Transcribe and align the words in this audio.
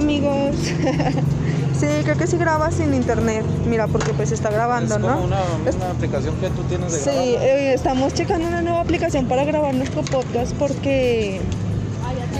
amigos. 0.00 0.56
sí, 1.80 1.86
creo 2.04 2.16
que 2.16 2.26
sí 2.26 2.36
graba 2.36 2.70
sin 2.70 2.92
internet. 2.94 3.44
Mira, 3.68 3.86
porque 3.86 4.12
pues 4.12 4.32
está 4.32 4.50
grabando, 4.50 4.94
es 4.96 5.00
como 5.00 5.14
¿no? 5.14 5.22
una, 5.24 5.38
Es- 5.66 5.76
una 5.76 5.90
aplicación 5.90 6.34
que 6.36 6.48
tú 6.50 6.62
tienes 6.64 6.92
de 6.92 6.98
Sí, 6.98 7.10
eh, 7.38 7.72
estamos 7.74 8.12
checando 8.14 8.48
una 8.48 8.62
nueva 8.62 8.80
aplicación 8.80 9.26
para 9.26 9.44
grabar 9.44 9.74
nuestro 9.74 10.02
podcast 10.02 10.52
porque 10.54 11.40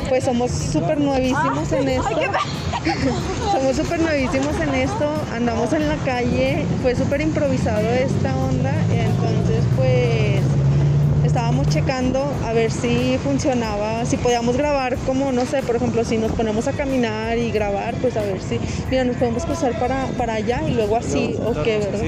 pues 0.09 0.25
somos 0.25 0.51
súper 0.51 0.99
nuevísimos 0.99 1.71
en 1.73 1.89
esto. 1.89 2.09
somos 3.53 3.77
súper 3.77 4.01
nuevísimos 4.01 4.59
en 4.61 4.75
esto, 4.75 5.07
andamos 5.35 5.73
en 5.73 5.87
la 5.89 5.97
calle, 5.99 6.65
fue 6.83 6.97
súper 6.97 7.21
improvisado 7.21 7.81
esta 7.91 8.35
onda, 8.37 8.73
y 8.93 8.99
entonces 8.99 9.63
pues 9.77 10.20
checando 11.71 12.25
a 12.45 12.53
ver 12.53 12.71
si 12.71 13.17
funcionaba, 13.25 14.05
si 14.05 14.17
podíamos 14.17 14.57
grabar 14.57 14.97
como, 15.07 15.33
no 15.33 15.47
sé, 15.47 15.63
por 15.63 15.77
ejemplo, 15.77 16.05
si 16.05 16.19
nos 16.19 16.33
ponemos 16.33 16.67
a 16.69 16.73
caminar 16.73 17.39
y 17.39 17.51
grabar, 17.51 17.95
pues 17.97 18.17
a 18.17 18.23
ver 18.23 18.41
si, 18.43 18.59
mira, 18.91 19.05
nos 19.05 19.17
podemos 19.17 19.45
cruzar 19.45 19.79
para, 19.79 20.07
para 20.19 20.35
allá 20.35 20.61
y 20.69 20.73
luego 20.73 20.97
así, 20.97 21.37
o 21.45 21.63
qué, 21.63 21.79
¿verdad? 21.79 22.05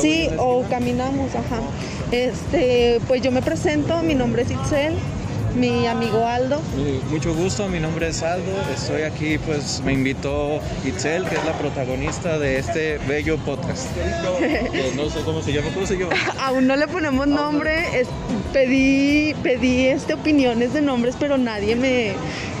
Sí, 0.00 0.28
o 0.38 0.62
caminamos, 0.70 1.34
ajá. 1.34 1.60
Este, 2.12 3.00
pues 3.08 3.22
yo 3.22 3.30
me 3.32 3.42
presento, 3.42 4.02
mi 4.02 4.14
nombre 4.14 4.42
es 4.42 4.50
Itzel, 4.50 4.94
mi 5.56 5.86
amigo 5.88 6.24
Aldo. 6.26 6.60
Mucho 7.10 7.34
gusto, 7.34 7.68
mi 7.68 7.80
nombre 7.80 8.08
es 8.08 8.22
Aldo, 8.22 8.52
estoy 8.72 9.02
aquí, 9.02 9.36
pues 9.38 9.82
me 9.84 9.92
invitó 9.92 10.60
Itzel, 10.84 11.24
que 11.24 11.34
es 11.34 11.44
la 11.44 11.52
protagonista 11.58 12.38
de 12.38 12.58
este 12.58 12.98
bello 13.08 13.36
podcast. 13.38 13.86
Que 14.40 14.92
no 14.96 15.10
sé 15.10 15.20
cómo 15.24 15.42
se 15.42 15.52
llama, 15.52 15.68
¿cómo 15.74 15.86
se 15.86 15.96
llama? 15.96 16.12
Aún 16.40 16.66
no 16.66 16.76
le 16.76 16.86
ponemos 16.88 17.26
nombre, 17.26 18.00
es- 18.00 18.08
pedí, 18.52 19.34
pedí 19.42 19.86
este, 19.86 20.14
opiniones 20.14 20.72
de 20.74 20.80
nombres, 20.80 21.14
pero 21.18 21.38
nadie 21.38 21.76
me, 21.76 22.12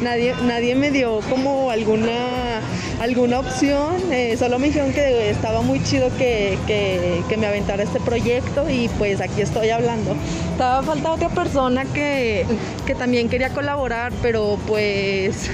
nadie, 0.02 0.34
nadie 0.44 0.74
me 0.74 0.90
dio 0.90 1.20
como 1.28 1.70
alguna, 1.70 2.60
alguna 3.00 3.40
opción. 3.40 3.94
eh, 4.12 4.36
solo 4.38 4.58
me 4.58 4.68
dijeron 4.68 4.92
que 4.92 5.30
estaba 5.30 5.62
muy 5.62 5.82
chido 5.82 6.08
que, 6.16 6.58
que- 6.66 7.22
que 7.28 7.36
me 7.36 7.46
aventara 7.46 7.82
este 7.82 8.00
proyecto 8.00 8.68
y 8.70 8.88
pues 8.98 9.20
aquí 9.20 9.40
estoy 9.42 9.70
hablando. 9.70 10.14
Estaba 10.52 10.82
falta 10.82 11.12
otra 11.12 11.28
persona 11.28 11.84
que, 11.84 12.44
que 12.86 12.94
también 12.94 13.28
quería 13.28 13.50
colaborar, 13.50 14.12
pero 14.22 14.58
pues 14.66 15.48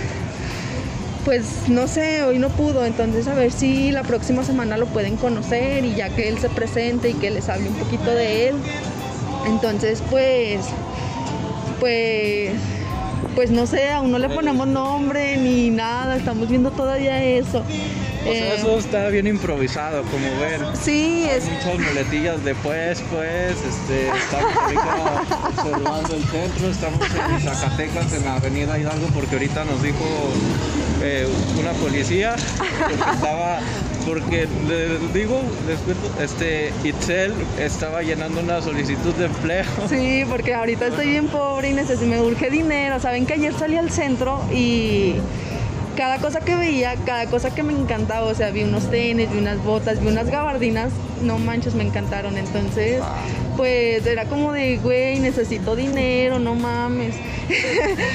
pues 1.25 1.69
no 1.69 1.89
sé, 1.89 2.23
hoy 2.23 2.39
no 2.39 2.51
pudo, 2.51 2.85
entonces 2.87 3.27
a 3.27 3.35
ver 3.35 3.51
si 3.51 3.91
la 3.91 4.05
próxima 4.05 4.45
semana 4.45 4.77
lo 4.77 4.87
pueden 4.87 5.17
conocer 5.17 5.85
y 5.85 5.97
ya 5.97 6.09
que 6.09 6.29
él 6.29 6.39
se 6.39 6.49
presente 6.49 7.11
y 7.11 7.15
que 7.15 7.33
les 7.33 7.49
hable 7.49 7.69
un 7.69 7.75
poquito 7.75 8.13
de 8.13 8.51
él. 8.51 8.55
Entonces, 9.47 10.03
pues, 10.11 10.61
pues, 11.81 12.51
pues 13.35 13.51
no 13.51 13.67
sé, 13.67 13.91
aún 13.93 14.11
no 14.11 14.19
le 14.19 14.29
ponemos 14.29 14.67
nombre 14.67 15.37
ni 15.37 15.71
nada, 15.71 16.17
estamos 16.17 16.49
viendo 16.49 16.71
todavía 16.71 17.23
eso. 17.23 17.59
O 17.61 18.29
sea, 18.29 18.33
Eh, 18.35 18.57
eso 18.59 18.77
está 18.79 19.09
bien 19.09 19.29
improvisado, 19.29 20.03
como 20.05 20.27
ven. 20.41 20.63
sí, 20.83 21.27
es, 21.31 21.45
Muchas 21.45 21.79
muletillas 21.79 22.43
de 22.45 22.57
pues, 22.57 23.01
pues, 23.11 23.53
este, 23.53 24.09
estamos 24.09 24.57
ahorita 24.63 25.49
observando 25.63 26.15
el 26.17 26.25
centro, 26.25 26.69
estamos 26.69 27.01
en 27.33 27.41
Zacatecas, 27.41 28.13
en 28.15 28.25
la 28.25 28.35
avenida 28.35 28.77
Hidalgo, 28.79 29.07
porque 29.15 29.37
ahorita 29.37 29.65
nos 29.65 29.81
dijo 29.81 30.05
eh, 31.03 31.27
una 31.61 31.73
policía, 31.73 32.37
porque 32.79 32.95
estaba, 32.95 33.59
porque 34.07 34.49
le 34.69 35.19
digo, 35.19 35.41
les 35.67 35.79
cuento, 35.81 36.23
este, 36.23 36.73
Itzel 36.85 37.33
estaba 37.59 38.03
llenando 38.03 38.41
una 38.41 38.63
solicitud 38.63 39.15
de 39.15 39.27
empleo. 39.27 39.65
Sí, 39.89 40.25
porque 40.29 40.55
ahorita 40.55 40.87
estoy 40.87 41.11
bien 41.11 41.29
pobre 41.29 41.71
y 41.71 41.73
necesito, 41.75 42.07
me 42.07 42.21
urge 42.21 42.51
dinero. 42.51 43.01
Saben 43.01 43.27
que 43.27 43.35
ayer 43.35 43.53
salí 43.55 43.77
al 43.77 43.91
centro 43.91 44.41
y 44.53 45.15
cada 45.97 46.19
cosa 46.19 46.41
que 46.41 46.55
veía, 46.55 46.95
cada 47.05 47.27
cosa 47.27 47.55
que 47.55 47.63
me 47.63 47.73
encantaba, 47.73 48.27
o 48.27 48.35
sea, 48.35 48.51
vi 48.51 48.63
unos 48.63 48.91
tenis, 48.91 49.31
vi 49.33 49.39
unas 49.39 49.63
botas, 49.65 50.01
vi 50.01 50.09
unas 50.09 50.31
gabardinas, 50.31 50.91
no 51.23 51.39
manches, 51.39 51.75
me 51.75 51.85
encantaron. 51.85 52.37
Entonces, 52.37 53.03
pues 53.57 54.07
era 54.07 54.25
como 54.27 54.53
de, 54.53 54.77
güey, 54.79 55.19
necesito 55.21 55.75
dinero, 55.77 56.39
no 56.39 56.55
mames. 56.55 57.15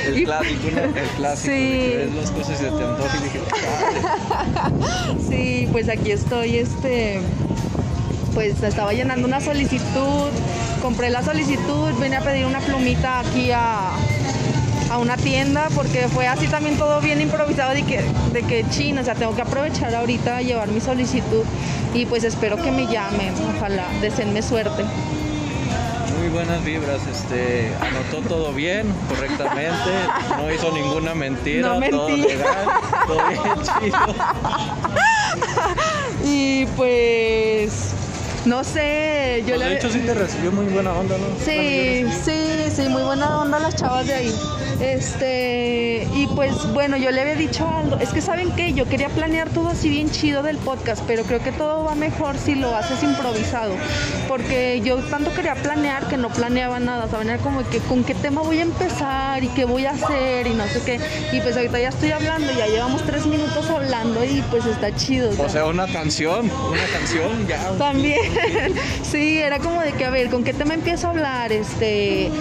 El 0.07 0.18
Y- 0.19 0.24
clásico. 0.25 0.68
El 0.68 0.91
clásico, 1.18 1.53
de 1.53 1.59
Sí. 1.59 1.90
que 1.90 1.97
ves 1.97 2.16
las 2.16 2.31
cosas 2.31 2.59
y 2.59 2.63
te 2.63 2.84
antoja 2.84 3.18
y. 5.19 5.22
Sí, 5.29 5.68
pues 5.72 5.90
aquí 5.90 6.12
estoy, 6.12 6.57
este, 6.57 7.19
pues 8.34 8.62
estaba 8.63 8.94
llenando 8.94 9.28
una 9.28 9.41
solicitud, 9.41 10.29
compré 10.81 11.09
la 11.09 11.24
solicitud, 11.24 11.91
vine 12.02 12.18
a 12.18 12.22
pedir 12.22 12.46
una 12.46 12.59
plumita 12.59 13.19
aquí 13.19 13.52
a, 13.52 13.91
a 14.91 14.97
una 14.97 15.18
tienda 15.18 15.68
porque 15.75 16.08
fue 16.09 16.28
así 16.28 16.47
también 16.47 16.78
todo 16.78 17.00
bien 17.02 17.22
improvisado 17.22 17.73
de 17.73 17.84
que, 17.84 18.02
de 18.34 18.44
que 18.44 18.66
chin, 18.69 18.97
o 18.97 19.03
sea, 19.03 19.16
tengo 19.16 19.35
que 19.35 19.41
aprovechar 19.41 19.94
ahorita 19.96 20.38
a 20.38 20.41
llevar 20.41 20.68
mi 20.69 20.81
solicitud 20.81 21.44
y 21.94 22.06
pues 22.06 22.23
espero 22.23 22.58
que 22.62 22.72
me 22.72 22.88
llamen, 22.88 23.34
ojalá, 23.58 23.85
deseenme 24.02 24.41
suerte. 24.41 24.84
Buenas 26.31 26.63
vibras, 26.63 27.01
este, 27.11 27.71
anotó 27.81 28.25
todo 28.27 28.53
bien, 28.53 28.87
correctamente, 29.09 29.73
no 30.37 30.49
hizo 30.51 30.71
ninguna 30.71 31.13
mentira, 31.13 31.77
No 31.77 31.89
todo 31.89 32.09
legal, 32.09 32.67
todo 33.05 33.27
bien 33.27 33.41
chido. 33.81 33.97
Y 36.23 36.65
pues, 36.77 37.89
no 38.45 38.63
sé, 38.63 39.43
yo 39.45 39.55
Pues, 39.55 39.59
le... 39.59 39.65
de 39.65 39.75
hecho 39.75 39.89
sí 39.89 39.99
te 39.99 40.13
recibió 40.13 40.51
muy 40.51 40.65
buena 40.65 40.93
onda, 40.93 41.17
¿no? 41.17 41.25
Sí, 41.43 42.03
Bueno, 42.03 42.19
sí, 42.23 42.71
sí, 42.75 42.87
muy 42.89 43.01
buena 43.03 43.41
onda 43.41 43.59
las 43.59 43.75
chavas 43.75 44.07
de 44.07 44.13
ahí. 44.13 44.35
Este, 44.81 46.07
y 46.15 46.27
pues 46.35 46.53
bueno, 46.73 46.97
yo 46.97 47.11
le 47.11 47.21
había 47.21 47.35
dicho 47.35 47.67
a 47.67 47.79
Aldo, 47.79 47.99
es 47.99 48.09
que 48.09 48.21
saben 48.21 48.51
que 48.55 48.73
yo 48.73 48.85
quería 48.85 49.09
planear 49.09 49.49
todo 49.49 49.69
así 49.69 49.89
bien 49.89 50.09
chido 50.09 50.41
del 50.41 50.57
podcast, 50.57 51.03
pero 51.05 51.23
creo 51.23 51.39
que 51.39 51.51
todo 51.51 51.83
va 51.83 51.93
mejor 51.95 52.37
si 52.37 52.55
lo 52.55 52.75
haces 52.75 53.03
improvisado, 53.03 53.73
porque 54.27 54.81
yo 54.83 54.97
tanto 54.97 55.33
quería 55.33 55.55
planear 55.55 56.07
que 56.07 56.17
no 56.17 56.29
planeaba 56.29 56.79
nada, 56.79 57.07
saben, 57.09 57.29
era 57.29 57.37
como 57.37 57.67
que 57.69 57.77
con 57.79 58.03
qué 58.03 58.15
tema 58.15 58.41
voy 58.41 58.57
a 58.59 58.63
empezar 58.63 59.43
y 59.43 59.47
qué 59.49 59.65
voy 59.65 59.85
a 59.85 59.91
hacer 59.91 60.47
y 60.47 60.53
no 60.55 60.65
sé 60.67 60.81
qué, 60.83 60.99
y 61.31 61.39
pues 61.41 61.55
ahorita 61.55 61.79
ya 61.79 61.89
estoy 61.89 62.11
hablando, 62.11 62.51
ya 62.51 62.65
llevamos 62.67 63.03
tres 63.03 63.25
minutos 63.27 63.69
hablando 63.69 64.23
y 64.25 64.41
pues 64.49 64.65
está 64.65 64.95
chido. 64.95 65.29
o 65.37 65.43
O 65.45 65.49
sea, 65.49 65.65
una 65.65 65.85
canción, 65.87 66.49
una 66.49 66.85
canción, 66.91 67.47
ya. 67.47 67.69
también, 67.77 68.19
sí, 69.03 69.37
era 69.37 69.59
como 69.59 69.81
de 69.81 69.91
que, 69.93 70.05
a 70.05 70.09
ver, 70.09 70.29
¿con 70.29 70.43
qué 70.43 70.53
tema 70.53 70.73
empiezo 70.73 71.07
a 71.07 71.09
hablar? 71.11 71.51
Este, 71.51 72.31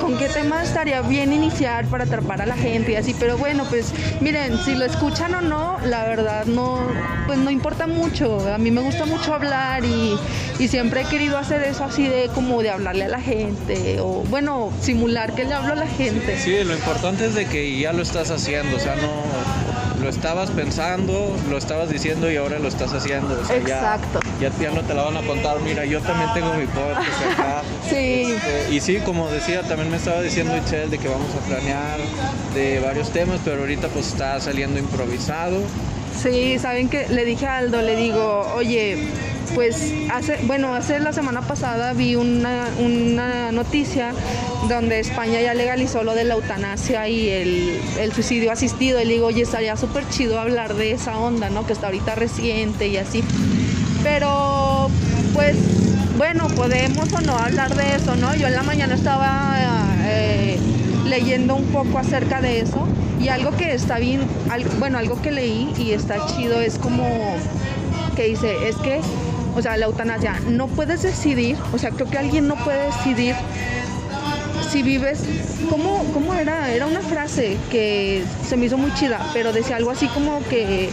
¿Con 0.00 0.16
qué 0.18 0.28
tema 0.28 0.62
estaría 0.62 1.02
bien 1.02 1.32
iniciar 1.32 1.81
para 1.86 2.04
atrapar 2.04 2.42
a 2.42 2.46
la 2.46 2.56
gente 2.56 2.92
y 2.92 2.96
así? 2.96 3.14
Pero 3.18 3.38
bueno, 3.38 3.64
pues 3.68 3.92
miren, 4.20 4.58
si 4.64 4.74
lo 4.74 4.84
escuchan 4.84 5.34
o 5.34 5.40
no, 5.40 5.78
la 5.84 6.04
verdad 6.04 6.46
no, 6.46 6.78
pues 7.26 7.38
no 7.38 7.50
importa 7.50 7.86
mucho. 7.86 8.52
A 8.52 8.58
mí 8.58 8.70
me 8.70 8.80
gusta 8.80 9.04
mucho 9.04 9.34
hablar 9.34 9.84
y, 9.84 10.16
y 10.58 10.68
siempre 10.68 11.02
he 11.02 11.04
querido 11.04 11.38
hacer 11.38 11.62
eso 11.62 11.84
así 11.84 12.06
de 12.06 12.28
como 12.34 12.62
de 12.62 12.70
hablarle 12.70 13.04
a 13.04 13.08
la 13.08 13.20
gente 13.20 14.00
o, 14.00 14.24
bueno, 14.28 14.72
simular 14.80 15.34
que 15.34 15.44
le 15.44 15.54
hablo 15.54 15.72
a 15.72 15.76
la 15.76 15.86
gente. 15.86 16.38
Sí, 16.38 16.64
lo 16.64 16.74
importante 16.74 17.26
es 17.26 17.34
de 17.34 17.46
que 17.46 17.78
ya 17.78 17.92
lo 17.92 18.02
estás 18.02 18.30
haciendo, 18.30 18.76
o 18.76 18.80
sea, 18.80 18.96
no 18.96 19.10
lo 20.02 20.08
estabas 20.08 20.50
pensando, 20.50 21.34
lo 21.48 21.56
estabas 21.56 21.88
diciendo 21.90 22.30
y 22.30 22.36
ahora 22.36 22.58
lo 22.58 22.68
estás 22.68 22.92
haciendo. 22.92 23.38
O 23.40 23.46
sea, 23.46 23.58
ya- 23.58 23.76
Exacto. 23.78 24.20
Ya, 24.40 24.50
ya 24.60 24.70
no 24.72 24.82
te 24.82 24.94
la 24.94 25.02
van 25.04 25.16
a 25.16 25.22
contar, 25.22 25.60
mira, 25.60 25.84
yo 25.84 26.00
también 26.00 26.30
tengo 26.34 26.52
mi 26.54 26.66
podcast 26.66 27.32
acá. 27.32 27.62
Sí. 27.88 28.32
Este, 28.32 28.74
y 28.74 28.80
sí, 28.80 28.98
como 29.04 29.28
decía, 29.28 29.62
también 29.62 29.90
me 29.90 29.96
estaba 29.98 30.20
diciendo 30.22 30.56
Itzel 30.56 30.90
de 30.90 30.98
que 30.98 31.08
vamos 31.08 31.28
a 31.34 31.46
planear 31.46 31.98
de 32.54 32.80
varios 32.80 33.10
temas, 33.10 33.38
pero 33.44 33.60
ahorita 33.60 33.88
pues 33.88 34.08
está 34.08 34.40
saliendo 34.40 34.78
improvisado. 34.78 35.58
Sí, 36.22 36.58
saben 36.58 36.88
que 36.88 37.08
le 37.08 37.24
dije 37.24 37.46
a 37.46 37.58
Aldo, 37.58 37.82
le 37.82 37.96
digo, 37.96 38.52
oye, 38.56 39.08
pues 39.54 39.92
hace, 40.10 40.38
bueno, 40.44 40.74
hace 40.74 40.98
la 41.00 41.12
semana 41.12 41.42
pasada 41.42 41.92
vi 41.92 42.14
una, 42.14 42.68
una 42.78 43.52
noticia 43.52 44.12
donde 44.68 45.00
España 45.00 45.40
ya 45.40 45.54
legalizó 45.54 46.02
lo 46.02 46.14
de 46.14 46.24
la 46.24 46.34
eutanasia 46.34 47.08
y 47.08 47.28
el, 47.28 47.80
el 47.98 48.12
suicidio 48.12 48.52
asistido. 48.52 49.00
Y 49.00 49.04
le 49.04 49.14
digo, 49.14 49.26
oye, 49.26 49.42
estaría 49.42 49.76
súper 49.76 50.08
chido 50.08 50.40
hablar 50.40 50.74
de 50.74 50.92
esa 50.92 51.18
onda, 51.18 51.50
¿no? 51.50 51.66
Que 51.66 51.72
está 51.72 51.86
ahorita 51.86 52.14
reciente 52.14 52.88
y 52.88 52.96
así. 52.96 53.22
Pero, 54.02 54.88
pues, 55.34 55.56
bueno, 56.16 56.48
podemos 56.48 57.12
o 57.12 57.20
no 57.20 57.36
hablar 57.36 57.74
de 57.74 57.96
eso, 57.96 58.16
¿no? 58.16 58.34
Yo 58.34 58.46
en 58.46 58.54
la 58.54 58.62
mañana 58.62 58.94
estaba 58.94 59.56
eh, 60.04 60.58
leyendo 61.04 61.54
un 61.54 61.66
poco 61.66 61.98
acerca 61.98 62.40
de 62.40 62.60
eso 62.60 62.86
y 63.20 63.28
algo 63.28 63.52
que 63.52 63.72
está 63.72 63.98
bien, 63.98 64.20
bueno, 64.78 64.98
algo 64.98 65.20
que 65.22 65.30
leí 65.30 65.72
y 65.78 65.92
está 65.92 66.26
chido 66.26 66.60
es 66.60 66.78
como 66.78 67.04
que 68.16 68.24
dice, 68.24 68.68
es 68.68 68.76
que, 68.76 69.00
o 69.54 69.62
sea, 69.62 69.76
la 69.76 69.86
eutanasia, 69.86 70.40
no 70.48 70.66
puedes 70.68 71.02
decidir, 71.02 71.56
o 71.72 71.78
sea, 71.78 71.90
creo 71.90 72.08
que 72.08 72.18
alguien 72.18 72.48
no 72.48 72.56
puede 72.56 72.86
decidir 72.86 73.34
si 74.70 74.82
vives, 74.82 75.20
¿cómo, 75.68 76.04
¿cómo 76.14 76.34
era? 76.34 76.70
Era 76.72 76.86
una 76.86 77.00
frase 77.02 77.58
que 77.70 78.22
se 78.48 78.56
me 78.56 78.66
hizo 78.66 78.78
muy 78.78 78.92
chida, 78.94 79.20
pero 79.34 79.52
decía 79.52 79.76
algo 79.76 79.90
así 79.90 80.06
como 80.08 80.42
que 80.48 80.88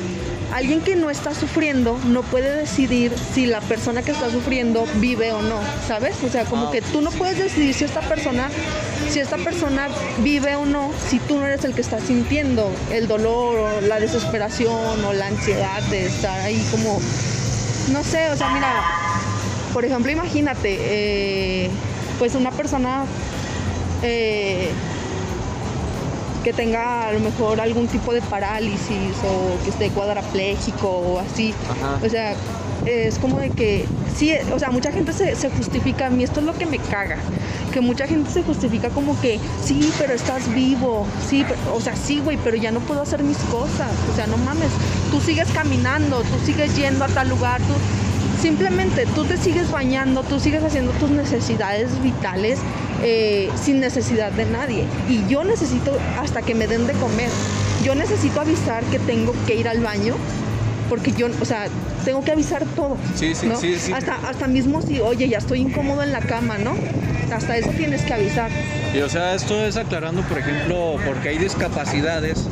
alguien 0.54 0.82
que 0.82 0.96
no 0.96 1.10
está 1.10 1.34
sufriendo 1.34 1.98
no 2.08 2.24
puede 2.24 2.54
decidir 2.58 3.14
si 3.34 3.46
la 3.46 3.62
persona 3.62 4.02
que 4.02 4.12
está 4.12 4.30
sufriendo 4.32 4.86
vive 4.96 5.32
o 5.32 5.42
no, 5.42 5.60
¿sabes? 5.88 6.16
O 6.26 6.30
sea, 6.30 6.44
como 6.44 6.68
Ah. 6.68 6.72
que 6.72 6.82
tú 6.82 7.02
no 7.02 7.12
puedes 7.12 7.38
decidir 7.38 7.74
si 7.74 7.86
esta 7.86 8.02
persona 8.02 8.50
si 9.10 9.20
esta 9.20 9.38
persona 9.38 9.88
vive 10.20 10.56
o 10.56 10.66
no, 10.66 10.92
si 11.10 11.18
tú 11.20 11.38
no 11.40 11.48
eres 11.48 11.64
el 11.64 11.74
que 11.74 11.82
está 11.82 12.00
sintiendo 12.00 12.70
el 12.92 13.08
dolor 13.08 13.58
o 13.58 13.82
la 13.82 14.00
desesperación 14.00 15.04
o 15.06 15.14
la 15.14 15.28
ansiedad 15.28 15.82
de 15.84 16.06
estar 16.06 16.40
ahí 16.42 16.62
como, 16.70 17.00
no 17.92 18.04
sé, 18.04 18.30
o 18.30 18.36
sea, 18.36 18.50
mira, 18.50 18.84
por 19.74 19.86
ejemplo, 19.86 20.12
imagínate, 20.12 20.78
eh, 20.80 21.70
pues 22.18 22.36
una 22.36 22.52
persona 22.52 23.06
eh, 24.04 24.70
que 26.44 26.54
tenga 26.54 27.08
a 27.08 27.12
lo 27.12 27.20
mejor 27.20 27.60
algún 27.62 27.88
tipo 27.88 28.14
de 28.14 28.22
parálisis 28.22 29.16
o 29.24 29.64
que 29.64 29.70
esté 29.70 29.90
cuadrapléjico 29.90 30.88
o 30.90 31.20
así. 31.20 31.54
Ajá. 31.70 32.00
O 32.06 32.10
sea, 32.10 32.36
es 32.86 33.20
como 33.20 33.40
de 33.40 33.50
que, 33.50 33.86
sí, 34.16 34.34
o 34.54 34.60
sea, 34.60 34.72
mucha 34.72 34.92
gente 34.92 35.14
se, 35.14 35.50
justifica, 35.50 36.08
a 36.08 36.10
mí 36.10 36.24
esto 36.24 36.40
es 36.40 36.46
lo 36.46 36.54
que 36.54 36.66
me 36.66 36.80
caga, 36.80 37.18
que 37.74 37.81
mucha 37.81 38.08
gente 38.08 38.31
se 38.31 38.44
justifica 38.44 38.90
como 38.90 39.20
que, 39.22 39.40
sí, 39.64 39.92
pero 39.98 40.14
estás 40.14 40.54
vivo, 40.54 41.06
sí, 41.28 41.46
pero- 41.48 41.76
o 41.76 41.81
sea, 41.81 41.96
sí, 41.96 42.20
güey, 42.20 42.38
pero 42.44 42.58
ya 42.58 42.72
no 42.72 42.80
puedo 42.80 43.02
hacer 43.02 43.24
mis 43.24 43.38
cosas, 43.38 43.92
o 44.12 44.16
sea, 44.16 44.28
no 44.28 44.38
mames, 44.38 44.70
tú 45.12 45.20
sigues 45.22 45.50
caminando, 45.52 46.22
tú 46.22 46.46
sigues 46.46 46.76
yendo 46.76 47.06
a 47.06 47.08
tal 47.08 47.30
lugar, 47.30 47.62
tú... 47.62 47.74
Simplemente 48.42 49.06
tú 49.16 49.26
te 49.26 49.36
sigues 49.36 49.70
bañando, 49.70 50.24
tú 50.24 50.40
sigues 50.40 50.64
haciendo 50.64 50.92
tus 50.94 51.10
necesidades 51.10 52.02
vitales 52.02 52.58
eh, 53.04 53.50
sin 53.62 53.81
necesidad 53.81 54.31
de 54.31 54.46
nadie. 54.46 54.86
Y 55.10 55.28
yo 55.28 55.44
necesito 55.44 55.92
hasta 56.18 56.42
que 56.42 56.56
me 56.56 56.66
den 56.66 56.88
de 56.88 56.94
comer. 56.94 57.30
Yo 57.84 57.96
necesito 57.96 58.40
avisar 58.40 58.86
que 58.86 59.00
tengo 59.00 59.34
que 59.46 59.56
ir 59.56 59.68
al 59.68 59.81
baño 59.81 60.16
porque 60.90 61.12
yo, 61.12 61.28
o 61.42 61.46
sea, 61.46 61.68
tengo 62.10 62.24
que 62.24 62.32
avisar 62.32 62.66
todo. 62.76 62.98
Sí, 63.14 63.36
sí, 63.36 63.46
¿no? 63.46 63.56
sí, 63.56 63.76
sí. 63.78 63.94
Hasta, 63.94 64.16
hasta 64.28 64.48
mismo 64.48 64.82
si, 64.82 65.00
oye, 65.00 65.30
ya 65.30 65.38
estoy 65.38 65.60
incómodo 65.60 66.02
en 66.02 66.12
la 66.12 66.22
cama, 66.22 66.58
¿no? 66.58 66.74
Hasta 67.32 67.56
eso 67.56 67.70
tienes 67.78 68.02
que 68.02 68.16
avisar. 68.16 68.50
Y 68.96 69.02
o 69.02 69.10
sea, 69.10 69.36
esto 69.36 69.64
es 69.64 69.78
aclarando, 69.78 70.24
por 70.24 70.40
ejemplo, 70.40 70.96
porque 71.06 71.30
hay 71.30 71.38
discapacidades 71.38 72.48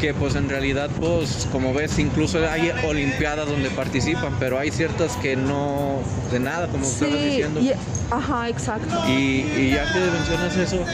que 0.00 0.14
pues 0.14 0.34
en 0.34 0.48
realidad 0.48 0.88
pues 0.98 1.46
como 1.52 1.74
ves 1.74 1.98
incluso 1.98 2.38
hay 2.48 2.72
olimpiadas 2.86 3.46
donde 3.48 3.70
participan, 3.70 4.34
pero 4.40 4.58
hay 4.58 4.70
ciertas 4.70 5.16
que 5.16 5.36
no 5.36 5.98
de 6.32 6.40
nada, 6.40 6.66
como 6.68 6.84
estabas 6.84 7.14
diciendo. 7.22 7.60
y- 7.60 7.72
ajá, 8.10 8.48
exacto. 8.48 8.88
Y, 9.08 9.44
y 9.56 9.72
ya 9.74 9.84
que 9.92 9.98
mencionas 10.00 10.56
eso, 10.56 10.84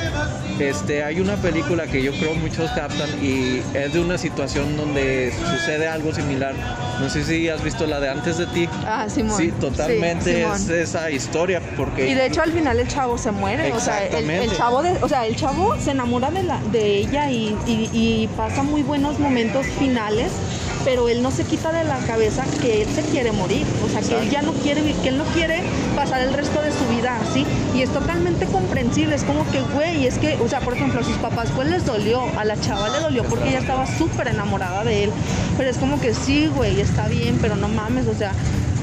este, 0.59 1.03
hay 1.05 1.21
una 1.21 1.37
película 1.37 1.87
que 1.87 2.03
yo 2.03 2.13
creo 2.13 2.35
muchos 2.35 2.71
captan 2.73 3.09
y 3.23 3.61
es 3.75 3.93
de 3.93 4.01
una 4.01 4.19
situación 4.19 4.77
donde 4.77 5.33
sucede 5.51 5.87
algo 5.89 6.13
similar. 6.15 6.55
No 7.01 7.09
sé 7.11 7.25
si 7.25 7.49
has 7.49 7.63
visto 7.63 7.87
la 7.87 8.01
de 8.01 8.09
antes 8.09 8.39
de 8.39 8.47
ti. 8.47 8.69
Ah, 8.87 9.07
Simón. 9.09 9.37
Sí, 9.37 9.53
totalmente 9.61 10.37
Simón. 10.43 10.57
es 10.57 10.69
esa 10.69 11.11
historia 11.11 11.61
porque 11.77 12.09
Y 12.11 12.15
de 12.15 12.27
hecho 12.27 12.41
al 12.43 12.53
final 12.53 12.79
el 12.81 12.89
chavo 12.89 13.19
se 13.19 13.31
muere, 13.31 13.71
o 13.73 13.81
sea, 13.81 14.07
el, 14.07 14.29
el 14.31 14.51
chavo 14.57 14.83
de, 14.83 14.93
o 15.03 15.09
sea, 15.09 15.27
el 15.27 15.37
chavo 15.37 15.77
se 15.79 15.91
enamora 15.91 16.31
de 16.31 16.43
la, 16.43 16.59
de 16.73 16.97
ella 16.99 17.31
y, 17.31 17.55
y- 17.67 17.91
y 17.93 18.29
pasa 18.37 18.63
muy 18.63 18.83
buenos 18.97 19.19
momentos 19.19 19.67
finales, 19.79 20.33
pero 20.83 21.11
él 21.11 21.23
no 21.23 21.31
se 21.31 21.45
quita 21.45 21.71
de 21.71 21.85
la 21.85 21.99
cabeza 22.07 22.45
que 22.63 22.81
él 22.81 22.89
se 22.89 23.03
quiere 23.03 23.31
morir, 23.31 23.67
o 23.85 23.91
sea, 23.91 24.01
que 24.01 24.19
él 24.19 24.31
ya 24.31 24.41
no 24.41 24.53
quiere, 24.53 24.81
que 25.03 25.11
él 25.11 25.19
no 25.19 25.25
quiere 25.35 25.61
pasar 25.95 26.23
el 26.23 26.33
resto 26.33 26.63
de 26.63 26.73
su 26.73 26.87
vida 26.87 27.15
así, 27.21 27.45
y 27.75 27.83
es 27.83 27.91
totalmente 27.91 28.47
comprensible, 28.47 29.15
es 29.15 29.25
como 29.25 29.45
que, 29.51 29.61
güey, 29.75 30.07
es 30.07 30.17
que, 30.17 30.39
o 30.43 30.49
sea, 30.49 30.61
por 30.61 30.73
ejemplo, 30.73 31.01
a 31.01 31.05
sus 31.05 31.17
papás 31.19 31.51
pues 31.55 31.69
les 31.69 31.85
dolió, 31.85 32.23
a 32.39 32.47
la 32.47 32.59
chava 32.59 32.89
le 32.89 33.01
dolió 33.01 33.23
porque 33.25 33.51
ella 33.51 33.59
estaba 33.59 33.87
súper 33.87 34.29
enamorada 34.29 34.83
de 34.83 35.05
él, 35.05 35.11
pero 35.59 35.69
es 35.69 35.77
como 35.77 36.01
que 36.01 36.15
sí, 36.15 36.47
güey, 36.47 36.81
está 36.81 37.07
bien, 37.07 37.39
pero 37.43 37.55
no 37.55 37.69
mames, 37.69 38.07
o 38.07 38.15
sea, 38.15 38.33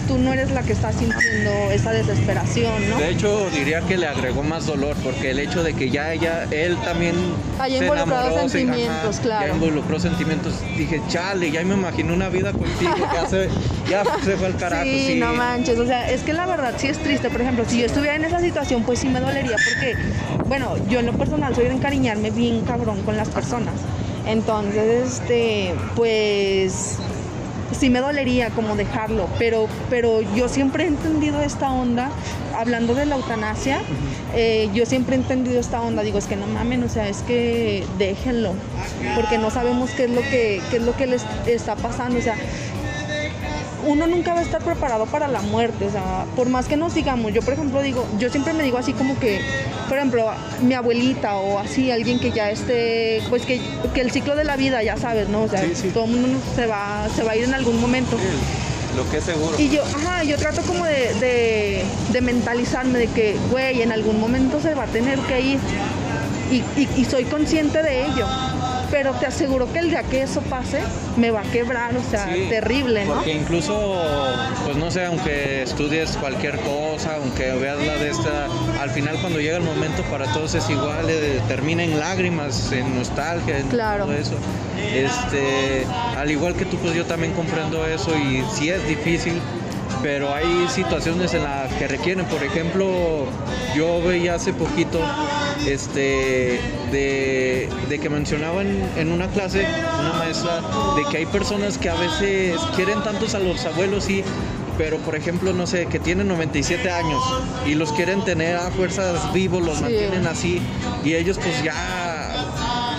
tú 0.08 0.18
no 0.18 0.34
eres 0.34 0.52
la 0.52 0.64
que 0.64 0.74
está 0.74 0.92
sintiendo 0.92 1.52
esa 1.72 1.92
desesperación, 1.92 2.90
¿no? 2.90 2.98
De 2.98 3.10
hecho, 3.10 3.50
diría 3.52 3.82
que 3.82 3.98
le 3.98 4.08
agregó 4.08 4.44
más 4.44 4.66
dolor, 4.66 4.96
porque 5.04 5.32
el 5.32 5.40
hecho 5.40 5.64
de 5.64 5.74
que 5.74 5.90
ya 5.90 6.14
ella, 6.14 6.46
él 6.52 6.78
también 6.84 7.16
Haya 7.60 7.78
se 7.80 7.86
involucrado 7.86 8.22
enamoró, 8.26 8.50
se- 8.50 8.60
sentimientos, 8.60 9.20
claro. 9.20 9.48
Ya 9.48 9.54
involucró 9.54 10.00
sentimientos. 10.00 10.54
Dije, 10.78 11.02
chale, 11.10 11.52
ya 11.52 11.64
me 11.64 11.74
imaginé 11.76 12.14
una 12.14 12.30
vida 12.30 12.52
contigo, 12.54 12.96
ya 13.14 13.28
se, 13.28 13.50
ya 13.90 14.04
se 14.24 14.36
fue 14.38 14.48
al 14.48 14.58
carajo. 14.58 14.84
Sí, 14.84 15.06
sí. 15.14 15.16
no 15.20 15.34
manches, 15.34 15.78
o 15.80 15.86
sea, 15.86 16.10
es 16.10 16.22
que 16.24 16.34
la 16.34 16.46
verdad 16.46 16.74
sí 16.78 16.88
es 16.88 16.98
triste. 17.00 17.30
Por 17.30 17.42
ejemplo, 17.42 17.64
si 17.68 17.80
yo 17.80 17.86
estuviera 17.86 18.16
en 18.16 18.26
esa 18.26 18.40
situación, 18.40 18.84
pues 18.84 19.00
sí 19.00 19.08
me 19.10 19.20
dolería 19.20 19.56
porque, 19.64 19.96
bueno, 20.48 20.76
yo 20.90 21.00
en 21.00 21.06
lo 21.06 21.14
personal 21.14 21.56
soy 21.56 21.66
de 21.66 21.72
encariñarme 21.74 22.32
bien 22.32 22.62
cabrón 22.62 23.02
con 23.04 23.18
las 23.18 23.30
personas. 23.30 23.74
Entonces, 24.26 25.20
este, 25.20 25.74
pues 25.96 26.98
sí 27.74 27.90
me 27.90 28.00
dolería 28.00 28.50
como 28.50 28.76
dejarlo, 28.76 29.28
pero, 29.40 29.68
pero 29.90 30.22
yo 30.36 30.50
siempre 30.50 30.84
he 30.84 30.88
entendido 30.88 31.42
esta 31.42 31.72
onda, 31.72 32.10
hablando 32.56 32.94
de 32.96 33.06
la 33.06 33.16
eutanasia, 33.16 33.82
eh, 34.36 34.70
yo 34.74 34.86
siempre 34.86 35.16
he 35.16 35.20
entendido 35.20 35.60
esta 35.60 35.82
onda, 35.82 36.04
digo, 36.04 36.18
es 36.18 36.26
que 36.26 36.36
no 36.36 36.48
mamen, 36.48 36.84
o 36.84 36.90
sea, 36.90 37.08
es 37.08 37.22
que 37.24 37.86
déjenlo, 37.98 38.54
porque 39.16 39.38
no 39.38 39.52
sabemos 39.52 39.92
qué 39.92 40.06
es 40.06 40.12
lo 40.12 40.22
que, 40.22 40.62
qué 40.70 40.78
es 40.78 40.84
lo 40.84 40.96
que 40.96 41.08
les 41.08 41.24
está 41.46 41.76
pasando, 41.76 42.20
o 42.20 42.22
sea, 42.22 42.36
uno 43.86 44.08
nunca 44.08 44.34
va 44.34 44.40
a 44.40 44.44
estar 44.44 44.62
preparado 44.62 45.06
para 45.06 45.28
la 45.28 45.42
muerte, 45.42 45.86
o 45.88 45.92
sea, 45.92 46.26
por 46.36 46.50
más 46.50 46.68
que 46.68 46.78
nos 46.78 46.94
digamos, 46.96 47.34
yo 47.34 47.42
por 47.42 47.54
ejemplo 47.54 47.82
digo, 47.82 48.06
yo 48.20 48.30
siempre 48.30 48.54
me 48.54 48.64
digo 48.64 48.78
así 48.78 48.94
como 48.94 49.20
que, 49.20 49.42
por 49.90 49.98
ejemplo, 49.98 50.26
mi 50.62 50.74
abuelita 50.74 51.36
o 51.38 51.60
así, 51.60 51.92
alguien 51.92 52.20
que 52.20 52.32
ya 52.32 52.50
esté, 52.52 53.22
pues 53.30 53.46
que, 53.46 53.62
que 53.94 54.02
el 54.02 54.12
ciclo 54.12 54.36
de 54.36 54.44
la 54.44 54.56
vida, 54.58 54.82
ya 54.84 54.98
sabes, 54.98 55.30
¿no? 55.30 55.44
O 55.44 55.48
sea, 55.50 55.62
Sí, 55.62 55.72
sí. 55.76 55.90
todo 55.90 56.06
el 56.06 56.12
mundo 56.12 56.40
se 56.56 56.66
va, 56.68 57.08
se 57.16 57.24
va 57.24 57.32
a 57.32 57.36
ir 57.36 57.44
en 57.44 57.54
algún 57.54 57.80
momento. 57.82 58.18
Sí, 58.18 58.96
Lo 58.98 59.10
que 59.10 59.18
es 59.18 59.24
seguro. 59.24 59.56
Y 59.60 59.70
yo, 59.70 59.82
ajá, 59.84 60.24
yo 60.24 60.38
trato 60.38 60.62
como 60.62 60.86
de, 60.86 61.14
de, 61.20 61.84
de 62.12 62.22
mentalizarme 62.22 63.00
de 63.00 63.08
que, 63.08 63.36
güey, 63.52 63.82
en 63.82 63.92
algún 63.92 64.20
momento 64.20 64.62
se 64.62 64.74
va 64.76 64.84
a 64.84 64.88
tener 64.88 65.20
que 65.20 65.42
ir. 65.42 65.60
Y, 66.52 66.58
y- 66.80 66.90
y 66.98 67.06
soy 67.06 67.26
consciente 67.26 67.82
de 67.82 68.06
ello. 68.06 68.28
Pero 68.94 69.12
te 69.14 69.26
aseguro 69.26 69.74
que 69.74 69.80
el 69.80 69.90
día 69.90 70.04
que 70.04 70.22
eso 70.22 70.40
pase, 70.42 70.78
me 71.18 71.32
va 71.32 71.40
a 71.42 71.52
quebrar, 71.52 71.98
o 71.98 72.04
sea, 72.12 72.32
Sí, 72.32 72.46
terrible, 72.48 73.06
¿no? 73.06 73.16
Porque 73.16 73.34
incluso, 73.34 74.04
pues 74.66 74.78
no 74.78 74.92
sé, 74.92 75.06
aunque 75.06 75.64
estudies 75.64 76.12
cualquier 76.18 76.60
cosa, 76.60 77.16
aunque 77.16 77.52
veas 77.54 77.80
la 77.80 77.96
de 77.96 78.10
esta, 78.12 78.46
al 78.80 78.92
final 78.92 79.18
cuando 79.20 79.40
llega 79.40 79.58
el 79.58 79.64
momento 79.64 80.04
para 80.12 80.32
todos 80.32 80.54
es 80.54 80.70
igual, 80.70 81.08
eh, 81.10 81.42
termina 81.48 81.84
en 81.84 82.00
lágrimas, 82.00 82.72
en 82.72 82.96
nostalgia, 82.96 83.58
en 83.58 83.68
Claro. 83.70 84.06
todo 84.06 84.14
eso. 84.14 84.36
Este, 84.94 85.88
al 86.16 86.30
igual 86.30 86.54
que 86.56 86.66
tú, 86.66 86.78
pues 86.78 86.94
yo 86.94 87.06
también 87.06 87.34
comprendo 87.34 87.86
eso 87.88 88.12
y 88.16 88.44
sí 88.56 88.70
es 88.70 88.88
difícil, 88.88 89.42
pero 90.04 90.34
hay 90.36 90.68
situaciones 90.70 91.34
en 91.34 91.44
las 91.44 91.72
que 91.74 91.88
requieren, 91.88 92.26
por 92.26 92.44
ejemplo, 92.44 93.26
yo 93.76 94.02
veía 94.04 94.36
hace 94.36 94.52
poquito 94.54 95.00
este 95.66 96.60
de, 96.92 97.70
de 97.90 98.00
que 98.00 98.10
mencionaban 98.10 98.68
en 98.98 99.12
una 99.12 99.28
clase 99.30 99.66
una 100.02 100.14
maestra 100.14 100.62
de 100.98 101.06
que 101.10 101.18
hay 101.20 101.26
personas 101.26 101.78
que 101.78 101.90
a 101.90 101.96
veces 101.96 102.60
quieren 102.76 103.02
tantos 103.04 103.34
a 103.34 103.40
los 103.40 103.64
abuelos 103.66 104.10
y 104.10 104.24
pero 104.78 104.98
por 104.98 105.16
ejemplo 105.16 105.54
no 105.54 105.68
sé 105.68 105.86
que 105.86 106.00
tienen 106.00 106.28
97 106.28 106.90
años 106.92 107.22
y 107.66 107.76
los 107.76 107.94
quieren 107.94 108.24
tener 108.26 108.58
a 108.58 108.72
fuerzas 108.72 109.32
vivos 109.32 109.64
los 109.64 109.78
Sí. 109.78 109.84
mantienen 109.84 110.28
así 110.28 110.62
y 111.06 111.14
ellos 111.14 111.38
pues 111.42 111.64
ya 111.64 112.32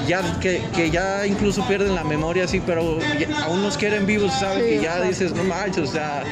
ya 0.06 0.38
que, 0.40 0.62
que 0.74 0.90
ya 0.90 1.26
incluso 1.26 1.66
pierden 1.66 1.94
la 1.94 2.04
memoria 2.04 2.44
así 2.44 2.60
pero 2.64 2.98
ya- 3.18 3.44
aún 3.44 3.62
los 3.62 3.76
quieren 3.76 4.06
vivos 4.06 4.32
saben 4.32 4.62
Sí, 4.64 4.70
que 4.76 4.82
ya 4.82 5.00
dices 5.02 5.34
no 5.34 5.42
manches 5.44 5.88
o 5.90 5.92
sea 5.92 6.22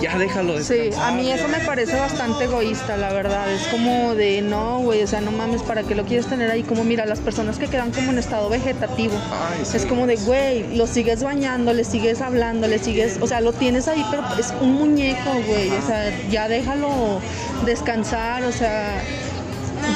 ya 0.00 0.16
déjalo 0.18 0.58
Sí, 0.62 0.74
descansar, 0.74 1.02
a 1.08 1.12
mí 1.12 1.30
eso 1.30 1.46
ya". 1.48 1.58
me 1.58 1.64
parece 1.64 1.96
bastante 1.96 2.44
egoísta, 2.44 2.96
la 2.96 3.12
verdad. 3.12 3.50
Es 3.52 3.66
como 3.68 4.14
de, 4.14 4.42
no, 4.42 4.80
güey, 4.80 5.02
o 5.02 5.06
sea, 5.06 5.20
no 5.20 5.30
mames, 5.30 5.62
¿para 5.62 5.82
qué 5.82 5.94
lo 5.94 6.04
quieres 6.04 6.26
tener 6.26 6.50
ahí? 6.50 6.62
Como, 6.62 6.84
mira, 6.84 7.06
las 7.06 7.20
personas 7.20 7.58
que 7.58 7.66
quedan 7.66 7.90
como 7.92 8.10
en 8.12 8.18
estado 8.18 8.48
vegetativo. 8.48 9.14
Ay, 9.30 9.64
sí. 9.64 9.76
Es 9.76 9.86
como 9.86 10.06
de, 10.06 10.16
güey, 10.16 10.76
lo 10.76 10.86
sigues 10.86 11.22
bañando, 11.22 11.72
le 11.72 11.84
sigues 11.84 12.20
hablando, 12.20 12.66
le 12.68 12.78
sigues, 12.78 13.18
o 13.20 13.26
sea, 13.26 13.40
lo 13.40 13.52
tienes 13.52 13.88
ahí, 13.88 14.04
pero 14.10 14.22
es 14.38 14.52
un 14.60 14.72
muñeco, 14.74 15.30
güey, 15.46 15.70
o 15.70 15.86
sea, 15.86 16.10
ya 16.30 16.48
déjalo 16.48 17.20
descansar, 17.64 18.44
o 18.44 18.52
sea, 18.52 19.02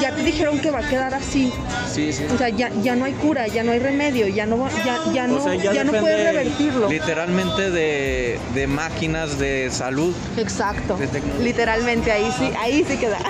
ya 0.01 0.15
te 0.15 0.23
dijeron 0.23 0.59
que 0.59 0.71
va 0.71 0.79
a 0.79 0.89
quedar 0.89 1.13
así, 1.13 1.51
sí 1.91 2.13
sí 2.13 2.23
o 2.33 2.37
sea, 2.37 2.49
ya, 2.49 2.69
ya 2.81 2.95
no 2.95 3.05
hay 3.05 3.13
cura, 3.13 3.47
ya 3.47 3.63
no 3.63 3.71
hay 3.71 3.79
remedio, 3.79 4.27
ya 4.27 4.45
no, 4.45 4.59
va- 4.59 4.69
ya, 4.85 4.99
ya 5.13 5.27
no, 5.27 5.37
O 5.37 5.43
sea, 5.43 5.55
ya 5.55 5.83
no 5.83 5.91
puedes 5.91 6.23
revertirlo. 6.23 6.89
Literalmente 6.89 7.71
de, 7.71 8.39
de 8.53 8.67
máquinas 8.67 9.37
de 9.39 9.69
salud. 9.71 10.13
Exacto, 10.37 10.97
de 10.97 11.07
literalmente, 11.43 12.11
ahí 12.11 12.31
sí, 12.37 12.49
ahí 12.59 12.85
sí 12.87 12.97
queda. 12.97 13.17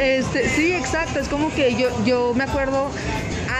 Este, 0.00 0.48
sí, 0.50 0.72
exacto. 0.72 1.20
Es 1.20 1.28
como 1.28 1.52
que 1.54 1.74
yo, 1.74 1.88
yo 2.04 2.32
me 2.34 2.44
acuerdo 2.44 2.88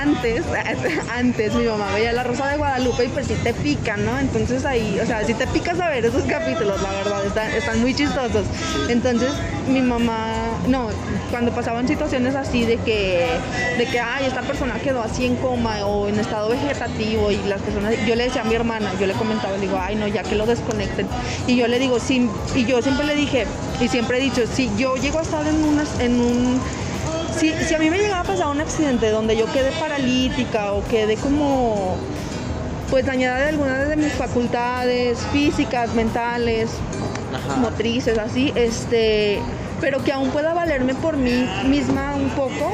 antes, 0.05 0.45
antes 1.13 1.55
mi 1.55 1.65
mamá 1.65 1.93
veía 1.95 2.13
La 2.13 2.25
Rosa 2.25 2.49
de 2.49 2.57
Guadalupe 2.57 3.07
y 3.07 3.09
pues 3.09 3.27
sí 3.27 3.35
te 3.43 3.55
pican, 3.55 4.05
¿no? 4.05 4.19
Entonces 4.19 4.65
ahí, 4.65 4.99
o 5.03 5.07
sea, 5.07 5.25
si 5.25 5.35
te 5.35 5.47
picas 5.47 5.81
a 5.81 5.89
ver 5.89 6.05
esos 6.05 6.25
capítulos, 6.25 6.81
la 6.83 6.93
verdad, 6.93 7.25
están, 7.25 7.51
están 7.51 7.81
muy 7.81 7.95
chistosos. 7.95 8.47
Entonces 8.89 9.31
mi 9.69 9.81
mamá, 9.81 10.27
no, 10.69 10.89
cuando 11.31 11.53
pasaban 11.53 11.89
situaciones 11.89 12.35
así 12.35 12.65
de 12.65 12.77
que, 12.79 13.27
de 13.79 13.87
que, 13.87 13.99
ay, 13.99 14.27
esta 14.27 14.43
persona 14.43 14.79
quedó 14.79 15.03
así 15.03 15.25
en 15.25 15.37
coma 15.37 15.85
o 15.87 16.09
en 16.09 16.19
estado 16.19 16.51
vegetativo 16.51 17.31
y 17.31 17.37
las 17.49 17.63
personas, 17.63 17.95
yo 18.07 18.15
le 18.15 18.25
decía 18.25 18.43
a 18.43 18.45
mi 18.45 18.55
hermana, 18.55 18.93
yo 19.01 19.07
le 19.07 19.15
comentaba, 19.15 19.55
le 19.55 19.63
digo, 19.63 19.79
ay, 19.81 19.97
no, 19.97 20.07
ya 20.07 20.23
que 20.23 20.35
lo 20.35 20.47
desconecten. 20.47 21.07
Y 21.47 21.57
yo 21.57 21.67
le 21.67 21.79
digo, 21.79 21.99
sí, 21.99 22.29
y 22.55 22.65
yo 22.67 22.83
siempre 22.83 23.07
le 23.07 23.15
dije, 23.15 23.47
y 23.81 23.89
siempre 23.89 24.19
he 24.19 24.21
dicho, 24.21 24.43
si 24.47 24.71
yo 24.77 24.97
llego 24.97 25.19
a 25.19 25.23
estar 25.23 25.47
en, 25.47 25.65
unas, 25.65 26.01
en 26.01 26.21
un 26.21 26.61
si, 27.37 27.53
si 27.53 27.75
a 27.75 27.79
mí 27.79 27.91
me 27.91 27.99
llegaba 27.99 28.21
a 28.21 28.25
pasar 28.25 28.49
un 28.49 28.61
accidente 28.61 29.11
donde 29.11 29.37
yo 29.37 29.51
quedé 29.53 29.71
paralítica 29.73 30.73
o 30.73 30.85
quedé 30.85 31.17
como 31.17 31.97
pues 32.91 33.07
dañada 33.07 33.39
de 33.39 33.49
algunas 33.49 33.89
de 33.89 33.97
mis 33.97 34.13
facultades 34.13 35.19
físicas, 35.33 35.95
mentales, 35.95 36.71
Ajá. 37.35 37.57
motrices, 37.57 38.19
así, 38.19 38.53
este, 38.55 39.41
pero 39.81 40.05
que 40.05 40.13
aún 40.13 40.31
pueda 40.31 40.55
valerme 40.55 40.95
por 40.95 41.17
mí 41.17 41.49
misma 41.67 42.15
un 42.15 42.31
poco, 42.31 42.73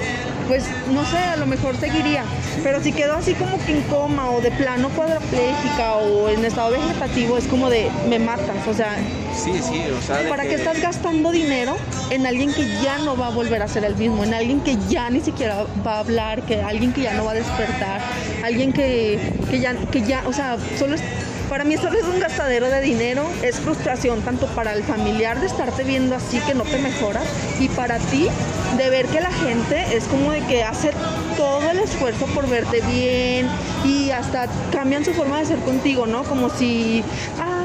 pues 0.49 0.65
no 0.93 1.05
sé, 1.07 1.17
a 1.17 1.37
lo 1.37 1.47
mejor 1.47 1.77
seguiría. 1.77 2.25
Pero 2.63 2.83
si 2.83 2.93
quedo 2.93 3.15
así 3.15 3.35
como 3.35 3.57
que 3.65 3.73
en 3.73 3.83
coma 3.83 4.31
o 4.31 4.41
de 4.41 4.51
plano 4.51 4.91
cuadraplégica 4.91 5.95
o 5.95 6.29
en 6.29 6.45
estado 6.45 6.73
vegetativo, 6.73 7.39
es 7.39 7.47
como 7.47 7.71
de 7.71 7.89
me 8.09 8.19
matas, 8.19 8.67
o 8.69 8.75
sea, 8.75 8.97
Sí, 9.43 9.53
sí, 9.63 9.83
o 9.99 10.03
sea, 10.03 10.19
de 10.19 10.29
¿para 10.29 10.43
que- 10.43 10.51
qué 10.51 10.55
estás 10.57 10.81
gastando 10.81 11.31
dinero 11.33 11.77
en 12.11 12.27
alguien 12.27 12.53
que 12.53 12.67
ya 12.83 12.99
no 12.99 13.17
va 13.17 13.29
a 13.29 13.31
volver 13.31 13.63
a 13.63 13.69
ser 13.69 13.85
el 13.85 13.97
mismo? 13.97 14.23
En 14.25 14.35
alguien 14.35 14.61
que 14.61 14.77
ya 14.89 15.09
ni 15.11 15.21
siquiera 15.21 15.65
va 15.87 15.95
a 15.97 15.99
hablar, 16.01 16.43
que 16.43 16.61
alguien 16.61 16.93
que 16.93 17.03
ya 17.03 17.15
no 17.15 17.25
va 17.25 17.33
a 17.33 17.35
despertar, 17.35 18.01
alguien 18.45 18.73
que, 18.73 19.19
que 19.51 19.61
ya, 19.61 19.75
que 19.91 20.03
ya, 20.03 20.23
o 20.27 20.33
sea, 20.33 20.57
solo 20.79 20.95
es, 20.97 21.01
para 21.49 21.65
mí 21.65 21.77
solo 21.77 21.99
es 21.99 22.05
un 22.05 22.21
gastadero 22.21 22.69
de 22.69 22.81
dinero, 22.81 23.25
es 23.43 23.57
frustración 23.57 24.21
tanto 24.23 24.47
para 24.49 24.73
el 24.75 24.85
familiar 24.85 25.41
de 25.41 25.47
estarte 25.47 25.83
viendo 25.85 26.15
así 26.15 26.39
que 26.41 26.55
no 26.55 26.63
te 26.63 26.79
mejoras 26.79 27.25
y 27.59 27.69
para 27.69 27.99
ti 27.99 28.29
de 28.77 28.89
ver 28.91 29.07
que 29.07 29.21
la 29.21 29.33
gente 29.33 29.85
es 29.97 30.05
como 30.05 30.31
de 30.31 30.43
que 30.43 30.63
hace 30.63 30.93
todo 31.37 31.69
el 31.71 31.81
esfuerzo 31.81 32.27
por 32.27 32.49
verte 32.49 32.81
bien 32.83 33.49
y 33.85 34.11
hasta 34.11 34.47
cambian 34.71 35.05
su 35.05 35.13
forma 35.13 35.39
de 35.41 35.47
ser 35.47 35.59
contigo, 35.61 36.07
¿no? 36.07 36.23
Como 36.23 36.51
si, 36.51 37.03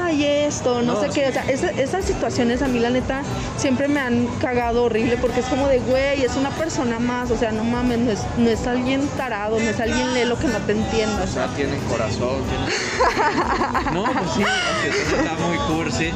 ay, 0.06 0.24
esto, 0.24 0.82
no, 0.82 0.94
No, 0.94 1.00
sé 1.00 1.08
sí. 1.12 1.20
qué, 1.20 1.28
o 1.28 1.32
sea, 1.32 1.44
esa- 1.48 1.70
esas 1.70 2.04
situaciones 2.04 2.62
a 2.62 2.68
mí 2.68 2.78
la 2.78 2.90
neta 2.90 3.22
siempre 3.56 3.88
me 3.88 4.00
han 4.00 4.26
cagado 4.40 4.84
horrible 4.84 5.16
porque 5.16 5.40
es 5.40 5.46
como 5.46 5.66
de, 5.68 5.80
güey, 5.80 6.22
es 6.22 6.36
una 6.36 6.50
persona 6.50 6.98
más, 6.98 7.30
o 7.30 7.36
sea, 7.36 7.52
no 7.52 7.64
mames, 7.64 7.98
no 7.98 8.10
es, 8.12 8.20
no 8.38 8.48
es 8.48 8.66
alguien 8.66 9.06
tarado, 9.16 9.58
no 9.58 9.68
es 9.68 9.80
alguien 9.80 10.14
lelo 10.14 10.38
que 10.38 10.48
no 10.48 10.58
te 10.60 10.72
entienda, 10.72 11.22
o 11.24 11.26
sea, 11.26 11.46
tienen 11.48 11.80
corazón, 11.82 12.42
tienen... 12.48 12.68
No, 13.92 14.04
pues 14.04 14.30
sí, 14.36 14.42
aunque 14.42 15.16
está 15.22 15.34
muy 15.46 15.56
cursi. 15.76 16.10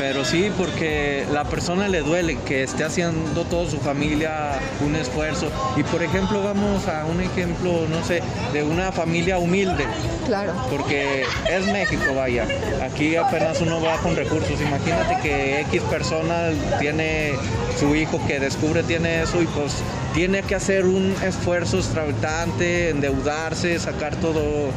Pero 0.00 0.24
sí, 0.24 0.50
porque 0.56 1.26
la 1.30 1.44
persona 1.44 1.86
le 1.86 2.00
duele 2.00 2.38
que 2.46 2.62
esté 2.62 2.84
haciendo 2.84 3.44
toda 3.44 3.70
su 3.70 3.76
familia 3.80 4.58
un 4.80 4.96
esfuerzo. 4.96 5.50
Y 5.76 5.82
por 5.82 6.02
ejemplo, 6.02 6.42
vamos 6.42 6.88
a 6.88 7.04
un 7.04 7.20
ejemplo, 7.20 7.86
no 7.86 8.02
sé, 8.02 8.22
de 8.54 8.62
una 8.62 8.92
familia 8.92 9.36
humilde. 9.36 9.84
claro. 10.24 10.54
Porque 10.70 11.24
es 11.50 11.66
México, 11.66 12.14
vaya. 12.16 12.46
Aquí 12.82 13.14
apenas 13.14 13.60
uno 13.60 13.82
va 13.82 13.98
con 13.98 14.16
recursos. 14.16 14.58
Imagínate 14.62 15.18
que 15.22 15.60
X 15.60 15.82
persona 15.82 16.48
tiene 16.78 17.32
su 17.78 17.94
hijo 17.94 18.18
que 18.26 18.40
descubre 18.40 18.82
tiene 18.82 19.20
eso 19.20 19.42
y 19.42 19.46
pues 19.48 19.82
tiene 20.14 20.42
que 20.42 20.54
hacer 20.54 20.86
un 20.86 21.14
esfuerzo 21.22 21.76
extravagante, 21.76 22.88
endeudarse, 22.88 23.78
sacar 23.78 24.16
todo, 24.16 24.70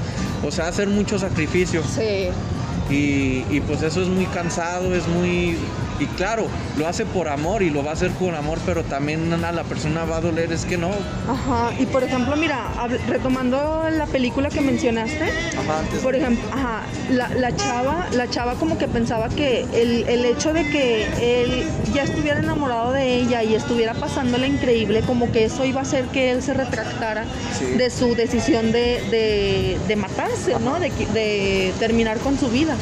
o 0.46 0.52
sea, 0.52 0.68
hacer 0.68 0.90
mucho 0.90 1.18
sacrificio. 1.18 1.82
Sí. 1.82 2.28
Y, 2.94 3.62
pues 3.68 3.82
eso 3.82 4.02
es 4.02 4.08
muy 4.08 4.26
cansado, 4.26 4.94
es 4.94 5.08
muy... 5.08 5.58
Y 6.04 6.06
claro, 6.18 6.48
lo 6.78 6.86
hace 6.86 7.06
por 7.06 7.30
amor 7.30 7.62
y 7.64 7.70
lo 7.70 7.82
va 7.82 7.92
a 7.92 7.94
hacer 7.94 8.12
con 8.12 8.36
amor, 8.36 8.60
pero 8.66 8.84
también 8.84 9.32
a 9.34 9.52
la 9.54 9.64
persona 9.64 10.04
va 10.04 10.18
a 10.18 10.22
doler, 10.22 10.52
es 10.52 10.66
que 10.66 10.78
no. 10.78 10.90
Ajá, 11.30 11.72
y 11.80 11.86
por 11.86 12.04
ejemplo, 12.04 12.36
mira, 12.36 12.60
retomando 13.08 13.86
la 13.90 14.06
película 14.08 14.50
que 14.50 14.60
mencionaste, 14.60 15.24
Ajá, 15.58 15.80
antes- 15.80 16.02
por 16.02 16.14
ejemplo, 16.14 16.44
ajá, 16.52 16.82
la, 17.10 17.30
la 17.30 17.56
chava, 17.56 18.08
la 18.12 18.30
chava 18.30 18.56
como 18.56 18.78
que 18.78 18.90
pensaba 18.90 19.30
que 19.30 19.62
el, 19.74 20.04
el 20.10 20.26
hecho 20.26 20.52
de 20.52 20.70
que 20.70 21.06
él 21.44 21.64
ya 21.94 22.04
estuviera 22.04 22.40
enamorado 22.40 22.92
de 22.92 23.16
ella 23.16 23.42
y 23.44 23.56
estuviera 23.56 23.94
pasándole 23.94 24.48
increíble, 24.48 25.04
como 25.08 25.32
que 25.32 25.46
eso 25.46 25.64
iba 25.64 25.80
a 25.80 25.84
hacer 25.84 26.04
que 26.08 26.32
él 26.32 26.42
se 26.44 26.54
retractara 26.54 27.24
Sí. 27.58 27.66
de 27.78 27.90
su 27.90 28.14
decisión 28.14 28.74
de, 28.74 29.02
de- 29.10 29.78
de 29.88 29.96
matarse, 29.96 30.60
¿no? 30.60 30.80
De, 30.82 30.90
de 31.14 31.72
terminar 31.80 32.18
con 32.18 32.38
su 32.38 32.50
vida. 32.50 32.76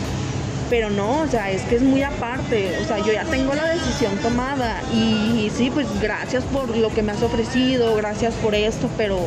Pero 0.72 0.90
no, 0.90 1.20
o 1.20 1.28
sea, 1.28 1.52
es 1.52 1.62
que 1.64 1.76
es 1.76 1.82
muy 1.82 2.02
aparte. 2.02 2.78
O 2.82 2.88
sea, 2.88 2.98
yo 3.00 3.12
ya 3.12 3.26
tengo 3.26 3.54
la 3.54 3.66
decisión 3.66 4.16
tomada. 4.24 4.82
Y, 4.94 5.52
sí, 5.54 5.70
pues 5.70 5.86
gracias 6.02 6.46
por 6.46 6.78
lo 6.78 6.88
que 6.94 7.04
me 7.04 7.12
has 7.12 7.22
ofrecido, 7.22 7.94
gracias 7.98 8.34
por 8.36 8.56
esto, 8.56 8.90
pero, 8.96 9.20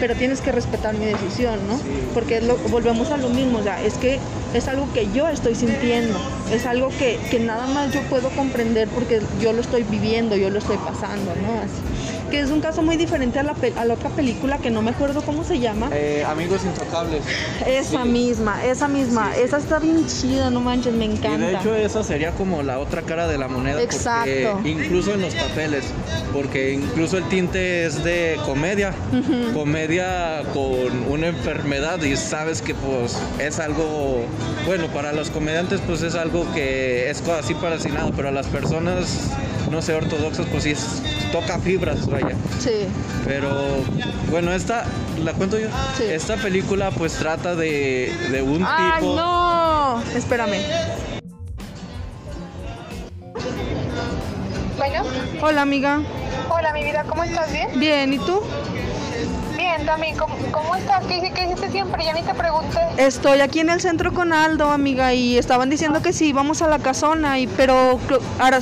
pero 0.00 0.14
tienes 0.14 0.40
que 0.40 0.52
respetar 0.52 0.94
mi 0.94 1.04
decisión, 1.04 1.60
¿no? 1.68 1.78
Porque 2.14 2.40
volvemos 2.70 3.10
a 3.10 3.18
lo 3.18 3.28
mismo. 3.28 3.58
O 3.58 3.62
sea, 3.62 3.82
es 3.84 3.92
que 3.98 4.18
es 4.54 4.68
algo 4.68 4.90
que 4.94 5.06
yo 5.12 5.28
estoy 5.28 5.54
sintiendo. 5.54 6.18
Es 6.50 6.64
algo 6.64 6.88
que, 6.98 7.18
que 7.30 7.40
nada 7.40 7.66
más 7.66 7.92
yo 7.92 8.00
puedo 8.08 8.30
comprender 8.30 8.88
porque 8.88 9.20
yo 9.38 9.52
lo 9.52 9.60
estoy 9.60 9.82
viviendo, 9.82 10.34
yo 10.34 10.48
lo 10.48 10.58
estoy 10.58 10.78
pasando, 10.78 11.34
¿no? 11.42 11.60
Así. 11.60 11.95
Que 12.30 12.40
es 12.40 12.50
un 12.50 12.60
caso 12.60 12.82
muy 12.82 12.96
diferente 12.96 13.38
a 13.38 13.42
la, 13.42 13.54
a 13.76 13.84
la 13.84 13.94
otra 13.94 14.10
película 14.10 14.58
que 14.58 14.70
no 14.70 14.82
me 14.82 14.90
acuerdo 14.90 15.22
cómo 15.22 15.44
se 15.44 15.58
llama. 15.60 15.88
Eh, 15.92 16.24
amigos 16.26 16.62
intocables. 16.64 17.22
Esa 17.66 18.02
sí. 18.02 18.08
misma, 18.08 18.64
esa 18.64 18.88
misma. 18.88 19.30
Sí, 19.32 19.38
sí. 19.38 19.42
Esa 19.44 19.58
está 19.58 19.78
bien 19.78 20.06
chida, 20.06 20.50
no 20.50 20.60
manches, 20.60 20.92
me 20.94 21.06
Y 21.06 21.12
encanta. 21.12 21.46
de 21.46 21.54
hecho 21.54 21.74
esa 21.76 22.02
sería 22.02 22.32
como 22.32 22.62
la 22.62 22.78
otra 22.78 23.02
cara 23.02 23.28
de 23.28 23.38
la 23.38 23.48
moneda. 23.48 23.80
Exacto. 23.80 24.60
Incluso 24.64 25.14
en 25.14 25.22
los 25.22 25.34
papeles, 25.34 25.84
porque 26.32 26.72
incluso 26.72 27.18
el 27.18 27.24
tinte 27.28 27.86
es 27.86 28.02
de 28.02 28.36
comedia. 28.44 28.92
Comedia 29.54 30.42
con 30.52 31.10
una 31.10 31.28
enfermedad 31.28 32.02
y 32.02 32.16
sabes 32.16 32.60
que 32.62 32.74
pues 32.74 33.16
es 33.38 33.58
algo, 33.58 34.24
bueno, 34.66 34.88
para 34.88 35.12
los 35.12 35.30
comediantes 35.30 35.80
pues 35.86 36.02
es 36.02 36.14
algo 36.14 36.44
que 36.54 37.08
es 37.10 37.22
así 37.28 37.54
para 37.54 37.76
así 37.76 37.88
nada, 37.88 38.10
pero 38.14 38.28
a 38.28 38.32
las 38.32 38.46
personas, 38.46 39.30
no 39.70 39.80
sé, 39.82 39.94
ortodoxas 39.94 40.46
pues 40.50 40.64
sí 40.64 40.70
es- 40.70 41.02
toca 41.32 41.58
fibras, 41.58 42.06
vaya. 42.06 42.34
Sí. 42.58 42.86
Pero 43.24 43.50
bueno, 44.30 44.52
esta, 44.52 44.84
¿la 45.24 45.32
cuento 45.32 45.58
yo? 45.58 45.68
Sí. 45.96 46.04
Esta 46.04 46.36
película 46.36 46.90
pues 46.90 47.14
trata 47.14 47.54
de, 47.54 48.12
de 48.30 48.42
un 48.42 48.64
¡Ay, 48.66 49.00
tipo... 49.00 49.16
no! 49.16 50.02
Espérame. 50.14 50.56
Bueno, 54.76 55.02
Hola, 55.42 55.62
amiga. 55.62 56.00
hola 56.50 56.72
mi 56.72 56.84
vida, 56.84 57.04
¿cómo 57.08 57.24
estás? 57.24 57.50
¿Bien? 57.52 57.68
Bien, 57.78 58.12
¿y 58.12 58.18
tú? 58.18 58.40
Bien, 59.76 60.16
¿cómo, 60.16 60.34
cómo 60.52 60.74
estás? 60.74 61.04
¿Qué, 61.04 61.30
qué 61.34 61.44
hiciste 61.44 61.70
siempre? 61.70 62.02
Ya 62.02 62.14
ni 62.14 62.22
te 62.22 62.32
pregunté. 62.32 62.80
Estoy 62.96 63.40
aquí 63.40 63.60
en 63.60 63.68
el 63.68 63.80
centro 63.80 64.12
con 64.14 64.32
Aldo, 64.32 64.70
amiga, 64.70 65.12
y 65.12 65.36
estaban 65.36 65.68
diciendo 65.68 66.00
que 66.00 66.14
sí, 66.14 66.28
íbamos 66.28 66.62
a 66.62 66.68
la 66.68 66.78
casona, 66.78 67.38
y, 67.38 67.46
pero 67.46 68.00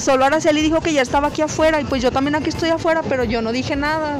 solo 0.01 0.25
Araceli 0.25 0.61
dijo 0.61 0.81
que 0.81 0.93
ya 0.93 1.03
estaba 1.03 1.29
aquí 1.29 1.43
afuera, 1.43 1.81
y 1.81 1.85
pues 1.85 2.03
yo 2.03 2.11
también 2.11 2.35
aquí 2.35 2.49
estoy 2.49 2.71
afuera, 2.71 3.03
pero 3.09 3.23
yo 3.23 3.43
no 3.43 3.53
dije 3.53 3.77
nada. 3.77 4.19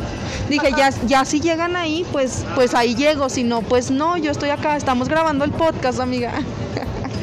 Dije, 0.49 0.71
ya, 0.77 0.91
ya 1.07 1.25
si 1.25 1.41
llegan 1.41 1.75
ahí, 1.75 2.07
pues, 2.13 2.45
pues 2.55 2.75
ahí 2.75 2.95
llego, 2.95 3.29
si 3.29 3.43
no, 3.43 3.63
pues 3.63 3.91
no, 3.91 4.17
yo 4.17 4.31
estoy 4.31 4.51
acá, 4.51 4.77
estamos 4.77 5.09
grabando 5.09 5.45
el 5.45 5.51
podcast, 5.51 5.99
amiga. 5.99 6.33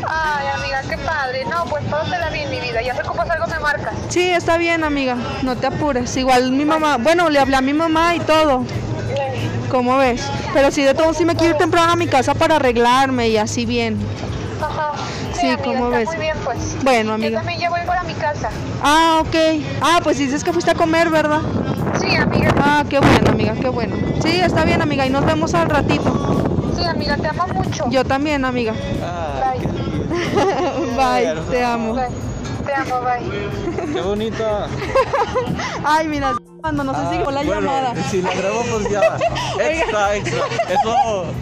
Ay, 0.05 0.47
amiga, 0.53 0.81
qué 0.89 0.97
padre. 0.97 1.45
No, 1.45 1.63
pues 1.65 1.89
da 1.89 2.29
bien, 2.29 2.49
mi 2.49 2.59
vida. 2.59 2.81
Ya 2.81 2.93
se 2.93 3.01
ocupas 3.03 3.29
algo, 3.29 3.47
me 3.47 3.59
marcas. 3.59 3.93
Sí, 4.09 4.29
está 4.29 4.57
bien, 4.57 4.83
amiga, 4.83 5.15
no 5.43 5.55
te 5.55 5.67
apures. 5.67 6.17
Igual 6.17 6.51
mi 6.51 6.65
mamá, 6.65 6.97
bueno, 6.97 7.29
le 7.29 7.39
hablé 7.39 7.55
a 7.55 7.61
mi 7.61 7.73
mamá 7.73 8.15
y 8.15 8.19
todo. 8.19 8.65
¿Cómo 9.71 9.97
ves? 9.97 10.21
Pero 10.53 10.69
sí, 10.69 10.83
de 10.83 10.93
todo 10.93 11.13
sí 11.13 11.23
me 11.23 11.33
quiero 11.33 11.53
ir 11.53 11.57
temprano 11.57 11.93
a 11.93 11.95
mi 11.95 12.05
casa 12.05 12.35
para 12.35 12.57
arreglarme 12.57 13.29
y 13.29 13.37
así 13.37 13.65
bien. 13.65 13.97
Ajá. 14.61 14.91
Sí, 15.33 15.47
amiga, 15.47 15.63
¿cómo 15.63 15.85
está 15.85 15.97
ves? 15.97 16.07
Muy 16.09 16.17
bien, 16.17 16.37
pues. 16.43 16.83
Bueno, 16.83 17.09
Yo 17.11 17.13
amiga. 17.15 17.37
también 17.39 17.59
ya 17.61 17.69
voy 17.69 17.79
para 17.85 18.03
mi 18.03 18.13
casa. 18.13 18.49
Ah, 18.83 19.21
ok. 19.21 19.63
Ah, 19.81 20.01
pues 20.03 20.17
dices 20.17 20.43
que 20.43 20.51
fuiste 20.51 20.71
a 20.71 20.75
comer, 20.75 21.09
¿verdad? 21.09 21.39
Sí, 22.01 22.13
amiga. 22.15 22.53
Ah, 22.57 22.83
qué 22.89 22.99
bueno, 22.99 23.31
amiga, 23.31 23.53
qué 23.53 23.69
bueno. 23.69 23.95
Sí, 24.21 24.41
está 24.41 24.65
bien, 24.65 24.81
amiga, 24.81 25.05
y 25.05 25.09
nos 25.09 25.25
vemos 25.25 25.53
al 25.53 25.69
ratito. 25.69 26.73
Sí, 26.77 26.83
amiga, 26.83 27.15
te 27.15 27.29
amo 27.29 27.47
mucho. 27.53 27.85
Yo 27.89 28.03
también, 28.03 28.43
amiga. 28.43 28.73
Bye. 28.73 29.67
Bye, 30.97 31.41
te 31.49 31.63
amo. 31.63 31.95
Bye. 31.95 32.07
Te 32.65 32.73
amo, 32.73 33.01
bye. 33.01 33.93
qué 33.93 34.01
bonita. 34.01 34.67
Ay, 35.85 36.07
mira, 36.09 36.35
cuando 36.61 36.83
no 36.83 36.93
sé 36.93 37.17
si 37.17 37.23
con 37.23 37.33
la 37.33 37.41
Ah, 37.41 37.43
bueno, 37.43 37.61
llamada. 37.61 37.95
Si 38.09 38.21
la 38.21 38.33
grabo, 38.33 38.63
pues 38.71 38.89
ya. 38.89 39.01
Extra, 39.59 40.15
extra. 40.15 40.45
Eso. 40.69 41.25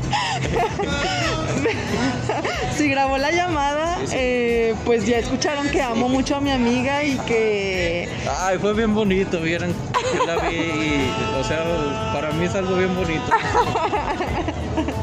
Si 2.77 2.87
grabó 2.89 3.17
la 3.17 3.31
llamada, 3.31 3.97
eh, 4.13 4.73
pues 4.85 5.05
ya 5.05 5.17
escucharon 5.17 5.67
que 5.69 5.81
amo 5.81 6.07
mucho 6.07 6.37
a 6.37 6.39
mi 6.39 6.49
amiga 6.51 7.03
y 7.03 7.17
que 7.19 8.07
Ay, 8.39 8.57
fue 8.57 8.73
bien 8.73 8.95
bonito, 8.95 9.41
vieron. 9.41 9.73
Yo 10.15 10.25
la 10.25 10.37
vi 10.47 10.55
y, 10.55 11.13
o 11.37 11.43
sea, 11.43 11.65
para 12.13 12.31
mí 12.31 12.45
es 12.45 12.55
algo 12.55 12.75
bien 12.77 12.95
bonito. 12.95 13.23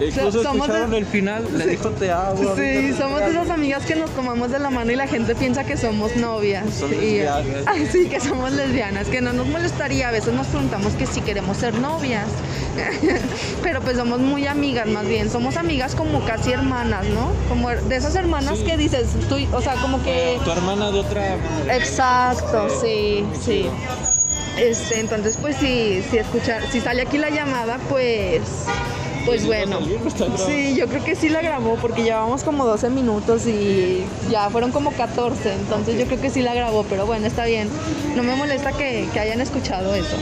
Incluso 0.00 0.42
somos 0.42 0.68
escucharon 0.68 0.94
el 0.94 1.06
final, 1.06 1.46
le 1.56 1.66
dijo 1.66 1.90
te 1.90 2.10
amo. 2.10 2.54
Sí, 2.56 2.92
somos 2.96 3.20
te 3.20 3.30
de 3.30 3.30
amo". 3.30 3.42
esas 3.42 3.50
amigas 3.50 3.84
que 3.84 3.94
nos 3.96 4.10
tomamos 4.10 4.50
de 4.50 4.58
la 4.58 4.70
mano 4.70 4.90
y 4.92 4.96
la 4.96 5.06
gente 5.06 5.34
piensa 5.34 5.64
que 5.64 5.76
somos 5.76 6.16
novias. 6.16 6.64
Son 6.74 6.92
Y-. 6.92 7.20
Ah, 7.22 7.42
sí, 7.92 8.06
que 8.08 8.20
somos 8.20 8.52
lesbianas, 8.52 9.08
que 9.08 9.20
no 9.20 9.32
nos 9.32 9.46
molestaría. 9.46 10.08
A 10.08 10.12
veces 10.12 10.32
nos 10.34 10.46
preguntamos 10.48 10.92
que 10.94 11.06
si 11.06 11.20
queremos 11.20 11.56
ser 11.56 11.74
novias. 11.74 12.26
Pero 13.62 13.80
pues 13.80 13.96
somos 13.96 14.18
muy 14.20 14.46
amigas, 14.46 14.86
más 14.88 15.06
bien. 15.06 15.30
Somos 15.30 15.56
amigas 15.56 15.94
como 15.94 16.24
casi 16.24 16.52
hermanas, 16.52 17.04
¿no? 17.06 17.30
Como 17.48 17.70
de 17.70 17.96
esas 17.96 18.14
hermanas 18.14 18.58
Sí. 18.58 18.64
que 18.64 18.76
dices, 18.76 19.08
tú, 19.28 19.36
o 19.52 19.60
sea, 19.62 19.74
como 19.76 20.02
que... 20.02 20.38
Tu 20.44 20.50
hermana 20.50 20.90
de 20.90 21.00
otra 21.00 21.36
madre. 21.36 21.76
Exacto, 21.76 22.68
sí, 22.80 23.24
sí. 23.44 23.66
Este, 24.58 25.00
entonces, 25.00 25.36
pues 25.40 25.56
si, 25.56 26.02
si 26.10 26.18
escuchar, 26.18 26.62
si 26.70 26.80
sale 26.80 27.02
aquí 27.02 27.16
la 27.18 27.30
llamada, 27.30 27.78
pues 27.88 28.42
pues 29.26 29.46
bueno, 29.46 29.78
sí, 30.46 30.74
yo 30.76 30.86
creo 30.88 31.04
que 31.04 31.14
sí 31.16 31.28
la 31.28 31.40
grabó 31.42 31.76
porque 31.76 32.02
llevamos 32.02 32.42
como 32.42 32.64
12 32.66 32.90
minutos 32.90 33.46
y 33.46 34.04
ya 34.30 34.50
fueron 34.50 34.72
como 34.72 34.90
14, 34.92 35.52
entonces 35.52 35.98
yo 35.98 36.06
creo 36.06 36.20
que 36.20 36.30
sí 36.30 36.40
la 36.42 36.54
grabó, 36.54 36.84
pero 36.88 37.06
bueno, 37.06 37.26
está 37.26 37.44
bien. 37.44 37.68
No 38.16 38.22
me 38.22 38.34
molesta 38.36 38.72
que, 38.72 39.08
que 39.12 39.20
hayan 39.20 39.40
escuchado 39.40 39.94
eso. 39.94 40.16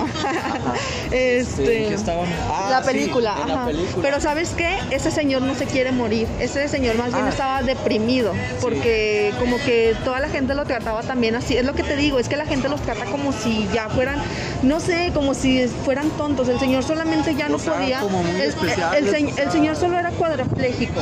este, 1.10 1.66
Sí, 1.66 1.88
¿qué 1.88 1.94
estaban? 1.94 2.26
Ah, 2.50 2.68
la 2.70 2.82
sí, 2.82 2.86
película, 2.92 3.34
la. 3.46 3.68
Pero 4.00 4.20
¿sabes 4.20 4.50
qué? 4.56 4.78
Ese 4.90 5.10
señor 5.10 5.42
no 5.42 5.54
se 5.54 5.66
quiere 5.66 5.92
morir. 5.92 6.26
Ese 6.38 6.68
señor 6.68 6.96
más 6.96 7.12
bien 7.12 7.26
Ah. 7.26 7.28
estaba 7.30 7.62
deprimido 7.62 8.32
porque 8.60 9.32
como 9.38 9.56
que 9.58 9.94
toda 10.04 10.20
la 10.20 10.28
gente 10.28 10.54
lo 10.54 10.64
trataba 10.64 11.02
también 11.02 11.34
así. 11.34 11.56
Es 11.56 11.64
lo 11.64 11.74
que 11.74 11.82
te 11.82 11.96
digo, 11.96 12.18
es 12.18 12.28
que 12.28 12.36
la 12.36 12.46
gente 12.46 12.68
los 12.68 12.80
trata 12.82 13.04
como 13.06 13.32
si 13.32 13.68
ya 13.74 13.88
fueran, 13.88 14.18
no 14.62 14.80
sé, 14.80 15.10
como 15.14 15.34
si 15.34 15.66
fueran 15.84 16.10
tontos. 16.10 16.48
El 16.48 16.58
señor 16.60 16.82
solamente 16.84 17.34
ya 17.34 17.48
no 17.48 17.56
O 17.56 17.58
sea, 17.58 17.74
podía. 17.74 18.00
como 18.00 18.22
muy 18.22 18.40
el, 18.40 18.48
especiales. 18.48 18.89
El 18.96 19.08
se- 19.10 19.42
el 19.42 19.50
señor 19.50 19.76
solo 19.76 19.98
era 19.98 20.10
cuadrapléjico, 20.10 21.00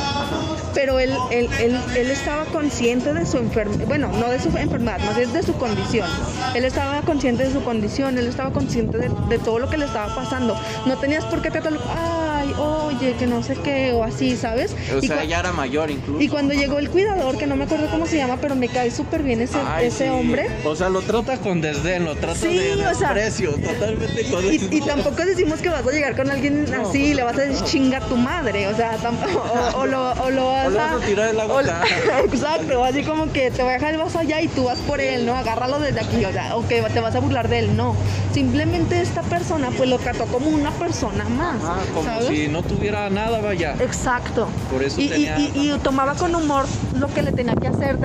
pero 0.73 0.99
él, 0.99 1.11
él, 1.31 1.49
él, 1.59 2.11
estaba 2.11 2.45
consciente 2.45 3.13
de 3.13 3.25
su 3.25 3.37
enfermedad, 3.37 3.85
bueno, 3.87 4.09
no 4.19 4.29
de 4.29 4.39
su 4.39 4.49
enfermedad, 4.57 4.99
más 4.99 5.15
bien 5.15 5.31
de 5.33 5.43
su 5.43 5.53
condición. 5.53 6.07
Él 6.55 6.65
estaba 6.65 7.01
consciente 7.01 7.43
de 7.43 7.51
su 7.53 7.63
condición, 7.63 8.17
él 8.17 8.27
estaba 8.27 8.51
consciente 8.51 8.97
de, 8.97 9.39
todo 9.39 9.59
lo 9.59 9.69
que 9.69 9.77
le 9.77 9.85
estaba 9.85 10.13
pasando. 10.15 10.55
No 10.85 10.97
tenías 10.97 11.25
por 11.25 11.41
qué 11.41 11.51
tratarlo, 11.51 11.79
ay, 11.89 12.28
oye, 12.59 13.13
que 13.17 13.25
no 13.27 13.41
sé 13.43 13.55
qué, 13.55 13.91
o 13.93 14.03
así, 14.03 14.35
¿sabes? 14.35 14.75
O 14.93 14.99
Y 15.03 15.07
sea, 15.07 15.23
ya 15.23 15.39
era 15.39 15.51
mayor 15.51 15.89
incluso. 15.91 16.21
y 16.21 16.27
cuando 16.27 16.53
llegó 16.53 16.79
el 16.79 16.89
cuidador, 16.89 17.37
que 17.37 17.47
no 17.47 17.55
me 17.55 17.63
acuerdo 17.65 17.87
cómo 17.89 18.05
se 18.05 18.17
llama, 18.17 18.37
pero 18.41 18.55
me 18.55 18.67
cae 18.67 18.91
súper 18.91 19.23
bien 19.23 19.41
ese, 19.41 19.57
Ay, 19.65 19.87
ese 19.87 20.05
sí. 20.05 20.09
hombre. 20.09 20.47
O 20.65 20.75
sea, 20.75 20.89
lo 20.89 21.01
trata 21.01 21.37
con 21.37 21.61
desdén, 21.61 22.05
lo 22.05 22.15
trata 22.15 22.35
Sí, 22.39 22.57
de 22.57 22.73
o 22.85 22.93
sea, 22.95 23.13
totalmente 23.57 24.23
con 24.29 24.45
Y, 24.45 24.55
y 24.71 24.81
tampoco 24.81 25.25
decimos 25.25 25.59
que 25.61 25.69
vas 25.69 25.85
a 25.85 25.91
llegar 25.91 26.15
con 26.15 26.29
alguien 26.29 26.65
No, 26.69 26.87
así 26.89 26.99
y 27.07 27.13
le 27.13 27.23
vas 27.23 27.37
a 27.37 27.41
decir 27.41 27.63
chinga 27.65 27.99
tu 28.01 28.15
madre, 28.17 28.67
o 28.67 28.75
sea, 28.75 28.97
tam- 28.97 29.17
o, 29.75 29.79
o 29.79 29.85
lo, 29.87 30.11
o 30.11 30.29
lo 30.29 30.45
vas 30.47 30.67
O 30.67 30.69
le 30.71 30.77
vas 30.77 30.91
a 31.01 31.05
tirar 31.05 31.29
el 31.29 31.39
agua 31.39 31.55
o- 31.55 31.59
acá. 31.59 31.83
Exacto, 32.25 32.83
así 32.83 33.03
como 33.03 33.31
que 33.31 33.51
te 33.51 33.61
voy 33.61 33.71
a 33.71 33.73
dejar 33.75 33.93
el 33.93 33.99
vaso 33.99 34.19
allá 34.19 34.41
y 34.41 34.47
tú 34.47 34.65
vas 34.65 34.79
por 34.79 34.99
él, 35.01 35.25
¿no? 35.25 35.35
Agárralo 35.35 35.79
desde 35.79 35.99
aquí, 36.01 36.23
o 36.25 36.31
sea, 36.31 36.55
o 36.55 36.67
que 36.67 36.81
te 36.81 36.99
vas 36.99 37.15
a 37.15 37.19
burlar 37.19 37.47
de 37.49 37.59
él, 37.59 37.75
no. 37.77 37.95
Simplemente 38.33 39.01
esta 39.01 39.21
persona 39.23 39.69
pues 39.75 39.89
lo 39.89 39.97
trató 39.97 40.25
como 40.25 40.47
una 40.49 40.71
persona 40.71 41.23
más, 41.29 41.55
Ah, 41.63 41.77
como 41.93 42.05
¿sabes? 42.05 42.27
si 42.27 42.47
no 42.49 42.61
tuviera 42.63 43.09
nada, 43.09 43.39
vaya. 43.41 43.75
Exacto. 43.79 44.47
Por 44.71 44.83
eso 44.83 44.99
y, 44.99 45.05
y- 45.05 45.09
tenía- 45.09 45.39
y- 45.39 45.71
y 45.73 45.77
tomaba 45.83 46.13
con 46.15 46.33
humor 46.35 46.65
lo 46.97 47.07
que 47.07 47.21
le 47.21 47.31
tenía 47.31 47.55
que 47.55 47.67
hacer. 47.67 47.97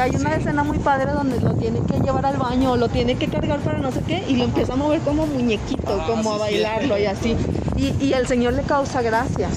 Hay 0.00 0.16
una 0.16 0.34
escena 0.34 0.62
muy 0.64 0.78
padre 0.78 1.12
donde 1.12 1.40
lo 1.40 1.54
tiene 1.54 1.80
que 1.86 1.98
llevar 2.00 2.26
al 2.26 2.36
baño 2.36 2.76
lo 2.76 2.88
tiene 2.88 3.16
que 3.16 3.28
cargar 3.28 3.60
para 3.60 3.78
no 3.78 3.92
sé 3.92 4.00
qué 4.06 4.22
y 4.28 4.36
lo 4.36 4.44
empieza 4.44 4.72
a 4.72 4.76
mover 4.76 5.00
como 5.00 5.26
muñequito, 5.26 5.98
Ah, 6.00 6.06
como 6.06 6.34
a 6.34 6.38
bailarlo 6.38 6.98
y 6.98 7.06
así. 7.06 7.36
Y, 7.76 7.94
y 8.04 8.12
el 8.12 8.26
señor 8.26 8.52
le 8.54 8.62
causa 8.62 9.00
gracia. 9.02 9.48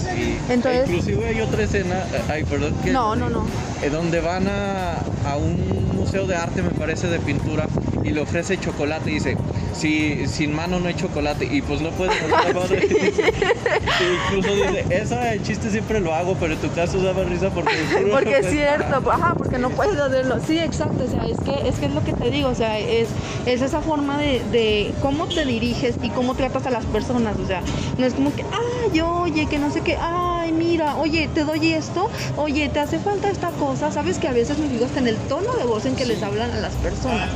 Entonces, 0.50 0.90
Inclusive 0.90 1.28
hay 1.28 1.42
otra 1.42 1.64
escena, 1.64 1.96
ay, 2.30 2.44
perdón, 2.44 2.74
que 2.84 2.92
no, 2.92 3.16
no, 3.16 3.30
no. 3.30 3.46
Eh, 3.84 3.90
donde 3.90 4.22
van 4.22 4.48
a, 4.48 4.94
a 5.30 5.38
un 5.38 5.96
museo 5.96 6.26
de 6.28 6.36
arte, 6.36 6.62
me 6.62 6.70
parece, 6.70 7.08
de 7.08 7.20
pintura, 7.20 7.68
y 8.04 8.10
le 8.10 8.22
ofrece 8.22 8.60
chocolate 8.60 9.12
y 9.12 9.14
dice, 9.16 9.38
si 9.74 10.28
sin 10.28 10.54
mano 10.54 10.80
no 10.80 10.88
hay 10.88 10.96
chocolate, 10.96 11.46
y 11.46 11.62
pues 11.62 11.82
no 11.82 11.90
puede 11.92 12.12
mover 12.22 12.56
la 12.56 12.62
mano. 12.62 12.76
Y 12.76 14.36
incluso 14.36 14.56
dice, 14.56 14.86
esa 14.90 15.34
el 15.34 15.44
chiste 15.44 15.70
siempre 15.70 16.00
lo 16.00 16.14
hago, 16.14 16.36
pero 16.40 16.54
en 16.54 16.60
tu 16.60 16.72
caso 16.72 17.02
daba 17.02 17.24
risa 17.24 17.50
porque... 17.50 17.74
Porque 18.12 18.38
es 18.38 18.42
pues, 18.42 18.52
cierto, 18.52 19.12
ajá, 19.12 19.36
porque 19.38 19.58
no 19.58 19.70
puedes 19.70 20.00
hacerlo. 20.00 20.38
Sí, 20.46 20.60
exacto, 20.60 21.06
o 21.06 21.10
sea, 21.10 21.26
es 21.26 21.40
que 21.40 21.68
es 21.68 21.76
que 21.76 21.86
es 21.86 21.94
lo 21.94 22.04
que 22.04 22.14
te 22.14 22.30
digo, 22.30 22.50
o 22.50 22.56
sea, 22.56 22.80
es, 22.80 23.10
es 23.46 23.62
esa 23.62 23.82
forma 23.82 24.18
de, 24.18 24.42
de 24.52 24.94
cómo 25.02 25.28
te 25.28 25.46
diriges 25.46 25.96
y 26.02 26.10
cómo 26.10 26.36
tratas 26.36 26.66
a 26.66 26.70
las 26.70 26.86
personas, 26.86 27.38
o 27.40 27.48
sea, 27.48 27.62
no 27.98 28.06
es 28.06 28.14
como 28.14 28.34
que, 28.36 28.44
ay, 28.44 29.02
oye, 29.02 29.46
que 29.48 29.60
no 29.60 29.72
sé 29.72 29.82
qué, 29.82 29.96
ay, 30.44 30.52
mira, 30.52 30.98
oye, 30.98 31.30
te 31.34 31.44
doy 31.44 31.74
esto, 31.74 32.10
oye, 32.36 32.68
te 32.70 32.80
hace 32.80 33.00
falta 33.00 33.30
esta 33.30 33.50
cosa, 33.52 33.92
sabes 33.92 34.18
que 34.20 34.28
a 34.28 34.34
veces 34.34 34.58
me 34.58 34.68
fijo 34.68 34.86
hasta 34.86 35.00
en 35.00 35.08
el 35.08 35.16
tono 35.16 35.54
de 35.54 35.64
voz 35.64 35.86
en 35.86 35.96
que 35.96 36.06
les 36.06 36.22
hablan 36.22 36.52
a 36.52 36.60
las 36.60 36.74
personas. 36.74 37.30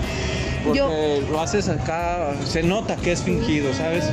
Porque 0.64 0.80
Yo, 0.80 0.90
lo 1.32 1.40
haces 1.40 1.70
acá, 1.70 2.34
se 2.46 2.64
nota 2.64 2.98
que 2.98 3.14
es 3.14 3.22
fingido, 3.22 3.74
¿sabes? 3.74 4.04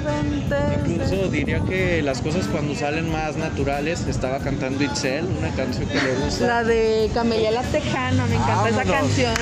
Incluso 0.87 1.29
diría 1.29 1.61
que 1.61 2.03
las 2.03 2.21
cosas 2.21 2.47
cuando 2.47 2.77
salen 2.77 3.11
más 3.11 3.37
naturales, 3.37 4.07
estaba 4.07 4.39
cantando 4.39 4.85
Itzel, 4.85 5.25
una 5.39 5.51
canción 5.57 5.89
que 5.89 5.95
le 5.95 6.15
gusta. 6.25 6.47
La 6.47 6.65
de 6.65 7.11
Camelia 7.13 7.51
la 7.51 7.63
Tejana, 7.63 8.27
me 8.27 8.37
encanta 8.37 8.69
esa 8.69 8.85
canción. 8.85 9.35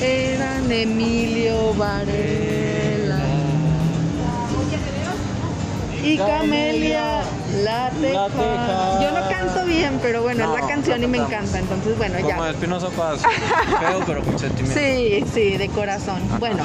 Eran 0.00 0.72
Emilio 0.72 1.74
Varela 1.74 2.87
y 6.14 6.16
Camelia 6.18 7.22
la 7.62 7.90
Tejana. 7.90 8.26
Tejana. 8.28 9.00
Yo 9.02 9.10
no 9.12 9.28
canto 9.28 9.64
bien, 9.66 9.98
pero 10.02 10.22
bueno, 10.22 10.46
No, 10.46 10.54
es 10.56 10.62
la 10.62 10.68
canción 10.68 11.02
y 11.02 11.06
me 11.06 11.18
encanta, 11.18 11.58
entonces 11.58 11.96
bueno, 11.98 12.16
Como 12.20 12.44
ya. 12.44 12.50
Espinosa 12.50 12.88
Paz, 12.90 13.20
feo 13.80 14.00
pero 14.06 14.22
con 14.22 14.38
sentimiento. 14.38 14.78
Sí, 14.80 15.24
sí, 15.32 15.56
de 15.56 15.68
corazón. 15.68 16.20
Bueno, 16.38 16.64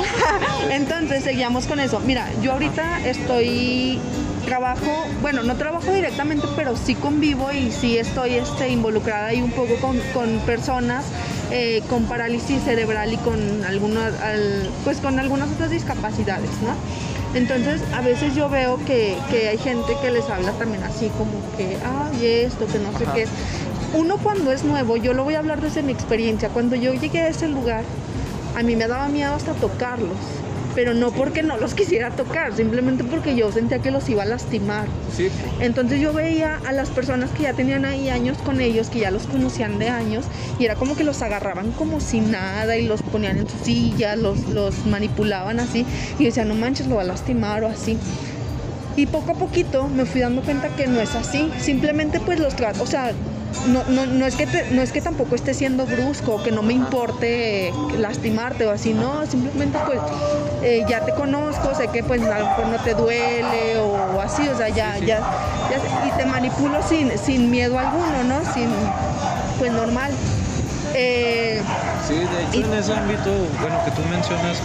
entonces 0.70 1.24
seguíamos 1.24 1.66
con 1.66 1.80
eso. 1.80 2.00
Mira, 2.00 2.28
yo 2.42 2.52
ahorita 2.52 3.00
estoy 3.06 3.98
trabajo, 4.44 5.04
bueno, 5.20 5.42
no 5.42 5.54
trabajo 5.56 5.92
directamente, 5.92 6.46
pero 6.56 6.76
sí 6.76 6.94
convivo 6.94 7.52
y 7.52 7.70
sí 7.70 7.98
estoy 7.98 8.34
este, 8.34 8.68
involucrada 8.70 9.26
ahí 9.28 9.40
un 9.42 9.50
poco 9.52 9.74
con, 9.76 9.98
con 10.14 10.38
personas 10.40 11.04
eh, 11.52 11.82
con 11.90 12.04
parálisis 12.04 12.62
cerebral 12.62 13.12
y 13.12 13.16
con 13.18 13.64
algunas, 13.64 14.18
al- 14.20 14.68
pues 14.84 14.98
con 14.98 15.18
algunas 15.18 15.50
otras 15.50 15.70
discapacidades, 15.70 16.50
¿no? 16.62 16.74
Entonces, 17.34 17.80
a 17.94 18.00
veces 18.00 18.34
yo 18.34 18.48
veo 18.48 18.78
que, 18.84 19.16
que 19.30 19.48
hay 19.48 19.58
gente 19.58 19.96
que 20.02 20.10
les 20.10 20.28
habla 20.28 20.52
también 20.52 20.82
así 20.82 21.08
como 21.10 21.30
que, 21.56 21.76
ay, 21.84 22.26
esto, 22.44 22.66
que 22.66 22.78
no 22.78 22.96
sé 22.98 23.04
Ajá. 23.04 23.14
qué. 23.14 23.26
Uno 23.94 24.18
cuando 24.18 24.52
es 24.52 24.64
nuevo, 24.64 24.96
yo 24.96 25.14
lo 25.14 25.24
voy 25.24 25.34
a 25.34 25.38
hablar 25.38 25.60
desde 25.60 25.82
mi 25.82 25.92
experiencia, 25.92 26.48
cuando 26.48 26.76
yo 26.76 26.92
llegué 26.92 27.20
a 27.20 27.28
ese 27.28 27.48
lugar, 27.48 27.84
a 28.56 28.62
mí 28.62 28.74
me 28.74 28.88
daba 28.88 29.08
miedo 29.08 29.34
hasta 29.34 29.52
tocarlos, 29.54 30.16
pero 30.74 30.94
no 30.94 31.10
porque 31.10 31.42
no 31.42 31.56
los 31.56 31.74
quisiera 31.80 32.10
tocar, 32.10 32.54
simplemente 32.54 33.04
porque 33.04 33.34
yo 33.34 33.50
sentía 33.52 33.80
que 33.80 33.90
los 33.90 34.08
iba 34.08 34.22
a 34.22 34.26
lastimar. 34.26 34.86
Sí, 35.16 35.28
Entonces 35.60 36.00
yo 36.00 36.12
veía 36.12 36.60
a 36.66 36.72
las 36.72 36.90
personas 36.90 37.30
que 37.30 37.44
ya 37.44 37.52
tenían 37.52 37.84
ahí 37.84 38.08
años 38.08 38.38
con 38.38 38.60
ellos, 38.60 38.88
que 38.88 39.00
ya 39.00 39.10
los 39.10 39.24
conocían 39.24 39.78
de 39.78 39.88
años, 39.88 40.24
y 40.58 40.64
era 40.64 40.74
como 40.74 40.96
que 40.96 41.04
los 41.04 41.22
agarraban 41.22 41.72
como 41.72 42.00
si 42.00 42.20
nada 42.20 42.76
y 42.76 42.86
los 42.86 43.02
ponían 43.02 43.38
en 43.38 43.48
su 43.48 43.58
silla, 43.64 44.16
los, 44.16 44.48
los 44.48 44.86
manipulaban 44.86 45.60
así, 45.60 45.84
y 46.18 46.22
yo 46.22 46.26
decía, 46.26 46.44
no 46.44 46.54
manches, 46.54 46.86
lo 46.86 46.96
va 46.96 47.02
a 47.02 47.06
lastimar 47.06 47.64
o 47.64 47.68
así. 47.68 47.96
Y 48.96 49.06
poco 49.06 49.32
a 49.32 49.34
poquito 49.34 49.88
me 49.88 50.04
fui 50.04 50.20
dando 50.20 50.42
cuenta 50.42 50.68
que 50.68 50.86
no 50.86 51.00
es 51.00 51.14
así, 51.14 51.50
simplemente 51.58 52.20
pues 52.20 52.38
los 52.38 52.54
trato, 52.56 52.82
o 52.82 52.86
sea, 52.86 53.12
no, 53.66 53.84
no, 53.88 54.06
no, 54.06 54.26
es 54.26 54.34
que 54.36 54.46
te- 54.46 54.70
no 54.70 54.82
es 54.82 54.92
que 54.92 55.00
tampoco 55.00 55.34
esté 55.34 55.54
siendo 55.54 55.86
brusco, 55.86 56.36
o 56.36 56.42
que 56.42 56.50
no 56.50 56.62
me 56.62 56.72
importe 56.74 57.72
lastimarte 57.98 58.66
o 58.66 58.70
así, 58.70 58.92
no, 58.94 59.26
simplemente 59.26 59.78
pues 59.86 59.98
eh, 60.62 60.84
ya 60.88 61.04
te 61.04 61.12
conozco, 61.12 61.74
sé 61.74 61.88
que 61.88 62.02
pues 62.02 62.22
a 62.22 62.38
lo 62.38 62.46
mejor 62.46 62.66
no 62.68 62.78
te 62.78 62.94
duele 62.94 63.78
o, 63.78 64.20
así, 64.20 64.46
o 64.48 64.56
sea, 64.56 64.68
ya, 64.68 64.98
ya, 64.98 65.18
ya 65.70 66.06
y 66.06 66.10
te 66.18 66.24
manipulo 66.26 66.78
sin, 66.88 67.16
sin 67.18 67.50
miedo 67.50 67.78
alguno, 67.78 68.24
¿no? 68.24 68.40
Sin, 68.54 68.68
pues 69.58 69.72
normal. 69.72 70.10
Eh, 70.94 71.62
Sí, 72.06 72.14
de 72.16 72.42
hecho 72.58 72.66
en 72.66 72.74
ese 72.78 72.92
ámbito, 72.92 73.30
bueno, 73.60 73.78
que 73.84 73.90
tú 73.92 74.02
mencionas, 74.10 74.56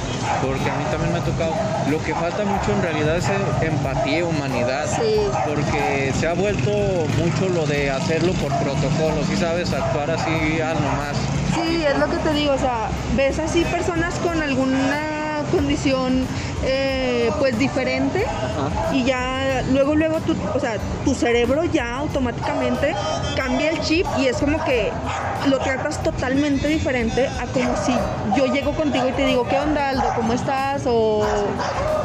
porque 0.41 0.67
a 0.67 0.73
mí 0.77 0.83
también 0.89 1.11
me 1.13 1.19
ha 1.19 1.23
tocado, 1.23 1.53
lo 1.91 2.01
que 2.01 2.15
falta 2.15 2.43
mucho 2.43 2.71
en 2.75 2.81
realidad 2.81 3.17
es 3.17 3.25
eh, 3.29 3.33
empatía, 3.61 4.25
humanidad, 4.25 4.85
Sí. 4.87 5.15
porque 5.45 6.11
se 6.19 6.27
ha 6.27 6.33
vuelto 6.33 6.71
mucho 7.19 7.49
lo 7.49 7.67
de 7.67 7.91
hacerlo 7.91 8.33
por 8.33 8.51
protocolo, 8.57 9.23
si 9.29 9.35
sabes 9.35 9.71
actuar 9.73 10.09
así 10.11 10.59
al 10.61 10.81
nomás. 10.81 11.15
Sí, 11.53 11.83
es 11.85 11.97
lo 11.99 12.09
que 12.09 12.17
te 12.17 12.33
digo, 12.33 12.53
o 12.53 12.57
sea, 12.57 12.89
ves 13.15 13.37
así 13.37 13.63
personas 13.65 14.15
con 14.15 14.41
alguna 14.41 15.24
condición 15.45 16.25
eh, 16.63 17.31
pues 17.39 17.57
diferente 17.57 18.25
y 18.93 19.03
ya 19.03 19.63
luego 19.71 19.95
luego 19.95 20.19
tu, 20.21 20.35
o 20.53 20.59
sea, 20.59 20.77
tu 21.03 21.13
cerebro 21.13 21.63
ya 21.65 21.97
automáticamente 21.97 22.93
cambia 23.35 23.69
el 23.69 23.81
chip 23.81 24.05
y 24.17 24.27
es 24.27 24.37
como 24.37 24.63
que 24.63 24.91
lo 25.47 25.59
tratas 25.59 26.01
totalmente 26.03 26.67
diferente 26.67 27.27
a 27.27 27.45
como 27.47 27.75
si 27.77 27.93
yo 28.35 28.47
llego 28.47 28.73
contigo 28.73 29.07
y 29.09 29.11
te 29.11 29.25
digo, 29.25 29.47
¿qué 29.47 29.59
onda 29.59 29.89
Aldo? 29.89 30.05
¿Cómo 30.15 30.33
estás? 30.33 30.83
O, 30.87 31.25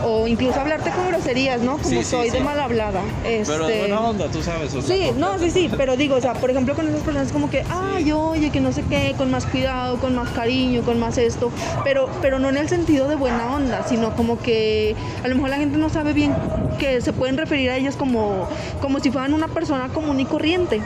o 0.04 0.26
incluso 0.26 0.60
hablarte 0.60 0.90
con 0.90 1.08
groserías, 1.08 1.60
¿no? 1.60 1.72
Como 1.78 1.88
Sí, 1.88 1.96
sí, 1.96 2.04
soy 2.04 2.30
de 2.30 2.40
mal 2.40 2.58
hablada. 2.60 3.00
Pero 3.22 3.42
Este, 3.42 3.66
de 3.66 3.78
buena 3.80 4.00
onda, 4.00 4.26
tú 4.28 4.42
sabes. 4.42 4.74
o 4.74 4.82
sea, 4.82 4.96
Sí, 4.96 5.10
no, 5.16 5.38
sí, 5.38 5.50
sí, 5.50 5.70
pero 5.76 5.96
digo, 5.96 6.16
o 6.16 6.20
sea, 6.20 6.34
por 6.34 6.50
ejemplo, 6.50 6.74
con 6.74 6.88
esas 6.88 7.00
personas 7.02 7.32
como 7.32 7.50
que, 7.50 7.64
ay, 7.70 8.10
oye, 8.12 8.50
que 8.50 8.60
no 8.60 8.72
sé 8.72 8.82
qué, 8.88 9.14
con 9.16 9.30
más 9.30 9.46
cuidado, 9.46 9.98
con 9.98 10.14
más 10.14 10.30
cariño, 10.30 10.82
con 10.82 10.98
más 11.00 11.18
esto, 11.18 11.50
pero, 11.84 12.08
pero 12.22 12.38
no 12.38 12.48
en 12.48 12.56
el 12.56 12.68
sentido 12.68 13.08
de 13.08 13.14
buena 13.16 13.54
onda, 13.54 13.84
sino 13.88 14.14
como 14.16 14.38
que 14.38 14.94
a 15.24 15.28
lo 15.28 15.34
mejor 15.34 15.50
la 15.50 15.56
gente 15.56 15.78
no 15.78 15.88
sabe 15.90 16.12
bien 16.12 16.34
que 16.78 17.00
se 17.00 17.12
pueden 17.12 17.36
referir 17.36 17.70
a 17.70 17.76
ellas 17.76 17.96
como, 17.96 18.48
como 18.80 19.00
si 19.00 19.10
fueran 19.10 19.34
una 19.34 19.48
persona 19.48 19.88
común 19.88 20.18
y 20.20 20.24
corriente. 20.24 20.80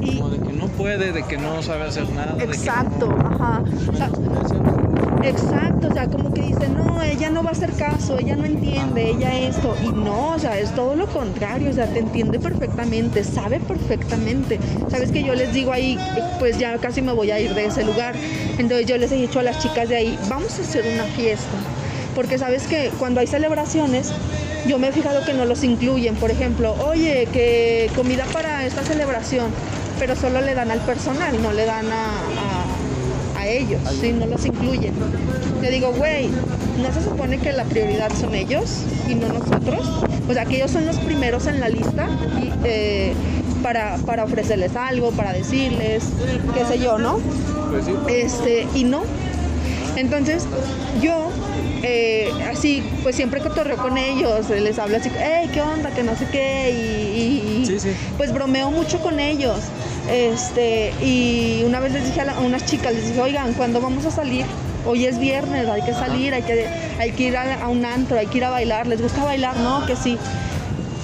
Y, 0.00 0.18
Como 0.18 0.30
de 0.30 0.38
que 0.38 0.52
no 0.52 0.68
puede, 0.68 1.12
de 1.12 1.22
que 1.24 1.36
no 1.36 1.60
sabe 1.62 1.84
hacer 1.84 2.08
nada. 2.10 2.32
de 2.34 2.46
que 2.46 2.52
exacto, 2.54 3.06
no- 3.06 3.26
ajá. 3.26 3.62
O 3.92 3.96
sea, 3.96 4.08
menosprecian 4.08 4.57
Exacto, 5.22 5.88
o 5.88 5.92
sea, 5.92 6.06
como 6.06 6.32
que 6.32 6.42
dice, 6.42 6.68
no, 6.68 7.02
ella 7.02 7.30
no 7.30 7.42
va 7.42 7.50
a 7.50 7.52
hacer 7.52 7.72
caso, 7.72 8.18
ella 8.18 8.36
no 8.36 8.44
entiende, 8.44 9.10
ella 9.10 9.36
esto. 9.38 9.74
Y 9.82 9.88
no, 9.88 10.30
o 10.30 10.38
sea, 10.38 10.58
es 10.58 10.70
todo 10.74 10.94
lo 10.94 11.06
contrario, 11.06 11.70
o 11.70 11.72
sea, 11.72 11.86
te 11.86 11.98
entiende 11.98 12.38
perfectamente, 12.38 13.24
sabe 13.24 13.60
perfectamente. 13.60 14.58
Sabes 14.90 15.10
que 15.10 15.22
yo 15.22 15.34
les 15.34 15.52
digo 15.52 15.72
ahí, 15.72 15.98
pues 16.38 16.58
ya 16.58 16.78
casi 16.78 17.02
me 17.02 17.12
voy 17.12 17.30
a 17.30 17.40
ir 17.40 17.54
de 17.54 17.66
ese 17.66 17.84
lugar. 17.84 18.14
Entonces 18.58 18.86
yo 18.86 18.96
les 18.96 19.12
he 19.12 19.16
dicho 19.16 19.40
a 19.40 19.42
las 19.42 19.58
chicas 19.58 19.88
de 19.88 19.96
ahí, 19.96 20.18
vamos 20.28 20.58
a 20.58 20.62
hacer 20.62 20.84
una 20.94 21.04
fiesta. 21.04 21.56
Porque 22.14 22.38
sabes 22.38 22.66
que 22.66 22.90
cuando 22.98 23.20
hay 23.20 23.26
celebraciones, 23.26 24.12
yo 24.66 24.78
me 24.78 24.88
he 24.88 24.92
fijado 24.92 25.24
que 25.24 25.34
no 25.34 25.44
los 25.44 25.62
incluyen. 25.64 26.14
Por 26.16 26.30
ejemplo, 26.30 26.74
oye, 26.84 27.28
que 27.32 27.90
comida 27.94 28.24
para 28.32 28.66
esta 28.66 28.82
celebración, 28.82 29.50
pero 29.98 30.16
solo 30.16 30.40
le 30.40 30.54
dan 30.54 30.70
al 30.70 30.80
personal, 30.80 31.40
no 31.42 31.52
le 31.52 31.64
dan 31.64 31.86
a, 31.92 32.37
ellos, 33.48 33.80
¿sí? 34.00 34.12
no 34.12 34.26
los 34.26 34.44
incluyen. 34.44 34.94
Te 35.60 35.70
digo, 35.70 35.92
güey, 35.92 36.28
¿no 36.28 36.92
se 36.92 37.02
supone 37.02 37.38
que 37.38 37.52
la 37.52 37.64
prioridad 37.64 38.10
son 38.18 38.34
ellos 38.34 38.82
y 39.08 39.14
no 39.14 39.28
nosotros? 39.28 39.86
O 40.28 40.32
sea, 40.32 40.44
que 40.44 40.56
ellos 40.56 40.70
son 40.70 40.86
los 40.86 40.96
primeros 40.98 41.46
en 41.46 41.60
la 41.60 41.68
lista 41.68 42.08
y, 42.40 42.52
eh, 42.64 43.12
para, 43.62 43.96
para 43.98 44.24
ofrecerles 44.24 44.76
algo, 44.76 45.10
para 45.12 45.32
decirles, 45.32 46.04
qué 46.54 46.64
sé 46.64 46.78
yo, 46.78 46.98
¿no? 46.98 47.18
Pues. 47.70 47.86
Este, 48.08 48.66
y 48.74 48.84
no. 48.84 49.02
Entonces, 49.98 50.46
yo, 51.02 51.30
eh, 51.82 52.30
así, 52.50 52.82
pues 53.02 53.16
siempre 53.16 53.40
cotorreo 53.40 53.76
con 53.76 53.98
ellos, 53.98 54.48
eh, 54.50 54.60
les 54.60 54.78
hablo 54.78 54.96
así, 54.96 55.10
hey, 55.18 55.50
¿qué 55.52 55.60
onda? 55.60 55.90
Que 55.90 56.02
no 56.04 56.14
sé 56.16 56.26
qué, 56.30 56.70
y, 56.70 57.18
y- 57.20 57.62
y, 57.62 57.66
Sí, 57.66 57.80
sí. 57.80 57.88
pues 58.16 58.32
bromeo 58.32 58.70
mucho 58.70 59.00
con 59.00 59.18
ellos. 59.18 59.58
Este, 60.08 60.92
y 61.02 61.62
una 61.66 61.80
vez 61.80 61.92
les 61.92 62.04
dije 62.04 62.20
a, 62.20 62.24
la- 62.26 62.32
a 62.34 62.40
unas 62.40 62.64
chicas, 62.64 62.94
les 62.94 63.08
dije, 63.08 63.20
oigan, 63.20 63.52
¿cuándo 63.54 63.80
vamos 63.80 64.06
a 64.06 64.10
salir? 64.10 64.46
Hoy 64.86 65.04
es 65.04 65.18
viernes, 65.18 65.66
hay 65.68 65.82
que 65.82 65.92
salir, 65.92 66.32
hay 66.32 66.42
que, 66.42 66.66
hay 66.98 67.10
que 67.12 67.24
ir 67.24 67.36
a, 67.36 67.62
a 67.64 67.68
un 67.68 67.84
antro, 67.84 68.18
hay 68.18 68.26
que 68.26 68.38
ir 68.38 68.44
a 68.44 68.50
bailar. 68.50 68.86
¿Les 68.86 69.02
gusta 69.02 69.24
bailar? 69.24 69.56
No, 69.58 69.84
que 69.84 69.96
sí. 69.96 70.16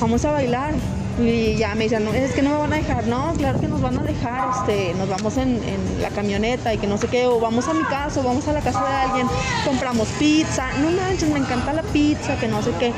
Vamos 0.01 0.25
a 0.25 0.31
bailar. 0.31 0.73
Y 1.19 1.55
ya 1.57 1.75
me 1.75 1.85
dicen, 1.85 2.09
es 2.09 2.33
que 2.33 2.43
no 2.43 2.51
me 2.51 2.57
van 2.57 2.73
a 2.73 2.77
dejar. 2.77 3.07
No, 3.07 3.33
claro 3.35 3.61
que 3.61 3.69
nos 3.69 3.81
van 3.81 3.99
a 3.99 4.03
dejar. 4.03 4.51
Este, 4.59 4.95
nos 4.95 5.09
vamos 5.09 5.37
en, 5.37 5.61
la 6.01 6.11
camioneta 6.11 6.75
y 6.75 6.79
que 6.79 6.87
no 6.87 6.99
sé 6.99 7.07
qué. 7.07 7.27
O 7.27 7.39
vamos 7.39 7.69
a 7.69 7.75
mi 7.75 7.85
casa, 7.85 8.21
o 8.21 8.23
vamos 8.23 8.47
a 8.49 8.53
la 8.53 8.61
casa 8.61 8.85
de 8.85 8.95
alguien, 8.95 9.27
compramos 9.65 10.09
pizza. 10.19 10.67
No 10.81 10.91
manches, 10.91 11.29
me 11.29 11.39
encanta 11.39 11.73
la 11.73 11.83
pizza, 11.83 12.37
que 12.37 12.49
no 12.49 12.63
sé 12.63 12.73
qué. 12.79 12.93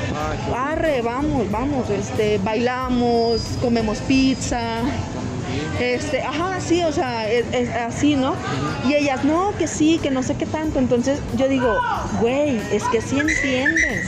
Arre, 0.54 1.02
vamos, 1.02 1.50
vamos. 1.50 1.90
Este, 1.90 2.38
bailamos, 2.38 3.42
comemos 3.60 3.98
pizza. 3.98 4.80
Este, 5.80 6.22
ajá, 6.22 6.58
sí, 6.60 6.82
o 6.84 6.92
sea, 6.92 7.30
es 7.30 7.68
así, 7.70 8.16
¿no? 8.16 8.34
Y 8.88 8.94
ellas, 8.94 9.24
no, 9.24 9.52
que 9.58 9.66
sí, 9.66 10.00
que 10.02 10.10
no 10.10 10.22
sé 10.22 10.34
qué 10.36 10.46
tanto. 10.46 10.78
Entonces 10.78 11.20
yo 11.36 11.48
digo, 11.48 11.78
güey, 12.20 12.60
es 12.72 12.82
que 12.84 13.00
sí 13.00 13.18
entienden. 13.18 14.00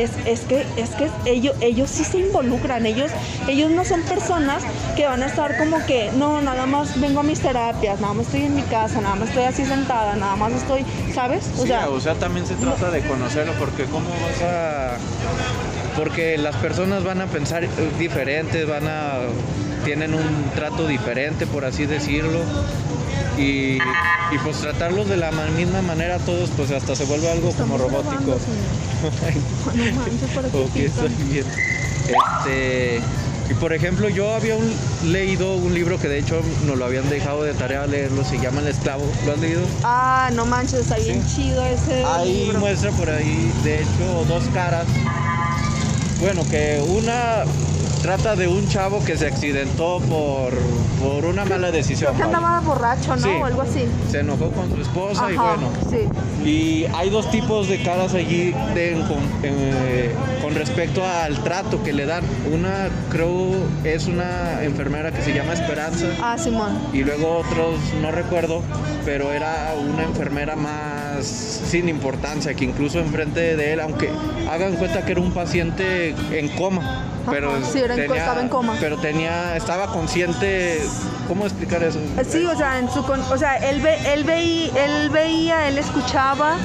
Es, 0.00 0.10
es 0.24 0.40
que, 0.40 0.64
es 0.76 0.90
que 0.90 1.10
ellos, 1.26 1.54
ellos 1.60 1.90
sí 1.90 2.04
se 2.04 2.18
involucran, 2.18 2.86
ellos, 2.86 3.10
ellos 3.48 3.70
no 3.70 3.84
son 3.84 4.02
personas 4.02 4.62
que 4.96 5.06
van 5.06 5.22
a 5.22 5.26
estar 5.26 5.56
como 5.58 5.84
que, 5.86 6.10
no, 6.16 6.40
nada 6.40 6.66
más 6.66 6.98
vengo 7.00 7.20
a 7.20 7.22
mis 7.22 7.40
terapias, 7.40 8.00
nada 8.00 8.14
más 8.14 8.26
estoy 8.26 8.44
en 8.44 8.56
mi 8.56 8.62
casa, 8.62 9.00
nada 9.00 9.14
más 9.16 9.28
estoy 9.28 9.44
así 9.44 9.64
sentada, 9.66 10.16
nada 10.16 10.36
más 10.36 10.52
estoy, 10.52 10.84
¿sabes? 11.14 11.44
O 11.58 11.62
Sí, 11.62 11.68
sea, 11.68 11.88
o 11.90 12.00
sea, 12.00 12.14
también 12.14 12.46
se 12.46 12.54
trata 12.54 12.90
de 12.90 13.00
conocerlo, 13.02 13.52
porque 13.58 13.84
cómo 13.84 14.08
vas 14.08 14.42
a... 14.42 14.96
Porque 15.96 16.38
las 16.38 16.56
personas 16.56 17.04
van 17.04 17.20
a 17.20 17.26
pensar 17.26 17.66
diferentes, 17.98 18.66
van 18.66 18.86
a... 18.88 19.14
tienen 19.84 20.14
un 20.14 20.50
trato 20.54 20.86
diferente, 20.86 21.46
por 21.46 21.64
así 21.64 21.84
decirlo. 21.84 22.38
Y, 23.38 23.78
y 23.78 24.38
pues 24.44 24.58
tratarlos 24.58 25.08
de 25.08 25.16
la 25.16 25.30
ma- 25.30 25.46
misma 25.46 25.82
manera 25.82 26.18
todos, 26.18 26.50
pues 26.56 26.70
hasta 26.70 26.94
se 26.94 27.04
vuelve 27.04 27.30
algo 27.30 27.52
como 27.52 27.78
robótico. 27.78 28.10
grabando. 28.10 28.38
No 29.74 29.92
manches, 29.96 30.30
¿para 30.34 30.48
qué 30.50 30.56
Ok, 30.58 30.72
pican? 30.72 30.86
estoy 31.06 31.24
bien. 31.30 31.44
Este, 32.08 33.00
y 33.48 33.54
por 33.54 33.72
ejemplo, 33.72 34.08
yo 34.08 34.34
había 34.34 34.56
un- 34.56 34.74
leído 35.12 35.54
un 35.54 35.72
libro 35.74 35.98
que 35.98 36.08
de 36.08 36.18
hecho 36.18 36.40
nos 36.66 36.76
lo 36.76 36.84
habían 36.84 37.08
dejado 37.08 37.42
de 37.44 37.54
tarea 37.54 37.86
leerlo, 37.86 38.24
se 38.24 38.38
llama 38.38 38.60
El 38.60 38.68
Esclavo. 38.68 39.04
¿Lo 39.24 39.32
has 39.32 39.38
leído? 39.38 39.62
Ah, 39.84 40.30
no 40.34 40.44
manches, 40.44 40.80
está 40.80 40.96
bien 40.98 41.24
chido 41.26 41.64
ese 41.64 42.04
Ahí 42.04 42.44
libro. 42.44 42.60
muestra 42.60 42.90
por 42.92 43.08
ahí, 43.08 43.50
de 43.64 43.76
hecho, 43.76 44.24
dos 44.28 44.44
caras. 44.52 44.86
Bueno, 46.20 46.42
que 46.50 46.82
una 46.86 47.44
trata 48.02 48.34
de 48.36 48.48
un 48.48 48.66
chavo 48.68 49.04
que 49.04 49.16
se 49.16 49.26
accidentó 49.26 50.00
por, 50.08 50.52
por 51.00 51.24
una 51.24 51.44
mala 51.44 51.70
decisión. 51.70 52.14
Creo 52.14 52.30
que 52.30 52.34
andaba 52.36 52.60
borracho, 52.60 53.16
¿no? 53.16 53.22
Sí. 53.22 53.28
O 53.40 53.44
algo 53.44 53.62
así. 53.62 53.84
Se 54.10 54.20
enojó 54.20 54.50
con 54.50 54.70
su 54.74 54.80
esposa 54.80 55.30
y 55.30 55.34
Ajá, 55.36 55.54
bueno. 55.56 55.68
sí. 55.90 56.08
Y 56.48 56.86
hay 56.94 57.10
dos 57.10 57.30
tipos 57.30 57.68
de 57.68 57.82
caras 57.82 58.14
allí 58.14 58.54
de- 58.74 58.94
con, 59.06 59.18
eh, 59.42 60.10
con 60.40 60.54
respecto 60.54 61.02
al 61.06 61.42
trato 61.44 61.82
que 61.82 61.92
le 61.92 62.06
dan. 62.06 62.24
Una 62.52 62.88
creo 63.10 63.50
es 63.84 64.06
una 64.06 64.62
enfermera 64.62 65.12
que 65.12 65.22
se 65.22 65.34
llama 65.34 65.52
Esperanza 65.52 66.06
Ah, 66.22 66.36
Simón. 66.38 66.78
y 66.92 67.02
luego 67.04 67.38
otros 67.38 67.78
no 68.00 68.10
recuerdo, 68.10 68.62
pero 69.04 69.32
era 69.32 69.74
una 69.78 70.04
enfermera 70.04 70.56
más 70.56 71.26
sin 71.26 71.88
importancia 71.88 72.54
que 72.54 72.64
incluso 72.64 72.98
enfrente 72.98 73.56
de 73.56 73.74
él, 73.74 73.80
aunque 73.80 74.08
hagan 74.50 74.76
cuenta 74.76 75.04
que 75.04 75.12
era 75.12 75.20
un 75.20 75.32
paciente 75.32 76.14
en 76.32 76.48
coma, 76.56 77.04
pero 77.30 77.50
Ajá, 77.54 77.66
sí, 77.70 77.78
era 77.94 78.02
en 78.04 78.08
co- 78.08 78.14
estaba 78.14 78.40
en 78.40 78.48
coma. 78.48 78.76
pero 78.80 78.96
tenía 78.98 79.56
estaba 79.56 79.86
consciente, 79.92 80.80
¿cómo 81.28 81.44
explicar 81.46 81.82
eso? 81.82 81.98
Eh, 82.18 82.24
Sí, 82.28 82.44
o 82.46 82.56
sea, 82.56 82.78
en 82.78 82.90
su 82.90 83.00
o 83.00 83.38
sea, 83.38 83.56
él 83.56 83.80
ve, 83.80 83.96
él 84.12 84.24
veía, 84.24 84.70
él 84.84 85.10
veía, 85.10 85.68
él 85.68 85.78
escuchaba 85.78 86.56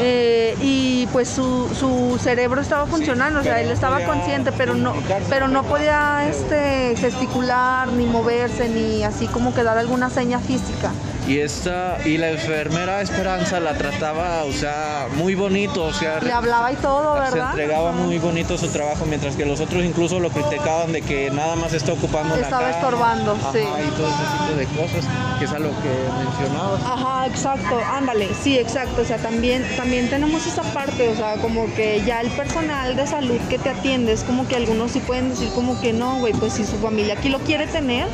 eh, 0.00 0.54
y 0.60 1.06
pues 1.12 1.28
su, 1.28 1.68
su 1.74 2.18
cerebro 2.22 2.60
estaba 2.60 2.86
funcionando, 2.86 3.40
o 3.40 3.42
sea, 3.42 3.60
él 3.60 3.70
estaba 3.70 4.00
consciente, 4.04 4.52
pero 4.52 4.74
no, 4.74 4.92
pero 5.30 5.48
no 5.48 5.62
podía 5.64 6.28
este 6.28 6.94
gesticular 6.96 7.88
ni 7.88 8.04
moverse 8.06 8.68
ni 8.68 9.02
así 9.04 9.26
como 9.26 9.54
que 9.54 9.62
dar 9.62 9.78
alguna 9.78 10.10
seña 10.10 10.38
física. 10.40 10.90
Y 11.26 11.40
esta 11.40 11.98
y 12.04 12.18
la 12.18 12.30
enfermera 12.30 13.00
Esperanza 13.02 13.58
la 13.58 13.74
trataba, 13.76 14.44
o 14.44 14.52
sea, 14.52 15.08
muy 15.16 15.34
bonito, 15.34 15.82
o 15.84 15.92
sea, 15.92 16.20
Le 16.20 16.30
hablaba 16.32 16.70
y 16.70 16.76
todo, 16.76 17.14
se 17.16 17.20
¿verdad? 17.34 17.50
entregaba 17.50 17.90
Ajá. 17.90 17.98
muy 17.98 18.18
bonito 18.18 18.56
su 18.56 18.68
trabajo, 18.68 19.06
mientras 19.06 19.34
que 19.34 19.44
los 19.44 19.58
otros 19.60 19.84
incluso 19.84 20.20
lo 20.20 20.30
criticaban 20.30 20.92
de 20.92 21.02
que 21.02 21.30
nada 21.32 21.56
más 21.56 21.72
está 21.72 21.92
ocupando 21.94 22.36
la 22.36 22.42
Estaba 22.42 22.70
estorbando, 22.70 23.32
Ajá, 23.32 23.50
sí. 23.52 23.58
y 23.58 23.90
todo 23.96 24.06
ese 24.06 24.38
tipo 24.38 24.56
de 24.56 24.66
cosas, 24.80 25.04
que 25.40 25.44
es 25.46 25.50
a 25.52 25.58
lo 25.58 25.70
que 25.70 26.24
mencionabas. 26.24 26.80
Ajá, 26.84 27.26
exacto, 27.26 27.80
ándale, 27.92 28.28
sí, 28.40 28.56
exacto, 28.56 29.02
o 29.02 29.04
sea, 29.04 29.18
también, 29.18 29.66
también 29.76 30.08
tenemos 30.08 30.46
esa 30.46 30.62
parte, 30.62 31.08
o 31.08 31.16
sea, 31.16 31.34
como 31.42 31.66
que 31.74 32.02
ya 32.06 32.20
el 32.20 32.30
personal 32.30 32.94
de 32.94 33.04
salud 33.04 33.40
que 33.50 33.58
te 33.58 33.70
atiende 33.70 34.12
es 34.12 34.22
como 34.22 34.46
que 34.46 34.54
algunos 34.54 34.92
sí 34.92 35.00
pueden 35.00 35.30
decir 35.30 35.48
como 35.56 35.80
que 35.80 35.92
no, 35.92 36.18
güey, 36.20 36.32
pues 36.34 36.52
si 36.52 36.64
su 36.64 36.76
familia 36.78 37.14
aquí 37.14 37.30
lo 37.30 37.40
quiere 37.40 37.66
tener, 37.66 38.06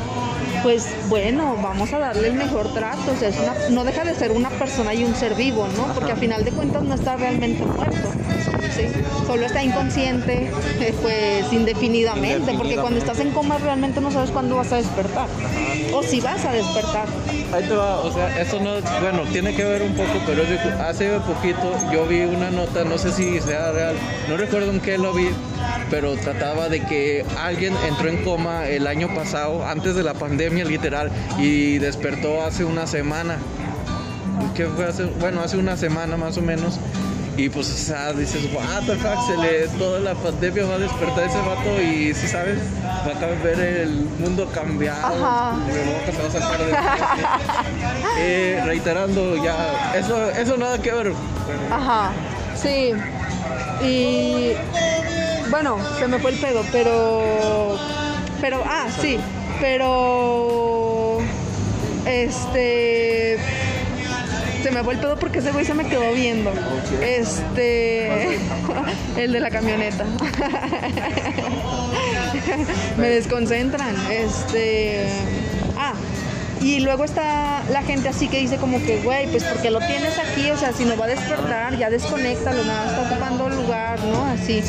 pues 0.63 0.87
bueno, 1.09 1.57
vamos 1.61 1.91
a 1.91 1.99
darle 1.99 2.29
el 2.29 2.35
mejor 2.35 2.73
trato, 2.73 3.11
o 3.11 3.15
sea, 3.17 3.27
es 3.27 3.37
una, 3.37 3.53
no 3.69 3.83
deja 3.83 4.05
de 4.05 4.15
ser 4.15 4.31
una 4.31 4.49
persona 4.49 4.93
y 4.93 5.03
un 5.03 5.13
ser 5.13 5.35
vivo, 5.35 5.67
¿no? 5.75 5.93
Porque 5.93 6.13
a 6.13 6.15
final 6.15 6.45
de 6.45 6.51
cuentas 6.51 6.83
no 6.83 6.95
está 6.95 7.17
realmente 7.17 7.65
muerto, 7.65 8.09
¿sí? 8.71 8.87
Solo 9.27 9.45
está 9.45 9.63
inconsciente, 9.63 10.51
pues 11.01 11.51
indefinidamente, 11.51 12.53
porque 12.53 12.75
cuando 12.75 12.99
estás 12.99 13.19
en 13.19 13.31
coma 13.31 13.57
realmente 13.57 14.01
no 14.01 14.11
sabes 14.11 14.31
cuándo 14.31 14.55
vas 14.55 14.71
a 14.71 14.77
despertar, 14.77 15.27
o 15.93 16.03
si 16.03 16.21
vas 16.21 16.43
a 16.45 16.51
despertar. 16.51 17.07
Ahí 17.53 17.63
te 17.63 17.75
va, 17.75 17.99
o 17.99 18.11
sea, 18.11 18.41
esto 18.41 18.59
no, 18.59 18.71
bueno, 19.01 19.23
tiene 19.31 19.53
que 19.53 19.63
ver 19.63 19.81
un 19.81 19.93
poco, 19.93 20.09
pero 20.25 20.43
hace 20.81 21.19
poquito 21.19 21.73
yo 21.91 22.05
vi 22.07 22.21
una 22.21 22.49
nota, 22.49 22.83
no 22.83 22.97
sé 22.97 23.11
si 23.11 23.39
sea 23.41 23.71
real, 23.71 23.95
no 24.29 24.37
recuerdo 24.37 24.71
en 24.71 24.79
qué 24.79 24.97
lo 24.97 25.13
vi, 25.13 25.27
pero 25.89 26.15
trataba 26.15 26.69
de 26.69 26.81
que 26.81 27.25
alguien 27.39 27.75
entró 27.87 28.09
en 28.09 28.23
coma 28.23 28.67
el 28.67 28.87
año 28.87 29.13
pasado, 29.13 29.65
antes 29.65 29.95
de 29.95 30.03
la 30.03 30.13
pandemia 30.13 30.65
literal, 30.65 31.11
y 31.37 31.77
despertó 31.77 32.43
hace 32.43 32.65
una 32.65 32.87
semana. 32.87 33.37
¿Qué 34.55 34.65
fue 34.65 34.85
hace? 34.85 35.05
Bueno, 35.05 35.41
hace 35.41 35.57
una 35.57 35.77
semana 35.77 36.17
más 36.17 36.37
o 36.37 36.41
menos. 36.41 36.79
Y 37.35 37.49
pues, 37.49 37.67
o 37.67 37.77
sea, 37.77 38.13
dices, 38.13 38.47
what 38.53 38.83
the 38.85 38.95
fuck, 38.95 39.25
se 39.25 39.35
le, 39.37 39.67
toda 39.79 39.99
la 39.99 40.13
pandemia 40.13 40.65
va 40.65 40.75
a 40.75 40.77
despertar 40.77 41.23
ese 41.25 41.39
vato 41.39 41.81
y, 41.81 42.13
si 42.13 42.27
sabes, 42.27 42.59
va 42.83 43.11
a 43.11 43.43
ver 43.43 43.59
el 43.59 44.05
mundo 44.19 44.47
cambiado. 44.53 45.15
Luego 45.65 46.05
que 46.05 46.11
se 46.11 46.21
va 46.21 46.27
a 46.27 46.31
sacar 46.31 46.59
de 46.59 46.73
eh, 48.19 48.61
reiterando 48.65 49.43
ya, 49.43 49.93
eso, 49.95 50.29
eso 50.29 50.57
nada 50.57 50.79
que 50.79 50.91
ver. 50.91 51.13
Ajá, 51.71 52.11
sí. 52.55 52.93
Y 53.83 54.53
bueno, 55.49 55.77
se 55.99 56.07
me 56.07 56.19
fue 56.19 56.31
el 56.31 56.37
pedo, 56.37 56.63
pero. 56.71 57.77
Pero, 58.41 58.63
ah, 58.65 58.87
sí. 59.01 59.19
Pero. 59.59 61.17
Este. 62.05 63.37
Se 64.63 64.71
me 64.71 64.81
fue 64.81 64.93
el 64.93 64.99
pedo 65.01 65.17
porque 65.17 65.39
ese 65.39 65.51
güey 65.51 65.65
se 65.65 65.73
me 65.73 65.85
quedó 65.85 66.13
viendo. 66.13 66.53
Este. 67.01 68.37
El 69.17 69.33
de 69.33 69.41
la 69.41 69.49
camioneta. 69.49 70.05
me 72.97 73.09
desconcentran. 73.09 73.93
Este. 74.09 75.09
Y 76.63 76.79
luego 76.79 77.03
está 77.03 77.61
la 77.71 77.83
gente 77.83 78.07
así 78.07 78.29
que 78.29 78.39
dice 78.39 78.55
como 78.55 78.81
que, 78.85 79.01
güey, 79.01 79.27
pues 79.27 79.43
porque 79.43 79.69
lo 79.69 79.79
tienes 79.79 80.17
aquí, 80.17 80.49
o 80.49 80.57
sea, 80.57 80.71
si 80.71 80.85
no 80.85 80.95
va 80.95 81.05
a 81.05 81.09
despertar, 81.09 81.77
ya 81.77 81.89
desconecta, 81.89 82.53
lo 82.53 82.63
nada 82.63 82.85
está 82.85 83.01
ocupando 83.01 83.49
lugar, 83.49 83.99
¿no? 84.05 84.23
Así. 84.23 84.63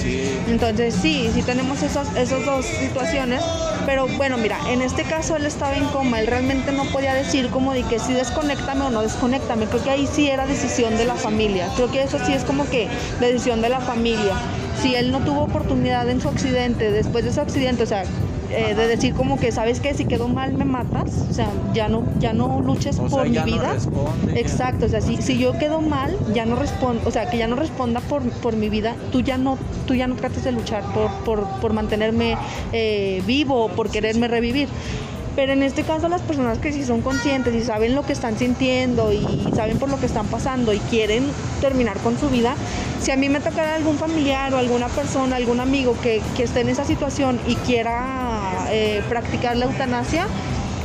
Entonces 0.48 0.96
sí, 1.00 1.30
sí 1.32 1.42
tenemos 1.42 1.84
esos, 1.84 2.08
esas 2.16 2.44
dos 2.44 2.66
situaciones, 2.66 3.40
pero 3.86 4.08
bueno, 4.16 4.36
mira, 4.38 4.58
en 4.68 4.82
este 4.82 5.04
caso 5.04 5.36
él 5.36 5.46
estaba 5.46 5.76
en 5.76 5.84
coma, 5.84 6.18
él 6.18 6.26
realmente 6.26 6.72
no 6.72 6.84
podía 6.86 7.14
decir 7.14 7.48
como 7.50 7.72
de 7.72 7.84
que 7.84 8.00
si 8.00 8.12
desconéctame 8.12 8.86
o 8.86 8.90
no 8.90 9.02
desconéctame, 9.02 9.66
creo 9.66 9.84
que 9.84 9.90
ahí 9.90 10.08
sí 10.12 10.28
era 10.28 10.46
decisión 10.46 10.96
de 10.96 11.04
la 11.04 11.14
familia, 11.14 11.68
creo 11.76 11.92
que 11.92 12.02
eso 12.02 12.18
sí 12.26 12.32
es 12.32 12.42
como 12.42 12.68
que 12.68 12.88
decisión 13.20 13.62
de 13.62 13.68
la 13.68 13.78
familia. 13.78 14.34
Si 14.82 14.96
él 14.96 15.12
no 15.12 15.20
tuvo 15.20 15.42
oportunidad 15.42 16.08
en 16.08 16.20
su 16.20 16.28
accidente, 16.28 16.90
después 16.90 17.24
de 17.24 17.32
su 17.32 17.40
accidente, 17.40 17.84
o 17.84 17.86
sea, 17.86 18.04
eh, 18.56 18.74
de 18.74 18.86
decir 18.88 19.14
como 19.14 19.38
que 19.38 19.52
sabes 19.52 19.80
que 19.80 19.94
si 19.94 20.04
quedo 20.04 20.28
mal 20.28 20.52
me 20.54 20.64
matas, 20.64 21.26
o 21.30 21.32
sea, 21.32 21.48
ya 21.74 21.88
no, 21.88 22.04
ya 22.20 22.32
no 22.32 22.60
luches 22.60 22.96
por 22.96 23.28
mi 23.28 23.36
vida. 23.44 23.74
Exacto, 24.34 24.86
o 24.86 24.88
sea, 24.88 25.00
si, 25.00 25.16
si 25.22 25.38
yo 25.38 25.52
quedo 25.58 25.80
mal, 25.80 26.16
ya 26.32 26.44
no 26.46 26.56
respondo, 26.56 27.02
o 27.04 27.10
sea, 27.10 27.28
que 27.28 27.38
ya 27.38 27.46
no 27.46 27.56
responda 27.56 28.00
por, 28.00 28.22
por 28.22 28.56
mi 28.56 28.68
vida, 28.68 28.94
tú 29.12 29.20
ya 29.20 29.38
no, 29.38 29.58
tú 29.86 29.94
ya 29.94 30.06
no 30.06 30.14
trates 30.16 30.44
de 30.44 30.52
luchar 30.52 30.82
por, 30.92 31.10
por, 31.24 31.46
por 31.60 31.72
mantenerme 31.72 32.36
eh, 32.72 33.22
vivo, 33.26 33.68
por 33.68 33.90
quererme 33.90 34.28
revivir. 34.28 34.68
Pero 35.36 35.52
en 35.52 35.62
este 35.62 35.82
caso 35.82 36.08
las 36.08 36.22
personas 36.22 36.58
que 36.58 36.72
sí 36.72 36.84
son 36.84 37.00
conscientes 37.00 37.54
y 37.54 37.62
saben 37.62 37.94
lo 37.94 38.04
que 38.04 38.12
están 38.12 38.38
sintiendo 38.38 39.12
y 39.12 39.50
saben 39.54 39.78
por 39.78 39.88
lo 39.88 39.98
que 39.98 40.06
están 40.06 40.26
pasando 40.26 40.72
y 40.72 40.78
quieren 40.78 41.24
terminar 41.60 41.96
con 41.98 42.18
su 42.18 42.28
vida, 42.28 42.54
si 43.00 43.10
a 43.10 43.16
mí 43.16 43.28
me 43.28 43.40
tocara 43.40 43.74
algún 43.74 43.98
familiar 43.98 44.54
o 44.54 44.58
alguna 44.58 44.88
persona, 44.88 45.36
algún 45.36 45.60
amigo 45.60 45.96
que, 46.02 46.22
que 46.36 46.44
esté 46.44 46.60
en 46.60 46.68
esa 46.68 46.84
situación 46.84 47.40
y 47.46 47.56
quiera 47.56 48.66
eh, 48.70 49.02
practicar 49.08 49.56
la 49.56 49.66
eutanasia, 49.66 50.26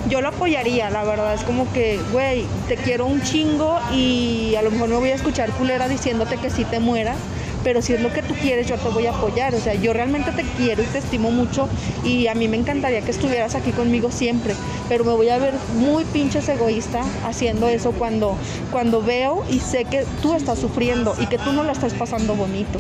yo 0.10 0.22
lo 0.22 0.30
apoyaría, 0.30 0.90
la 0.90 1.04
verdad. 1.04 1.34
Es 1.34 1.44
como 1.44 1.72
que, 1.72 2.00
güey, 2.12 2.46
te 2.68 2.76
quiero 2.76 3.06
un 3.06 3.22
chingo 3.22 3.80
y 3.94 4.56
a 4.58 4.62
lo 4.62 4.72
mejor 4.72 4.90
me 4.90 4.96
voy 4.96 5.10
a 5.10 5.16
escuchar 5.16 5.52
culera 5.52 5.88
diciéndote 5.88 6.38
que 6.38 6.50
sí 6.50 6.66
te 6.66 6.80
mueras 6.80 7.18
pero 7.64 7.82
si 7.82 7.94
es 7.94 8.02
lo 8.02 8.12
que 8.12 8.22
tú 8.22 8.34
quieres, 8.36 8.68
yo 8.68 8.76
te 8.78 8.90
voy 8.90 9.06
a 9.06 9.12
apoyar. 9.12 9.54
O 9.56 9.60
sea, 9.60 9.74
yo 9.74 9.94
realmente 9.94 10.32
te 10.32 10.44
quiero 10.58 10.84
y 10.84 10.86
te 10.86 11.00
estimo 11.00 11.32
mucho 11.32 11.68
y 12.04 12.28
a 12.28 12.36
mí 12.36 12.48
me 12.48 12.58
encantaría 12.58 13.02
que 13.02 13.12
estuvieras 13.12 13.56
aquí 13.56 13.72
conmigo 13.72 14.12
siempre, 14.12 14.54
pero 14.88 15.04
me 15.04 15.14
voy 15.14 15.30
a 15.30 15.38
ver 15.38 15.54
muy 15.76 16.06
pinches 16.06 16.48
egoísta 16.50 17.02
haciendo 17.26 17.68
eso 17.68 17.92
cuando, 17.92 18.36
cuando 18.72 19.02
veo 19.02 19.44
y 19.50 19.60
sé 19.60 19.86
que 19.86 20.06
tú 20.22 20.36
estás 20.36 20.60
sufriendo 20.60 21.16
y 21.20 21.28
que 21.28 21.38
tú 21.38 21.52
no 21.52 21.64
la 21.64 21.72
estás 21.72 21.94
pasando 21.94 22.36
bonito, 22.36 22.80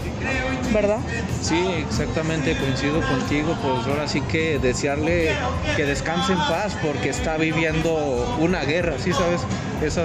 ¿verdad? 0.74 1.00
Sí, 1.42 1.60
exactamente, 1.88 2.56
coincido 2.56 3.02
contigo, 3.02 3.56
pues 3.62 3.88
ahora 3.88 4.08
sí 4.08 4.22
que 4.22 4.60
desearle 4.60 5.32
que 5.76 5.86
descanse 5.86 6.34
en 6.34 6.39
paz 6.39 6.76
porque 6.82 7.10
está 7.10 7.38
viviendo 7.38 8.38
una 8.39 8.63
guerra, 8.63 8.96
¿sí 9.00 9.13
sabes? 9.13 9.42
Esa, 9.84 10.04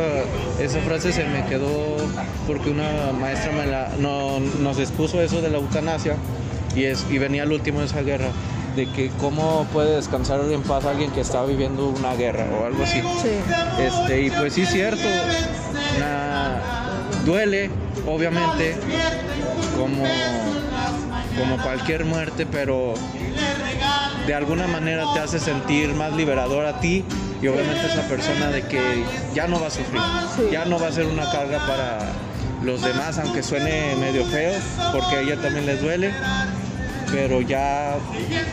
esa 0.61 0.81
frase 0.81 1.13
se 1.13 1.25
me 1.25 1.45
quedó 1.47 1.97
porque 2.47 2.71
una 2.71 3.13
maestra 3.13 3.53
me 3.53 3.67
la, 3.67 3.89
no, 3.99 4.39
nos 4.61 4.79
expuso 4.79 5.21
eso 5.21 5.43
de 5.43 5.51
la 5.51 5.59
eutanasia 5.59 6.17
y, 6.77 6.85
es, 6.85 7.05
y 7.11 7.19
venía 7.19 7.43
el 7.43 7.53
último 7.53 7.81
de 7.81 7.87
esa 7.87 8.03
guerra 8.03 8.29
de 8.77 8.87
que 8.87 9.11
cómo 9.21 9.67
puede 9.73 9.97
descansar 9.97 10.41
en 10.41 10.63
paz 10.63 10.85
alguien 10.85 11.11
que 11.11 11.21
está 11.21 11.45
viviendo 11.45 11.89
una 11.89 12.15
guerra 12.15 12.47
o 12.61 12.67
algo 12.67 12.83
así. 12.83 13.03
Este, 13.79 14.23
y 14.23 14.31
pues 14.31 14.53
sí, 14.55 14.67
cierto, 14.67 15.07
duele, 17.25 17.71
obviamente, 18.07 18.77
como, 19.79 20.05
como 21.39 21.63
cualquier 21.63 22.05
muerte, 22.05 22.47
pero 22.47 22.95
de 24.27 24.35
alguna 24.35 24.67
manera 24.67 25.05
te 25.15 25.21
hace 25.21 25.39
sentir 25.39 25.95
más 25.95 26.13
liberador 26.15 26.67
a 26.67 26.81
ti 26.81 27.05
y 27.44 27.48
obviamente 27.48 27.87
esa 27.87 28.00
persona 28.09 28.48
de 28.48 28.62
que 28.62 29.04
ya 29.35 29.46
no 29.46 29.61
va 29.61 29.66
a 29.66 29.70
sufrir, 29.70 30.00
ya 30.50 30.64
no 30.64 30.78
va 30.78 30.88
a 30.88 30.92
ser 30.92 31.04
una 31.04 31.30
carga 31.30 31.59
para 31.66 31.98
los 32.62 32.80
demás, 32.80 33.18
aunque 33.18 33.42
suene 33.42 33.94
medio 33.96 34.24
feo, 34.24 34.54
porque 34.92 35.16
a 35.16 35.20
ella 35.20 35.37
también 35.37 35.66
les 35.66 35.83
duele, 35.83 36.11
pero 37.12 37.42
ya 37.42 37.96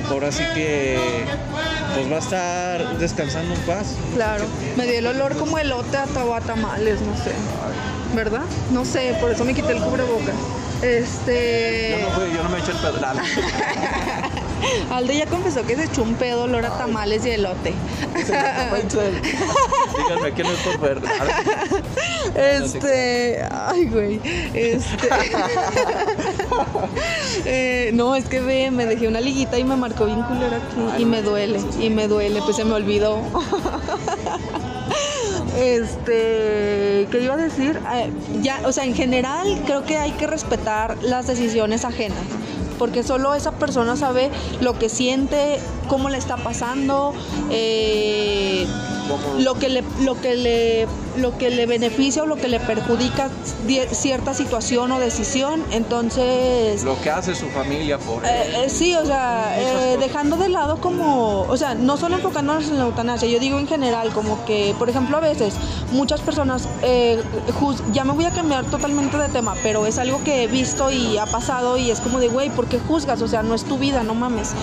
ahora 0.10 0.30
sí 0.34 0.44
que 0.54 1.00
pues 1.96 2.12
va 2.12 2.18
a 2.18 2.20
estar 2.20 2.98
descansando 2.98 3.54
en 3.54 3.62
paz. 3.62 3.96
Claro, 4.14 4.44
me 4.76 4.86
dio 4.86 5.00
el 5.00 5.08
olor 5.08 5.38
como 5.38 5.58
elote 5.58 5.96
a 5.96 6.06
tamales, 6.46 7.00
no 7.00 7.16
sé, 7.16 7.32
¿verdad? 8.14 8.44
No 8.74 8.84
sé, 8.84 9.16
por 9.22 9.32
eso 9.32 9.46
me 9.46 9.54
quité 9.54 9.72
el 9.72 9.80
cubrebocas. 9.80 10.36
Este... 10.82 11.98
Yo 11.98 12.10
no, 12.10 12.28
yo 12.28 12.44
no 12.44 12.50
me 12.50 12.60
eché 12.60 12.72
el 12.72 12.78
pedral. 12.78 13.18
Aldo 14.92 15.14
ya 15.14 15.26
confesó 15.26 15.66
que 15.66 15.76
se 15.76 15.86
echó 15.86 16.04
un 16.04 16.14
pedo 16.16 16.44
olor 16.44 16.66
a 16.66 16.78
tamales 16.78 17.26
y 17.26 17.32
elote. 17.32 17.74
Díganme 18.14 18.84
que 20.34 20.44
no 20.44 20.52
es 20.52 20.60
por. 20.78 21.02
Este, 22.36 23.42
ay, 23.50 23.86
güey. 23.86 24.20
Este. 24.54 25.10
Eh, 27.46 27.92
no, 27.94 28.16
es 28.16 28.26
que 28.26 28.40
ve, 28.40 28.72
me 28.72 28.86
dejé 28.86 29.08
una 29.08 29.20
liguita 29.20 29.58
y 29.58 29.64
me 29.64 29.76
marcó 29.76 30.06
bien 30.06 30.22
culera 30.24 30.58
aquí. 30.58 31.02
Y 31.02 31.06
me 31.06 31.22
duele, 31.22 31.60
y 31.80 31.90
me 31.90 32.08
duele, 32.08 32.42
pues 32.42 32.58
se 32.58 32.66
me 32.66 32.74
olvidó. 32.74 33.20
Este, 35.58 37.08
¿qué 37.12 37.20
iba 37.22 37.34
a 37.34 37.38
decir? 37.38 37.80
Eh, 37.94 38.12
ya, 38.42 38.62
o 38.66 38.72
sea, 38.72 38.86
en 38.86 38.96
general 38.96 39.62
creo 39.66 39.86
que 39.86 39.98
hay 39.98 40.12
que 40.12 40.28
respetar 40.28 40.98
las 41.02 41.28
decisiones 41.28 41.86
ajenas 41.86 42.26
porque 42.82 43.04
solo 43.04 43.36
esa 43.36 43.52
persona 43.52 43.96
sabe 43.96 44.32
lo 44.60 44.80
que 44.80 44.90
siente, 44.90 45.60
cómo 45.92 46.08
le 46.08 46.18
está 46.18 46.38
pasando, 46.38 47.14
eh, 47.50 48.66
lo 49.40 49.56
que 49.56 49.68
le, 49.68 49.84
lo 50.00 50.22
que 50.22 50.36
le, 50.38 50.88
lo 51.18 51.38
que 51.38 51.50
le 51.50 51.66
beneficia 51.66 52.24
o 52.24 52.26
lo 52.26 52.38
que 52.38 52.48
le 52.48 52.62
perjudica 52.62 53.30
cierta 53.92 54.34
situación 54.34 54.94
o 54.94 55.00
decisión. 55.02 55.62
Entonces. 55.72 56.86
Lo 56.86 56.98
que 57.02 57.10
hace 57.10 57.36
su 57.36 57.48
familia 57.48 57.98
por 57.98 58.26
eh, 58.26 58.30
eh, 58.64 58.70
sí, 58.70 58.96
o 58.96 59.06
sea, 59.06 59.54
dejando 60.00 60.38
de 60.38 60.48
lado 60.48 60.80
como, 60.80 61.42
o 61.42 61.58
sea, 61.58 61.76
no 61.76 61.98
solo 61.98 62.16
enfocándonos 62.16 62.70
en 62.70 62.78
la 62.78 62.86
eutanasia, 62.86 63.28
yo 63.28 63.42
digo 63.42 63.60
en 63.60 63.68
general, 63.68 64.14
como 64.14 64.46
que, 64.46 64.74
por 64.80 64.90
ejemplo, 64.90 65.18
a 65.18 65.20
veces 65.20 65.56
muchas 65.92 66.22
personas, 66.22 66.70
ya 67.92 68.06
me 68.06 68.14
voy 68.14 68.24
a 68.24 68.32
cambiar 68.32 68.64
totalmente 68.64 69.18
de 69.18 69.28
tema, 69.28 69.56
pero 69.62 69.86
es 69.86 69.98
algo 69.98 70.24
que 70.24 70.44
he 70.44 70.48
visto 70.48 70.90
y 70.90 71.18
ha 71.18 71.26
pasado 71.26 71.76
y 71.76 71.92
es 71.92 72.00
como 72.00 72.22
de, 72.22 72.30
güey, 72.30 72.50
¿por 72.50 72.68
qué 72.68 72.80
juzgas? 72.80 73.22
O 73.22 73.28
sea, 73.28 73.44
no 73.44 73.56
es 73.56 73.66
tu 73.66 73.78
vida, 73.78 74.04
no 74.04 74.16
mames. 74.16 74.54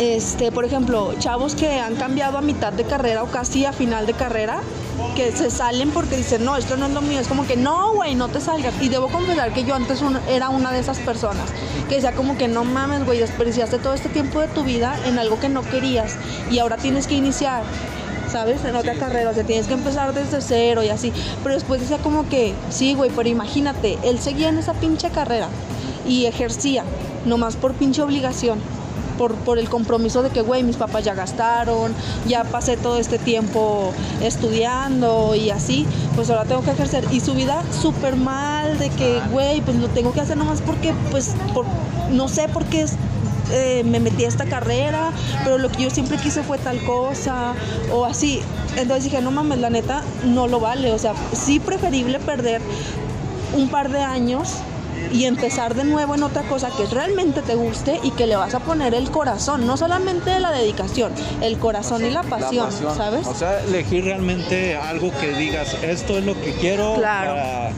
Este, 0.00 0.50
por 0.50 0.64
ejemplo, 0.64 1.12
chavos 1.18 1.54
que 1.54 1.78
han 1.78 1.94
cambiado 1.94 2.38
a 2.38 2.40
mitad 2.40 2.72
de 2.72 2.84
carrera 2.84 3.22
o 3.22 3.26
casi 3.26 3.66
a 3.66 3.72
final 3.74 4.06
de 4.06 4.14
carrera, 4.14 4.62
que 5.14 5.30
se 5.32 5.50
salen 5.50 5.90
porque 5.90 6.16
dicen, 6.16 6.42
no, 6.42 6.56
esto 6.56 6.78
no 6.78 6.86
es 6.86 6.92
lo 6.92 7.02
mío. 7.02 7.20
Es 7.20 7.28
como 7.28 7.46
que, 7.46 7.54
no, 7.54 7.92
güey, 7.92 8.14
no 8.14 8.28
te 8.28 8.40
salgas. 8.40 8.72
Y 8.80 8.88
debo 8.88 9.08
confesar 9.08 9.52
que 9.52 9.62
yo 9.64 9.74
antes 9.74 10.00
era 10.26 10.48
una 10.48 10.72
de 10.72 10.80
esas 10.80 10.98
personas 11.00 11.50
que 11.90 11.96
decía 11.96 12.12
como 12.12 12.38
que, 12.38 12.48
no 12.48 12.64
mames, 12.64 13.04
güey, 13.04 13.18
desperdiciaste 13.18 13.76
todo 13.76 13.92
este 13.92 14.08
tiempo 14.08 14.40
de 14.40 14.48
tu 14.48 14.64
vida 14.64 14.98
en 15.04 15.18
algo 15.18 15.38
que 15.38 15.50
no 15.50 15.60
querías 15.60 16.16
y 16.50 16.60
ahora 16.60 16.78
tienes 16.78 17.06
que 17.06 17.16
iniciar. 17.16 17.62
¿sabes? 18.32 18.64
En 18.64 18.76
otra 18.76 18.94
carrera, 18.94 19.30
o 19.30 19.34
sea, 19.34 19.42
tienes 19.42 19.66
que 19.66 19.74
empezar 19.74 20.14
desde 20.14 20.40
cero 20.40 20.84
y 20.84 20.88
así. 20.88 21.12
Pero 21.42 21.56
después 21.56 21.80
decía 21.80 21.98
como 21.98 22.28
que, 22.28 22.54
sí, 22.70 22.94
güey, 22.94 23.10
pero 23.10 23.28
imagínate, 23.28 23.98
él 24.04 24.20
seguía 24.20 24.48
en 24.50 24.56
esa 24.56 24.72
pinche 24.72 25.10
carrera 25.10 25.48
y 26.06 26.26
ejercía, 26.26 26.84
nomás 27.26 27.56
por 27.56 27.74
pinche 27.74 28.02
obligación 28.02 28.60
por, 29.28 29.58
el 29.58 29.68
compromiso 29.68 30.22
de 30.22 30.30
que, 30.30 30.40
güey, 30.40 30.62
mis 30.62 30.76
papás 30.76 31.04
ya 31.04 31.14
gastaron, 31.14 31.92
ya 32.26 32.44
pasé 32.44 32.78
todo 32.78 32.96
este 32.96 33.18
tiempo 33.18 33.92
estudiando 34.22 35.34
y 35.34 35.50
así, 35.50 35.86
pues 36.14 36.30
ahora 36.30 36.44
tengo 36.44 36.62
que 36.62 36.70
ejercer. 36.70 37.04
Y 37.10 37.20
su 37.20 37.34
vida 37.34 37.62
súper 37.70 38.16
mal, 38.16 38.78
de 38.78 38.88
que, 38.88 39.20
güey, 39.30 39.60
pues 39.60 39.76
lo 39.76 39.88
tengo 39.88 40.12
que 40.12 40.20
hacer 40.20 40.38
nomás 40.38 40.62
porque, 40.62 40.94
pues, 41.10 41.34
por, 41.52 41.66
no 42.10 42.28
sé 42.28 42.48
por 42.48 42.64
qué 42.64 42.86
eh, 43.52 43.82
me 43.84 44.00
metí 44.00 44.24
a 44.24 44.28
esta 44.28 44.46
carrera, 44.46 45.10
pero 45.44 45.58
lo 45.58 45.68
que 45.68 45.82
yo 45.82 45.90
siempre 45.90 46.16
quise 46.16 46.42
fue 46.42 46.56
tal 46.56 46.82
cosa, 46.84 47.52
o 47.92 48.06
así. 48.06 48.40
Entonces 48.76 49.04
dije, 49.04 49.20
no 49.20 49.30
mames, 49.30 49.58
la 49.58 49.68
neta 49.68 50.02
no 50.24 50.48
lo 50.48 50.60
vale. 50.60 50.92
O 50.92 50.98
sea, 50.98 51.12
sí 51.32 51.60
preferible 51.60 52.20
perder 52.20 52.62
un 53.54 53.68
par 53.68 53.90
de 53.90 54.00
años 54.00 54.54
y 55.12 55.24
empezar 55.24 55.74
de 55.74 55.84
nuevo 55.84 56.14
en 56.14 56.22
otra 56.22 56.42
cosa 56.42 56.70
que 56.76 56.86
realmente 56.86 57.42
te 57.42 57.54
guste 57.54 58.00
y 58.02 58.10
que 58.12 58.26
le 58.26 58.36
vas 58.36 58.54
a 58.54 58.60
poner 58.60 58.94
el 58.94 59.10
corazón, 59.10 59.66
no 59.66 59.76
solamente 59.76 60.38
la 60.40 60.52
dedicación, 60.52 61.12
el 61.40 61.58
corazón 61.58 62.04
y 62.04 62.10
la 62.10 62.22
pasión, 62.22 62.70
¿sabes? 62.72 63.26
O 63.26 63.34
sea, 63.34 63.60
elegir 63.60 64.04
realmente 64.04 64.76
algo 64.76 65.10
que 65.20 65.32
digas, 65.32 65.76
esto 65.82 66.18
es 66.18 66.24
lo 66.24 66.40
que 66.40 66.52
quiero 66.52 66.94
para 66.94 67.70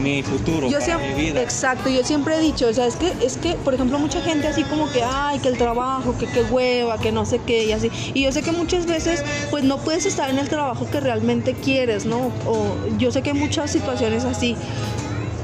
mi 0.00 0.22
futuro, 0.22 0.66
yo 0.66 0.72
para 0.72 0.84
siempre, 0.84 1.14
mi 1.14 1.22
vida. 1.22 1.40
Exacto, 1.40 1.88
yo 1.88 2.04
siempre 2.04 2.36
he 2.36 2.40
dicho, 2.40 2.66
o 2.66 2.72
sea, 2.72 2.86
es 2.86 2.96
que, 2.96 3.12
es 3.24 3.36
que, 3.36 3.54
por 3.54 3.74
ejemplo, 3.74 3.98
mucha 3.98 4.20
gente 4.20 4.48
así 4.48 4.64
como 4.64 4.90
que, 4.90 5.02
ay, 5.04 5.38
que 5.38 5.48
el 5.48 5.56
trabajo, 5.56 6.16
que 6.18 6.26
qué 6.26 6.42
hueva, 6.42 6.98
que 6.98 7.12
no 7.12 7.24
sé 7.24 7.40
qué, 7.46 7.64
y 7.64 7.72
así. 7.72 7.90
Y 8.12 8.24
yo 8.24 8.32
sé 8.32 8.42
que 8.42 8.52
muchas 8.52 8.86
veces, 8.86 9.22
pues 9.50 9.62
no 9.62 9.78
puedes 9.78 10.04
estar 10.04 10.28
en 10.30 10.38
el 10.38 10.48
trabajo 10.48 10.86
que 10.90 11.00
realmente 11.00 11.54
quieres, 11.54 12.06
¿no? 12.06 12.32
O 12.46 12.74
yo 12.98 13.12
sé 13.12 13.22
que 13.22 13.30
hay 13.30 13.38
muchas 13.38 13.70
situaciones 13.70 14.24
así 14.24 14.56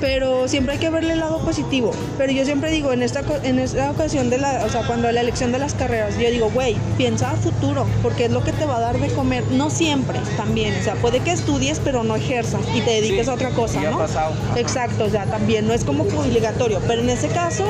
pero 0.00 0.48
siempre 0.48 0.74
hay 0.74 0.80
que 0.80 0.90
verle 0.90 1.14
el 1.14 1.20
lado 1.20 1.38
positivo. 1.40 1.92
Pero 2.18 2.32
yo 2.32 2.44
siempre 2.44 2.70
digo, 2.70 2.92
en 2.92 3.02
esta, 3.02 3.22
en 3.42 3.58
esta 3.58 3.90
ocasión 3.90 4.30
de 4.30 4.38
la, 4.38 4.64
o 4.64 4.68
sea, 4.68 4.86
cuando 4.86 5.10
la 5.12 5.20
elección 5.20 5.52
de 5.52 5.58
las 5.58 5.74
carreras, 5.74 6.18
yo 6.18 6.30
digo, 6.30 6.50
güey, 6.50 6.76
piensa 6.96 7.30
a 7.30 7.36
futuro, 7.36 7.86
porque 8.02 8.26
es 8.26 8.30
lo 8.30 8.42
que 8.42 8.52
te 8.52 8.64
va 8.64 8.76
a 8.76 8.80
dar 8.80 8.98
de 8.98 9.08
comer, 9.08 9.44
no 9.52 9.70
siempre 9.70 10.18
también, 10.36 10.74
o 10.80 10.82
sea, 10.82 10.94
puede 10.94 11.20
que 11.20 11.32
estudies, 11.32 11.80
pero 11.82 12.02
no 12.04 12.16
ejerzas 12.16 12.60
y 12.74 12.80
te 12.80 12.90
dediques 12.90 13.28
a 13.28 13.34
otra 13.34 13.50
cosa, 13.50 13.80
¿no? 13.82 13.98
Exacto, 14.56 15.04
o 15.04 15.10
sea, 15.10 15.26
también 15.26 15.66
no 15.66 15.74
es 15.74 15.84
como 15.84 16.04
obligatorio, 16.04 16.80
pero 16.86 17.02
en 17.02 17.10
ese 17.10 17.28
caso, 17.28 17.64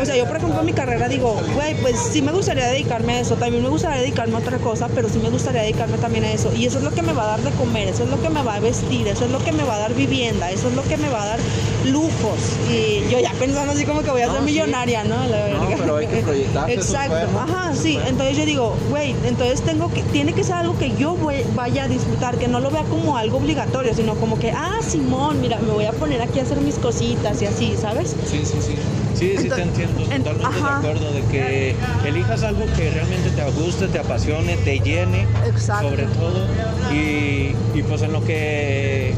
o 0.00 0.04
sea, 0.04 0.16
yo 0.16 0.26
por 0.26 0.36
ejemplo 0.36 0.60
en 0.60 0.66
mi 0.66 0.72
carrera 0.72 1.08
digo, 1.08 1.40
güey, 1.54 1.74
pues 1.80 1.96
sí 2.12 2.22
me 2.22 2.32
gustaría 2.32 2.66
dedicarme 2.66 3.14
a 3.14 3.20
eso, 3.20 3.36
también 3.36 3.62
me 3.62 3.68
gustaría 3.68 4.00
dedicarme 4.00 4.34
a 4.34 4.38
otra 4.38 4.58
cosa, 4.58 4.88
pero 4.94 5.08
sí 5.08 5.18
me 5.18 5.30
gustaría 5.30 5.62
dedicarme 5.62 5.98
también 5.98 6.24
a 6.24 6.32
eso, 6.32 6.52
y 6.54 6.66
eso 6.66 6.78
es 6.78 6.84
lo 6.84 6.90
que 6.92 7.02
me 7.02 7.12
va 7.12 7.24
a 7.24 7.26
dar 7.36 7.40
de 7.40 7.50
comer, 7.52 7.88
eso 7.88 8.04
es 8.04 8.10
lo 8.10 8.20
que 8.20 8.28
me 8.28 8.42
va 8.42 8.56
a 8.56 8.60
vestir, 8.60 9.08
eso 9.08 9.24
es 9.24 9.30
lo 9.30 9.38
que 9.38 9.52
me 9.52 9.64
va 9.64 9.76
a 9.76 9.78
dar 9.78 9.94
vivienda, 9.94 10.50
eso 10.50 10.68
es 10.68 10.74
lo 10.74 10.82
que 10.82 10.96
me 10.96 11.08
va 11.08 11.22
a 11.22 11.26
dar 11.26 11.38
lujos. 11.86 12.38
Y 12.70 13.08
yo 13.10 13.20
ya 13.20 13.32
pensando 13.38 13.72
así 13.72 13.84
como 13.84 14.02
que 14.02 14.10
voy 14.10 14.22
a 14.22 14.30
ser 14.30 14.42
millonaria, 14.42 15.04
¿no? 15.04 15.16
no, 15.16 15.76
pero 15.78 15.96
hay 15.96 16.06
que 16.06 16.16
proyectarse 16.22 16.74
Exacto, 16.74 17.38
ajá, 17.38 17.74
sí. 17.74 17.98
Entonces 18.06 18.36
yo 18.36 18.44
digo, 18.44 18.76
güey, 18.90 19.14
entonces 19.24 19.62
tengo 19.62 19.90
que, 19.92 20.02
tiene 20.02 20.32
que 20.32 20.44
ser 20.44 20.54
algo 20.56 20.78
que 20.78 20.94
yo 20.96 21.14
voy, 21.14 21.36
vaya 21.54 21.84
a 21.84 21.88
disfrutar, 21.88 22.36
que 22.38 22.48
no 22.48 22.60
lo 22.60 22.70
vea 22.70 22.82
como 22.84 23.16
algo 23.16 23.38
obligatorio, 23.38 23.94
sino 23.94 24.14
como 24.14 24.38
que, 24.38 24.50
ah, 24.50 24.78
Simón, 24.86 25.40
mira, 25.40 25.58
me 25.58 25.72
voy 25.72 25.84
a 25.84 25.92
poner 25.92 26.20
aquí 26.20 26.40
a 26.40 26.42
hacer 26.42 26.60
mis 26.60 26.76
cositas 26.76 27.40
y 27.42 27.46
así, 27.46 27.74
¿sabes? 27.80 28.16
Sí, 28.30 28.42
sí, 28.44 28.58
sí. 28.60 28.74
Sí, 29.14 29.34
sí 29.38 29.48
te 29.48 29.62
entiendo, 29.62 30.02
totalmente 30.02 30.60
de 30.60 30.68
acuerdo 30.68 31.12
de 31.12 31.22
que 31.32 31.74
elijas 32.04 32.42
algo 32.42 32.66
que 32.76 32.90
realmente 32.90 33.30
te 33.30 33.50
guste, 33.52 33.88
te 33.88 33.98
apasione, 33.98 34.58
te 34.58 34.78
llene, 34.80 35.26
Exacto. 35.46 35.88
sobre 35.88 36.04
todo, 36.04 36.44
y, 36.92 37.54
y 37.74 37.82
pues 37.88 38.02
en 38.02 38.12
lo 38.12 38.22
que 38.22 39.14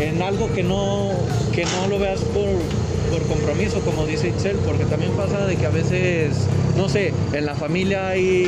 en 0.00 0.22
algo 0.22 0.50
que 0.52 0.62
no, 0.62 1.10
que 1.54 1.64
no 1.64 1.88
lo 1.88 1.98
veas 1.98 2.20
por, 2.20 2.46
por 3.10 3.26
compromiso, 3.26 3.80
como 3.80 4.06
dice 4.06 4.28
Itzel, 4.28 4.56
porque 4.58 4.84
también 4.84 5.12
pasa 5.12 5.46
de 5.46 5.56
que 5.56 5.66
a 5.66 5.70
veces, 5.70 6.34
no 6.76 6.88
sé, 6.88 7.12
en 7.32 7.46
la 7.46 7.54
familia 7.54 8.08
hay 8.08 8.46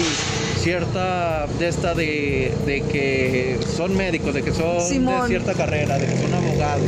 cierta 0.58 1.46
de 1.58 1.68
esta 1.68 1.94
de, 1.94 2.54
de 2.66 2.82
que 2.82 3.58
son 3.76 3.96
médicos, 3.96 4.32
de 4.34 4.42
que 4.42 4.52
son 4.52 4.78
de 4.78 5.26
cierta 5.26 5.54
carrera, 5.54 5.98
de 5.98 6.06
que 6.06 6.16
son 6.16 6.32
abogados, 6.32 6.84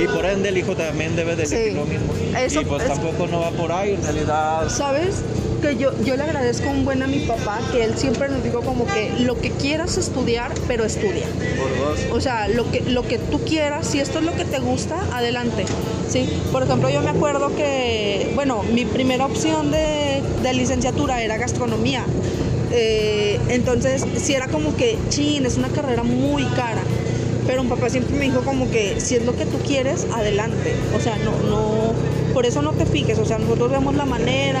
y 0.00 0.06
por 0.06 0.24
ende 0.24 0.48
el 0.48 0.58
hijo 0.58 0.74
también 0.74 1.14
debe 1.14 1.36
de 1.36 1.44
elegir 1.44 1.74
lo 1.74 1.84
mismo. 1.84 2.12
y 2.18 2.64
pues 2.64 2.86
tampoco 2.86 3.26
no 3.26 3.40
va 3.40 3.50
por 3.50 3.72
ahí, 3.72 3.92
en 3.94 4.02
realidad. 4.02 4.68
¿Sabes? 4.68 5.22
Que 5.60 5.76
yo, 5.76 5.90
yo 6.04 6.16
le 6.16 6.22
agradezco 6.22 6.70
un 6.70 6.84
buen 6.84 7.02
a 7.02 7.06
mi 7.06 7.20
papá, 7.20 7.60
que 7.72 7.84
él 7.84 7.96
siempre 7.96 8.28
nos 8.28 8.42
dijo 8.42 8.60
como 8.60 8.86
que 8.86 9.12
lo 9.20 9.38
que 9.40 9.50
quieras 9.50 9.96
estudiar, 9.96 10.52
pero 10.66 10.84
estudia. 10.84 11.26
O 12.12 12.20
sea, 12.20 12.48
lo 12.48 12.70
que, 12.70 12.80
lo 12.82 13.02
que 13.06 13.18
tú 13.18 13.40
quieras, 13.40 13.86
si 13.86 14.00
esto 14.00 14.18
es 14.18 14.24
lo 14.24 14.34
que 14.34 14.44
te 14.44 14.58
gusta, 14.58 14.96
adelante. 15.12 15.64
¿sí? 16.08 16.28
Por 16.52 16.62
ejemplo, 16.62 16.90
yo 16.90 17.00
me 17.02 17.10
acuerdo 17.10 17.54
que, 17.54 18.32
bueno, 18.34 18.62
mi 18.62 18.84
primera 18.84 19.26
opción 19.26 19.70
de, 19.70 20.22
de 20.42 20.54
licenciatura 20.54 21.22
era 21.22 21.36
gastronomía. 21.36 22.04
Eh, 22.72 23.38
entonces, 23.48 24.04
si 24.16 24.34
era 24.34 24.48
como 24.48 24.76
que, 24.76 24.98
chin, 25.08 25.46
es 25.46 25.56
una 25.56 25.68
carrera 25.68 26.02
muy 26.02 26.44
cara. 26.44 26.82
Pero 27.46 27.62
un 27.62 27.68
papá 27.68 27.88
siempre 27.88 28.16
me 28.16 28.24
dijo 28.24 28.40
como 28.40 28.68
que 28.70 29.00
si 29.00 29.14
es 29.14 29.24
lo 29.24 29.36
que 29.36 29.46
tú 29.46 29.58
quieres, 29.58 30.06
adelante. 30.12 30.74
O 30.96 31.00
sea, 31.00 31.16
no, 31.18 31.30
no, 31.48 31.92
por 32.34 32.44
eso 32.44 32.60
no 32.60 32.72
te 32.72 32.84
fijes, 32.84 33.18
o 33.18 33.24
sea, 33.24 33.38
nosotros 33.38 33.70
vemos 33.70 33.94
la 33.94 34.04
manera, 34.04 34.60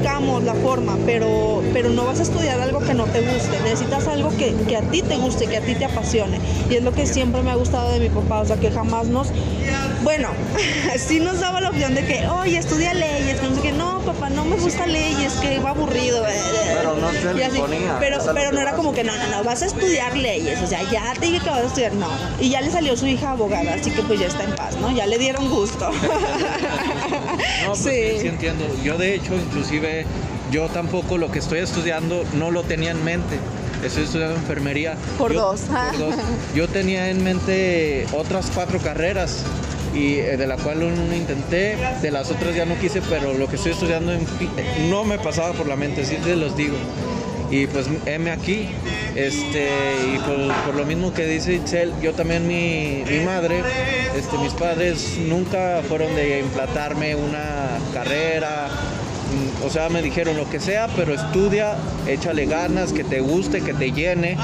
buscamos 0.00 0.42
la 0.44 0.54
forma, 0.54 0.96
pero, 1.04 1.62
pero 1.74 1.90
no 1.90 2.06
vas 2.06 2.20
a 2.20 2.22
estudiar 2.22 2.58
algo 2.58 2.80
que 2.80 2.94
no 2.94 3.04
te 3.04 3.20
guste, 3.20 3.60
necesitas 3.62 4.08
algo 4.08 4.34
que, 4.36 4.54
que 4.66 4.76
a 4.76 4.80
ti 4.80 5.02
te 5.02 5.16
guste, 5.16 5.46
que 5.46 5.58
a 5.58 5.60
ti 5.60 5.74
te 5.74 5.84
apasione. 5.84 6.40
Y 6.70 6.76
es 6.76 6.82
lo 6.82 6.92
que 6.92 7.06
siempre 7.06 7.42
me 7.42 7.50
ha 7.50 7.54
gustado 7.54 7.90
de 7.90 8.00
mi 8.00 8.08
papá, 8.08 8.40
o 8.40 8.46
sea, 8.46 8.56
que 8.56 8.70
jamás 8.70 9.08
nos, 9.08 9.28
bueno, 10.02 10.28
sí 10.96 11.20
nos 11.20 11.40
daba 11.40 11.60
la 11.60 11.68
opción 11.68 11.94
de 11.94 12.06
que, 12.06 12.26
oye, 12.28 12.56
estudia 12.56 12.94
leyes, 12.94 13.42
no 13.42 13.54
sé 13.54 13.60
qué, 13.60 13.72
no, 13.72 14.00
papá, 14.00 14.30
no 14.30 14.46
me 14.46 14.56
gusta 14.56 14.86
leyes, 14.86 15.34
que 15.34 15.58
va 15.58 15.70
aburrido. 15.70 16.24
Pero 16.74 16.96
no 16.96 17.10
se 17.12 17.60
ponía. 17.60 17.98
Pero, 18.00 18.18
pero 18.34 18.52
no 18.52 18.60
era 18.60 18.72
como 18.72 18.92
que, 18.92 19.04
no, 19.04 19.14
no, 19.14 19.26
no, 19.26 19.44
vas 19.44 19.60
a 19.62 19.66
estudiar 19.66 20.16
leyes, 20.16 20.62
o 20.62 20.66
sea, 20.66 20.82
ya 20.90 21.12
te 21.12 21.26
dije 21.26 21.40
que 21.40 21.50
vas 21.50 21.60
a 21.60 21.66
estudiar, 21.66 21.92
no. 21.92 22.08
Y 22.40 22.48
ya 22.48 22.62
le 22.62 22.70
salió 22.70 22.96
su 22.96 23.06
hija 23.06 23.32
abogada, 23.32 23.74
así 23.74 23.90
que 23.90 24.02
pues 24.02 24.18
ya 24.18 24.28
está 24.28 24.44
en 24.44 24.54
paz, 24.56 24.76
¿no? 24.80 24.90
Ya 24.90 25.06
le 25.06 25.18
dieron 25.18 25.50
gusto 25.50 25.90
no, 27.62 27.68
pues, 27.68 27.78
sí. 27.80 28.20
sí 28.20 28.26
entiendo. 28.28 28.64
Yo 28.82 28.98
de 28.98 29.14
hecho, 29.14 29.34
inclusive, 29.34 30.04
yo 30.50 30.66
tampoco 30.68 31.18
lo 31.18 31.30
que 31.30 31.38
estoy 31.38 31.60
estudiando 31.60 32.24
no 32.34 32.50
lo 32.50 32.62
tenía 32.62 32.90
en 32.90 33.04
mente. 33.04 33.36
Estoy 33.84 34.04
estudiando 34.04 34.36
enfermería. 34.36 34.96
Por, 35.16 35.32
dos. 35.32 35.62
por 35.62 35.98
dos. 35.98 36.14
Yo 36.54 36.68
tenía 36.68 37.08
en 37.08 37.24
mente 37.24 38.06
otras 38.12 38.50
cuatro 38.54 38.78
carreras 38.78 39.42
y 39.94 40.16
eh, 40.16 40.36
de 40.36 40.46
la 40.46 40.56
cual 40.56 40.82
uno 40.82 41.14
intenté, 41.14 41.76
de 42.02 42.10
las 42.10 42.30
otras 42.30 42.54
ya 42.54 42.64
no 42.64 42.78
quise, 42.78 43.00
pero 43.02 43.34
lo 43.34 43.48
que 43.48 43.56
estoy 43.56 43.72
estudiando 43.72 44.12
no 44.88 45.04
me 45.04 45.18
pasaba 45.18 45.52
por 45.52 45.66
la 45.66 45.76
mente, 45.76 46.04
sí 46.04 46.16
te 46.16 46.36
los 46.36 46.56
digo. 46.56 46.76
Y 47.50 47.66
pues 47.66 47.86
M 48.06 48.30
aquí, 48.30 48.68
este, 49.16 49.68
y 50.14 50.18
por, 50.18 50.74
lo 50.74 50.84
mismo 50.84 51.12
que 51.12 51.26
dice 51.26 51.54
Itzel, 51.54 51.92
yo 52.00 52.12
también 52.12 52.46
mi, 52.46 53.02
mi, 53.08 53.24
madre, 53.24 53.62
este, 54.20 54.36
mis 54.36 54.52
padres 54.52 55.16
nunca 55.18 55.80
fueron 55.88 56.14
de 56.14 56.40
implantarme 56.40 57.14
una 57.14 57.78
carrera, 57.94 58.68
mm, 58.68 59.66
o 59.66 59.70
sea, 59.70 59.88
me 59.88 60.02
dijeron 60.02 60.36
lo 60.36 60.48
que 60.50 60.60
sea, 60.60 60.88
pero 60.94 61.14
estudia, 61.14 61.74
échale 62.06 62.44
ganas, 62.44 62.92
que 62.92 63.02
te 63.02 63.20
guste, 63.20 63.62
que 63.62 63.72
te 63.72 63.92
llene, 63.92 64.36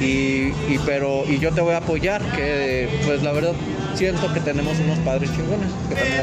y, 0.00 0.52
pero, 0.86 1.24
y 1.28 1.38
yo 1.38 1.52
te 1.52 1.60
voy 1.60 1.74
a 1.74 1.78
apoyar, 1.78 2.22
que 2.34 2.88
pues 3.04 3.22
la 3.22 3.32
verdad 3.32 3.52
siento 3.94 4.32
que 4.32 4.40
tenemos 4.40 4.78
unos 4.78 4.98
padres 5.00 5.30
chingones. 5.36 5.68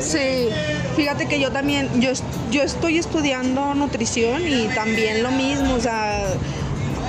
sí, 0.01 0.49
fíjate 0.95 1.27
que 1.27 1.39
yo 1.39 1.51
también, 1.51 1.87
yo, 2.01 2.11
yo 2.49 2.63
estoy 2.63 2.97
estudiando 2.97 3.75
nutrición 3.75 4.41
y 4.47 4.69
también 4.73 5.21
lo 5.21 5.31
mismo, 5.31 5.75
o 5.75 5.79
sea, 5.79 6.23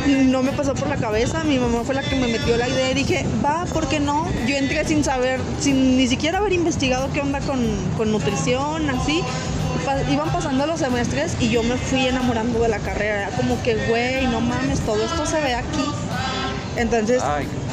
no 0.06 0.42
me 0.42 0.52
pasó 0.52 0.74
por 0.74 0.88
la 0.88 0.96
cabeza, 0.96 1.44
mi 1.44 1.58
mamá 1.58 1.84
fue 1.84 1.94
la 1.94 2.02
que 2.02 2.16
me 2.16 2.26
metió 2.26 2.56
la 2.56 2.68
idea 2.68 2.90
y 2.90 2.94
dije, 2.94 3.24
va, 3.44 3.64
¿por 3.66 3.88
qué 3.88 4.00
no? 4.00 4.26
Yo 4.46 4.56
entré 4.56 4.84
sin 4.84 5.04
saber, 5.04 5.40
sin 5.60 5.96
ni 5.96 6.06
siquiera 6.06 6.38
haber 6.38 6.52
investigado 6.52 7.08
qué 7.12 7.20
onda 7.20 7.40
con, 7.40 7.60
con 7.96 8.10
nutrición, 8.10 8.88
así. 8.90 9.22
iban 10.10 10.30
pasando 10.32 10.66
los 10.66 10.80
semestres 10.80 11.36
y 11.40 11.50
yo 11.50 11.62
me 11.62 11.76
fui 11.76 12.06
enamorando 12.06 12.60
de 12.60 12.68
la 12.68 12.78
carrera. 12.78 13.28
Era 13.28 13.36
como 13.36 13.60
que, 13.62 13.76
güey, 13.86 14.26
no 14.26 14.40
mames, 14.40 14.80
todo 14.80 15.04
esto 15.04 15.26
se 15.26 15.40
ve 15.40 15.54
aquí. 15.54 15.84
Entonces 16.76 17.22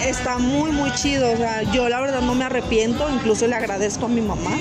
está 0.05 0.37
muy 0.37 0.71
muy 0.71 0.91
chido, 0.93 1.31
o 1.31 1.37
sea, 1.37 1.63
yo 1.71 1.87
la 1.89 2.01
verdad 2.01 2.21
no 2.21 2.35
me 2.35 2.45
arrepiento, 2.45 3.07
incluso 3.09 3.47
le 3.47 3.55
agradezco 3.55 4.05
a 4.05 4.09
mi 4.09 4.21
mamá. 4.21 4.51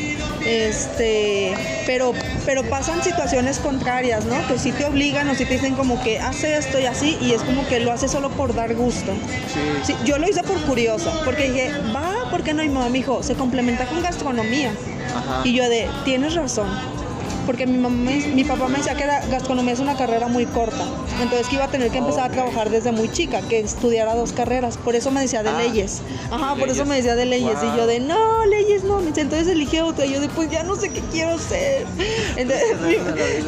Este, 0.47 1.55
pero 1.87 2.13
pero 2.47 2.63
pasan 2.65 3.03
situaciones 3.03 3.59
contrarias, 3.59 4.25
¿no? 4.25 4.47
Que 4.47 4.59
si 4.59 4.73
te 4.73 4.85
obligan 4.85 5.29
o 5.29 5.35
si 5.35 5.45
te 5.45 5.55
dicen 5.55 5.75
como 5.75 6.03
que 6.03 6.19
hace 6.21 6.57
esto 6.57 6.79
y 6.79 6.87
así 6.87 7.19
y 7.21 7.33
es 7.33 7.43
como 7.43 7.67
que 7.67 7.81
lo 7.81 7.93
hace 7.93 8.09
solo 8.09 8.31
por 8.31 8.55
dar 8.55 8.75
gusto. 8.75 9.13
Sí. 9.85 9.95
yo 10.05 10.19
lo 10.19 10.29
hice 10.29 10.43
por 10.43 10.61
curiosa, 10.63 11.13
porque 11.25 11.51
dije, 11.51 11.73
"Va, 11.95 12.31
¿por 12.31 12.43
qué 12.43 12.55
no?" 12.55 12.63
Y 12.63 12.69
mi 12.69 12.75
mamá 12.75 12.89
me 12.89 12.99
dijo, 12.99 13.23
"Se 13.23 13.35
complementa 13.35 13.87
con 13.87 14.03
gastronomía." 14.03 14.71
Y 15.45 15.53
yo 15.55 15.69
de, 15.69 15.89
"Tienes 16.05 16.35
razón." 16.35 16.69
porque 17.49 17.67
mi, 17.67 17.79
mamá, 17.79 18.11
mi 18.35 18.45
papá 18.45 18.69
me 18.69 18.77
decía 18.77 18.95
que 18.95 19.07
la 19.07 19.25
gastronomía 19.25 19.73
es 19.73 19.81
una 19.81 19.97
carrera 19.97 20.29
muy 20.29 20.45
corta, 20.45 20.85
entonces 21.21 21.49
que 21.49 21.57
iba 21.57 21.65
a 21.65 21.69
tener 21.69 21.91
que 21.91 21.99
empezar 21.99 22.31
a 22.31 22.33
trabajar 22.33 22.71
desde 22.71 22.93
muy 22.93 23.11
chica, 23.11 23.41
que 23.43 23.61
estudiara 23.61 24.15
dos 24.15 24.33
carreras, 24.33 24.77
por 24.77 24.95
eso 24.95 25.11
me 25.11 25.21
decía 25.21 25.43
de 25.43 25.51
ah, 25.51 25.59
leyes, 25.59 26.03
ajá, 26.31 26.55
por 26.57 26.69
eso 26.69 26.85
me 26.85 26.97
decía 26.97 27.15
de 27.17 27.27
leyes, 27.27 27.59
y 27.63 27.77
yo 27.77 27.87
de, 27.87 28.01
no, 28.01 28.45
leyes 28.47 28.85
no, 28.85 29.01
entonces 29.01 29.49
elige 29.49 29.83
otra, 29.83 30.07
y 30.07 30.13
yo 30.13 30.21
de, 30.21 30.29
pues 30.29 30.51
ya 30.51 30.63
no 30.63 30.77
sé 30.77 30.91
qué 30.91 31.01
quiero 31.13 31.33
hacer, 31.33 31.87
entonces, 32.37 32.67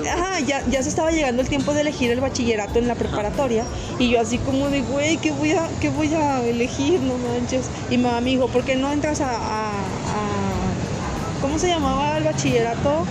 ajá, 0.12 0.40
ya, 0.40 0.64
ya 0.68 0.82
se 0.82 0.88
estaba 0.88 1.10
llegando 1.10 1.42
el 1.42 1.48
tiempo 1.48 1.72
de 1.74 1.82
elegir 1.82 2.10
el 2.10 2.20
bachillerato 2.20 2.78
en 2.78 2.88
la 2.88 2.94
preparatoria, 2.94 3.64
y 3.98 4.10
yo 4.10 4.20
así 4.20 4.38
como 4.38 4.68
de, 4.68 4.82
güey, 4.82 5.16
¿qué 5.18 5.32
voy 5.32 5.52
a, 5.52 5.68
qué 5.80 5.90
voy 5.90 6.12
a 6.14 6.42
elegir? 6.42 7.00
No 7.00 7.14
manches, 7.18 7.66
y 7.90 7.96
mi 7.96 8.04
mamá 8.04 8.20
me 8.20 8.30
dijo, 8.30 8.48
¿por 8.48 8.64
qué 8.64 8.76
no 8.76 8.92
entras 8.92 9.20
a, 9.20 9.30
a, 9.30 9.68
a 9.70 11.40
¿cómo 11.40 11.58
se 11.58 11.68
llamaba 11.68 12.18
el 12.18 12.24
bachillerato? 12.24 13.04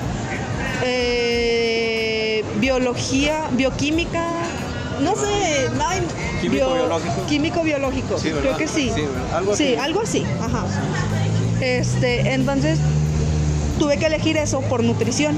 eh, 0.84 1.89
biología, 2.60 3.48
bioquímica, 3.52 4.26
no 5.02 5.16
sé, 5.16 5.70
químico 6.42 6.74
biológico. 6.74 7.26
Químico 7.28 7.64
biológico, 7.64 8.16
creo 8.16 8.58
que 8.58 8.68
sí. 8.68 8.92
Sí, 8.94 9.04
algo 9.34 9.54
así. 9.54 9.68
Sí, 9.68 9.76
algo 9.76 10.02
así, 10.02 10.26
ajá. 10.42 10.66
Este, 11.62 12.34
entonces 12.34 12.80
tuve 13.78 13.98
que 13.98 14.06
elegir 14.06 14.38
eso 14.38 14.62
por 14.62 14.84
nutrición. 14.84 15.38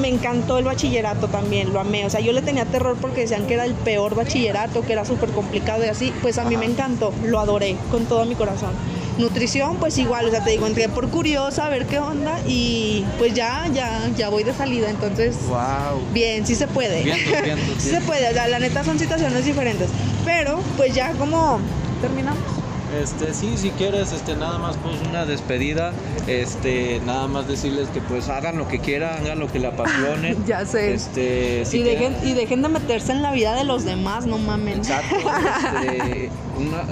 Me 0.00 0.08
encantó 0.08 0.58
el 0.58 0.64
bachillerato 0.64 1.28
también, 1.28 1.72
lo 1.72 1.80
amé. 1.80 2.06
O 2.06 2.10
sea, 2.10 2.20
yo 2.20 2.32
le 2.32 2.40
tenía 2.42 2.64
terror 2.64 2.96
porque 3.00 3.22
decían 3.22 3.46
que 3.46 3.54
era 3.54 3.64
el 3.64 3.74
peor 3.74 4.14
bachillerato, 4.14 4.82
que 4.82 4.94
era 4.94 5.04
súper 5.04 5.30
complicado 5.30 5.84
y 5.84 5.88
así. 5.88 6.12
Pues 6.22 6.38
a 6.38 6.44
mí 6.44 6.56
me 6.56 6.64
encantó, 6.64 7.12
lo 7.24 7.38
adoré 7.38 7.76
con 7.90 8.06
todo 8.06 8.24
mi 8.24 8.34
corazón. 8.34 8.70
Nutrición, 9.18 9.76
pues 9.76 9.98
igual, 9.98 10.26
o 10.26 10.30
sea, 10.30 10.42
te 10.42 10.50
digo, 10.50 10.66
entré 10.66 10.88
por 10.88 11.08
curiosa 11.10 11.66
a 11.66 11.68
ver 11.68 11.86
qué 11.86 11.98
onda 11.98 12.38
y 12.46 13.04
pues 13.18 13.34
ya, 13.34 13.68
ya, 13.72 14.10
ya 14.16 14.30
voy 14.30 14.42
de 14.42 14.54
salida, 14.54 14.88
entonces. 14.88 15.36
Wow. 15.48 16.00
Bien, 16.12 16.46
sí 16.46 16.54
se 16.54 16.66
puede. 16.66 17.02
Bien, 17.02 17.18
bien, 17.44 17.58
sí 17.78 17.90
se 17.90 18.00
puede, 18.00 18.28
o 18.30 18.32
sea, 18.32 18.48
la 18.48 18.58
neta 18.58 18.84
son 18.84 18.98
situaciones 18.98 19.44
diferentes. 19.44 19.88
Pero, 20.24 20.60
pues 20.76 20.94
ya 20.94 21.12
como 21.12 21.60
terminamos. 22.00 22.61
Este, 23.00 23.32
sí, 23.32 23.54
si 23.56 23.70
quieres, 23.70 24.12
este, 24.12 24.36
nada 24.36 24.58
más 24.58 24.76
pues 24.76 24.96
una 25.08 25.24
despedida, 25.24 25.92
este, 26.26 27.00
nada 27.06 27.26
más 27.26 27.48
decirles 27.48 27.88
que 27.88 28.00
pues 28.02 28.28
hagan 28.28 28.58
lo 28.58 28.68
que 28.68 28.80
quieran, 28.80 29.24
hagan 29.24 29.38
lo 29.38 29.50
que 29.50 29.58
le 29.58 29.68
apasione. 29.68 30.36
Ya 30.46 30.66
sé. 30.66 30.92
Este, 30.94 31.64
si 31.64 31.78
y, 31.78 31.82
dejen, 31.82 32.16
y 32.24 32.32
dejen 32.34 32.62
de 32.62 32.68
meterse 32.68 33.12
en 33.12 33.22
la 33.22 33.32
vida 33.32 33.54
de 33.54 33.64
los 33.64 33.84
demás, 33.84 34.26
no 34.26 34.38
mamen. 34.38 34.78
Exacto. 34.78 35.16
este, 35.16 36.30
una- 36.58 36.82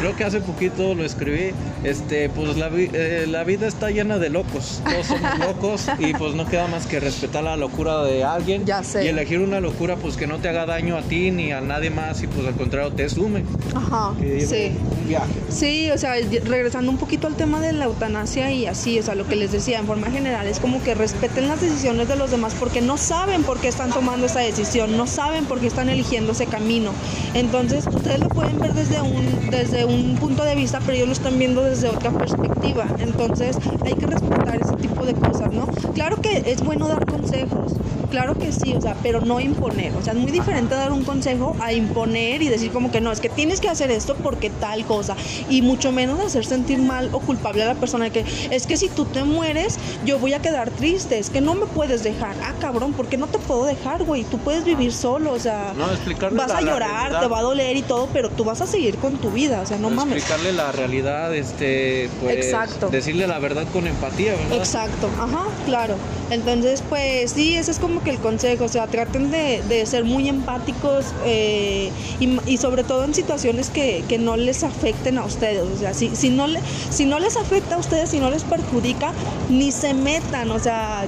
creo 0.00 0.16
que 0.16 0.24
hace 0.24 0.40
poquito 0.40 0.94
lo 0.94 1.04
escribí. 1.04 1.50
Este, 1.84 2.28
pues 2.30 2.56
la, 2.56 2.68
vi- 2.68 2.90
eh, 2.92 3.26
la 3.28 3.44
vida 3.44 3.66
está 3.66 3.90
llena 3.90 4.18
de 4.18 4.30
locos. 4.30 4.80
Todos 4.84 5.06
somos 5.06 5.38
locos 5.38 5.86
y 5.98 6.12
pues 6.14 6.34
no 6.34 6.46
queda 6.46 6.66
más 6.68 6.86
que 6.86 7.00
respetar 7.00 7.42
la 7.44 7.56
locura 7.56 8.02
de 8.04 8.24
alguien 8.24 8.64
Ya 8.64 8.82
sé. 8.82 9.04
y 9.04 9.08
elegir 9.08 9.40
una 9.40 9.60
locura 9.60 9.96
pues 9.96 10.16
que 10.16 10.26
no 10.26 10.38
te 10.38 10.48
haga 10.48 10.64
daño 10.66 10.96
a 10.96 11.02
ti 11.02 11.30
ni 11.30 11.52
a 11.52 11.60
nadie 11.60 11.90
más 11.90 12.22
y 12.22 12.26
pues 12.26 12.46
al 12.46 12.54
contrario 12.54 12.92
te 12.92 13.08
sume. 13.08 13.44
Ajá, 13.74 14.12
sí. 14.20 14.72
Viaje. 15.02 15.32
Sí, 15.48 15.90
o 15.90 15.98
sea, 15.98 16.14
regresando 16.44 16.90
un 16.90 16.98
poquito 16.98 17.26
al 17.26 17.34
tema 17.34 17.60
de 17.60 17.72
la 17.72 17.84
eutanasia 17.86 18.50
y 18.50 18.66
así, 18.66 18.98
o 18.98 19.02
sea, 19.02 19.14
lo 19.14 19.26
que 19.26 19.36
les 19.36 19.52
decía, 19.52 19.78
en 19.78 19.86
forma 19.86 20.10
general, 20.10 20.46
es 20.46 20.58
como 20.58 20.82
que 20.82 20.94
respeten 20.94 21.48
las 21.48 21.60
decisiones 21.60 22.08
de 22.08 22.16
los 22.16 22.30
demás 22.30 22.54
porque 22.58 22.80
no 22.80 22.96
saben 22.96 23.42
por 23.42 23.60
qué 23.60 23.68
están 23.68 23.90
tomando 23.90 24.26
esa 24.26 24.40
decisión, 24.40 24.96
no 24.96 25.06
saben 25.06 25.44
por 25.44 25.60
qué 25.60 25.66
están 25.66 25.88
eligiendo 25.88 26.32
ese 26.32 26.46
camino. 26.46 26.92
Entonces, 27.34 27.86
ustedes 27.86 28.20
lo 28.20 28.28
pueden 28.28 28.58
ver 28.58 28.74
desde 28.74 29.00
un, 29.00 29.50
desde 29.50 29.84
un 29.84 30.16
punto 30.16 30.44
de 30.44 30.54
vista, 30.54 30.80
pero 30.80 30.94
ellos 30.94 31.08
lo 31.08 31.14
están 31.14 31.38
viendo 31.38 31.62
desde 31.62 31.88
otra 31.88 32.10
perspectiva. 32.10 32.86
Entonces, 32.98 33.56
hay 33.84 33.94
que 33.94 34.06
respetar 34.06 34.60
ese 34.60 34.74
tipo 34.76 35.04
de 35.04 35.14
cosas, 35.14 35.52
¿no? 35.52 35.66
Claro 35.94 36.20
que 36.20 36.42
es 36.46 36.62
bueno 36.62 36.88
dar 36.88 37.04
consejos, 37.06 37.72
claro 38.12 38.36
que 38.36 38.52
sí, 38.52 38.74
o 38.74 38.80
sea, 38.80 38.94
pero 39.02 39.22
no 39.22 39.40
imponer. 39.40 39.96
O 39.96 40.02
sea, 40.02 40.12
es 40.12 40.18
muy 40.18 40.30
diferente 40.30 40.74
dar 40.74 40.92
un 40.92 41.02
consejo 41.02 41.56
a 41.60 41.72
imponer 41.72 42.42
y 42.42 42.48
decir 42.48 42.70
como 42.70 42.92
que 42.92 43.00
no, 43.00 43.10
es 43.10 43.20
que 43.20 43.30
tienes 43.30 43.58
que 43.58 43.70
hacer 43.70 43.90
esto 43.90 44.14
porque 44.22 44.50
tal 44.50 44.84
cosa. 44.84 45.16
Y 45.48 45.62
mucho 45.62 45.92
menos 45.92 46.20
hacer 46.20 46.44
sentir 46.44 46.78
mal 46.78 47.08
o 47.12 47.20
culpable 47.20 47.62
a 47.62 47.66
la 47.66 47.74
persona 47.74 48.10
que 48.10 48.22
es 48.50 48.66
que 48.66 48.76
si 48.76 48.90
tú 48.90 49.06
te 49.06 49.24
mueres, 49.24 49.78
yo 50.04 50.18
voy 50.18 50.34
a 50.34 50.42
quedar 50.42 50.70
triste, 50.70 51.18
es 51.18 51.30
que 51.30 51.40
no 51.40 51.54
me 51.54 51.64
puedes 51.64 52.04
dejar. 52.04 52.36
Ah, 52.42 52.52
cabrón, 52.60 52.92
¿por 52.92 53.06
qué 53.06 53.16
no 53.16 53.28
te 53.28 53.38
puedo 53.38 53.64
dejar, 53.64 54.04
güey? 54.04 54.24
Tú 54.24 54.36
puedes 54.36 54.64
vivir 54.66 54.92
solo, 54.92 55.32
o 55.32 55.38
sea, 55.38 55.72
No, 55.74 55.90
explicarle 55.90 56.36
vas 56.36 56.50
a 56.50 56.60
llorar, 56.60 57.18
te 57.18 57.26
va 57.28 57.38
a 57.38 57.42
doler 57.42 57.78
y 57.78 57.82
todo, 57.82 58.10
pero 58.12 58.28
tú 58.28 58.44
vas 58.44 58.60
a 58.60 58.66
seguir 58.66 58.96
con 58.96 59.16
tu 59.16 59.30
vida, 59.30 59.62
o 59.62 59.66
sea, 59.66 59.78
no 59.78 59.88
mames. 59.88 60.18
explicarle 60.18 60.52
la 60.52 60.70
realidad, 60.70 61.34
este, 61.34 62.10
pues 62.20 62.44
Exacto. 62.44 62.90
decirle 62.90 63.26
la 63.26 63.38
verdad 63.38 63.66
con 63.72 63.86
empatía, 63.86 64.32
¿verdad? 64.32 64.58
Exacto, 64.58 65.08
ajá, 65.18 65.44
claro. 65.64 65.94
Entonces, 66.28 66.82
pues 66.88 67.32
sí, 67.32 67.56
ese 67.56 67.70
es 67.70 67.78
como 67.78 68.01
que 68.02 68.10
el 68.10 68.18
consejo, 68.18 68.64
o 68.64 68.68
sea, 68.68 68.86
traten 68.86 69.30
de, 69.30 69.62
de 69.68 69.86
ser 69.86 70.04
muy 70.04 70.28
empáticos 70.28 71.06
eh, 71.24 71.90
y, 72.20 72.56
sobre 72.56 72.84
todo 72.84 73.04
en 73.04 73.14
situaciones 73.14 73.70
que, 73.70 74.04
que 74.08 74.18
no 74.18 74.36
les 74.36 74.62
afecten 74.62 75.18
a 75.18 75.24
ustedes, 75.24 75.62
o 75.62 75.78
sea, 75.78 75.94
si, 75.94 76.14
si, 76.14 76.30
no 76.30 76.46
le, 76.46 76.60
si 76.90 77.04
no 77.04 77.18
les 77.18 77.36
afecta 77.36 77.76
a 77.76 77.78
ustedes, 77.78 78.10
si 78.10 78.18
no 78.18 78.30
les 78.30 78.44
perjudica, 78.44 79.12
ni 79.48 79.72
se 79.72 79.94
metan, 79.94 80.50
o 80.50 80.58
sea, 80.58 81.06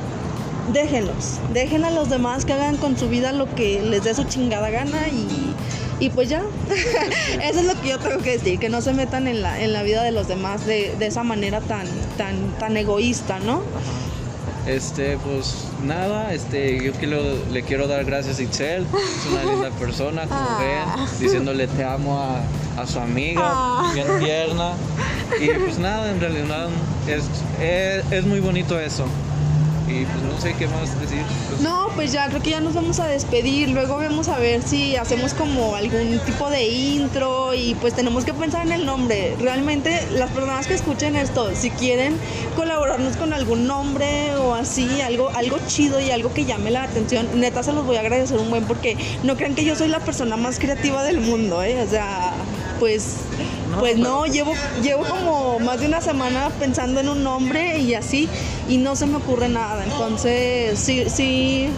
déjenlos, 0.73 1.39
dejen 1.53 1.85
a 1.85 1.91
los 1.91 2.09
demás 2.09 2.45
que 2.45 2.53
hagan 2.53 2.77
con 2.77 2.99
su 2.99 3.09
vida 3.09 3.33
lo 3.33 3.53
que 3.55 3.83
les 3.83 4.05
dé 4.05 4.15
su 4.15 4.25
chingada 4.25 4.71
gana 4.71 5.09
y... 5.09 5.55
Y 6.01 6.11
pues 6.11 6.29
ya, 6.29 6.43
eso 7.41 7.61
es 7.61 7.67
lo 7.67 7.81
que 7.81 7.91
yo 7.91 8.01
tengo 8.01 8.21
que 8.21 8.33
decir, 8.33 8.59
que 8.59 8.69
no 8.69 8.81
se 8.81 8.93
metan 8.93 9.29
en 9.29 9.43
la, 9.43 9.63
en 9.63 9.73
la 9.73 9.85
vida 9.85 10.03
de 10.03 10.11
los 10.11 10.27
demás 10.27 10.67
de, 10.67 10.93
de 10.99 11.07
esa 11.07 11.23
manera 11.23 11.61
tan, 11.61 11.87
tan, 12.19 12.35
tan 12.59 12.77
egoísta, 12.77 13.39
¿no? 13.39 13.63
Este, 14.67 15.19
pues 15.19 15.67
nada, 15.85 16.33
este, 16.33 16.83
yo 16.83 16.93
quiero, 16.93 17.21
le 17.53 17.63
quiero 17.63 17.87
dar 17.87 18.05
gracias 18.05 18.39
a 18.39 18.43
Itzel, 18.43 18.87
es 18.95 19.27
una 19.31 19.45
linda 19.53 19.71
persona, 19.79 20.23
como 20.23 20.41
Ah. 20.41 20.97
ven, 20.97 21.07
diciéndole 21.21 21.67
te 21.67 21.85
amo 21.85 22.19
a, 22.19 22.41
a 22.81 22.87
su 22.87 22.99
amiga, 22.99 23.43
Ah. 23.45 23.91
bien 23.93 24.07
tierna. 24.21 24.73
Y 25.41 25.49
pues 25.59 25.79
nada, 25.79 26.11
en 26.11 26.21
realidad 26.21 26.69
es, 27.07 27.25
es, 27.63 28.11
es 28.11 28.25
muy 28.25 28.41
bonito 28.41 28.79
eso. 28.81 29.05
Pues 30.03 30.23
no 30.23 30.41
sé 30.41 30.55
qué 30.59 30.67
más 30.67 31.01
decir. 31.01 31.23
pues, 31.49 31.61
No, 31.61 31.89
pues 31.95 32.13
ya 32.13 32.29
creo 32.29 32.43
que 32.43 32.51
ya 32.51 32.61
nos 32.61 32.75
vamos 32.75 32.99
a 33.01 33.07
despedir. 33.07 33.69
Luego 33.71 33.97
vemos 33.99 34.29
a 34.29 34.39
ver 34.39 34.63
si 34.63 34.97
hacemos 34.97 35.35
como 35.35 35.77
algún 35.77 36.19
tipo 36.27 36.51
de 36.51 36.67
intro 36.67 37.55
y 37.55 37.75
pues 37.77 37.95
tenemos 37.95 38.25
que 38.25 38.35
pensar 38.35 38.67
en 38.67 38.73
el 38.73 38.87
nombre. 38.87 39.37
Realmente 39.41 40.01
las 40.13 40.31
personas 40.31 40.67
que 40.67 40.75
escuchen 40.75 41.17
esto, 41.17 41.55
si 41.55 41.71
quieren 41.71 42.17
colaborarnos 42.57 43.17
con 43.17 43.33
algún 43.33 43.67
nombre 43.67 44.35
o 44.37 44.55
así, 44.55 45.01
algo, 45.01 45.31
algo 45.35 45.59
chido 45.67 46.01
y 46.01 46.11
algo 46.11 46.33
que 46.33 46.45
llame 46.45 46.71
la 46.71 46.83
atención, 46.83 47.29
neta 47.41 47.63
se 47.63 47.73
los 47.73 47.87
voy 47.87 47.97
a 47.97 48.01
agradecer 48.01 48.39
un 48.39 48.51
buen 48.51 48.65
porque 48.65 48.97
no 49.23 49.37
crean 49.37 49.55
que 49.55 49.65
yo 49.65 49.77
soy 49.77 49.89
la 49.89 50.01
persona 50.01 50.37
más 50.37 50.59
creativa 50.59 51.03
del 51.05 51.21
mundo, 51.21 51.63
¿eh? 51.63 51.81
O 51.83 51.89
sea, 51.89 52.33
pues... 52.85 53.15
No, 53.71 53.79
pues 53.81 53.95
pero- 53.95 54.05
no, 54.05 54.27
llevo, 54.27 54.53
llevo 54.83 55.05
como 55.05 55.59
más 55.59 55.81
de 55.81 55.87
una 55.87 56.03
semana 56.03 56.51
pensando 56.61 57.01
en 57.01 57.09
un 57.09 57.23
nombre 57.25 57.79
y 57.79 57.95
así, 57.95 58.29
y 58.69 58.77
no 58.77 58.95
se 58.95 59.07
me 59.07 59.17
ocurre 59.17 59.49
nada. 59.49 59.85
Entonces, 59.85 60.79
sí, 60.79 61.05
sí, 61.09 61.71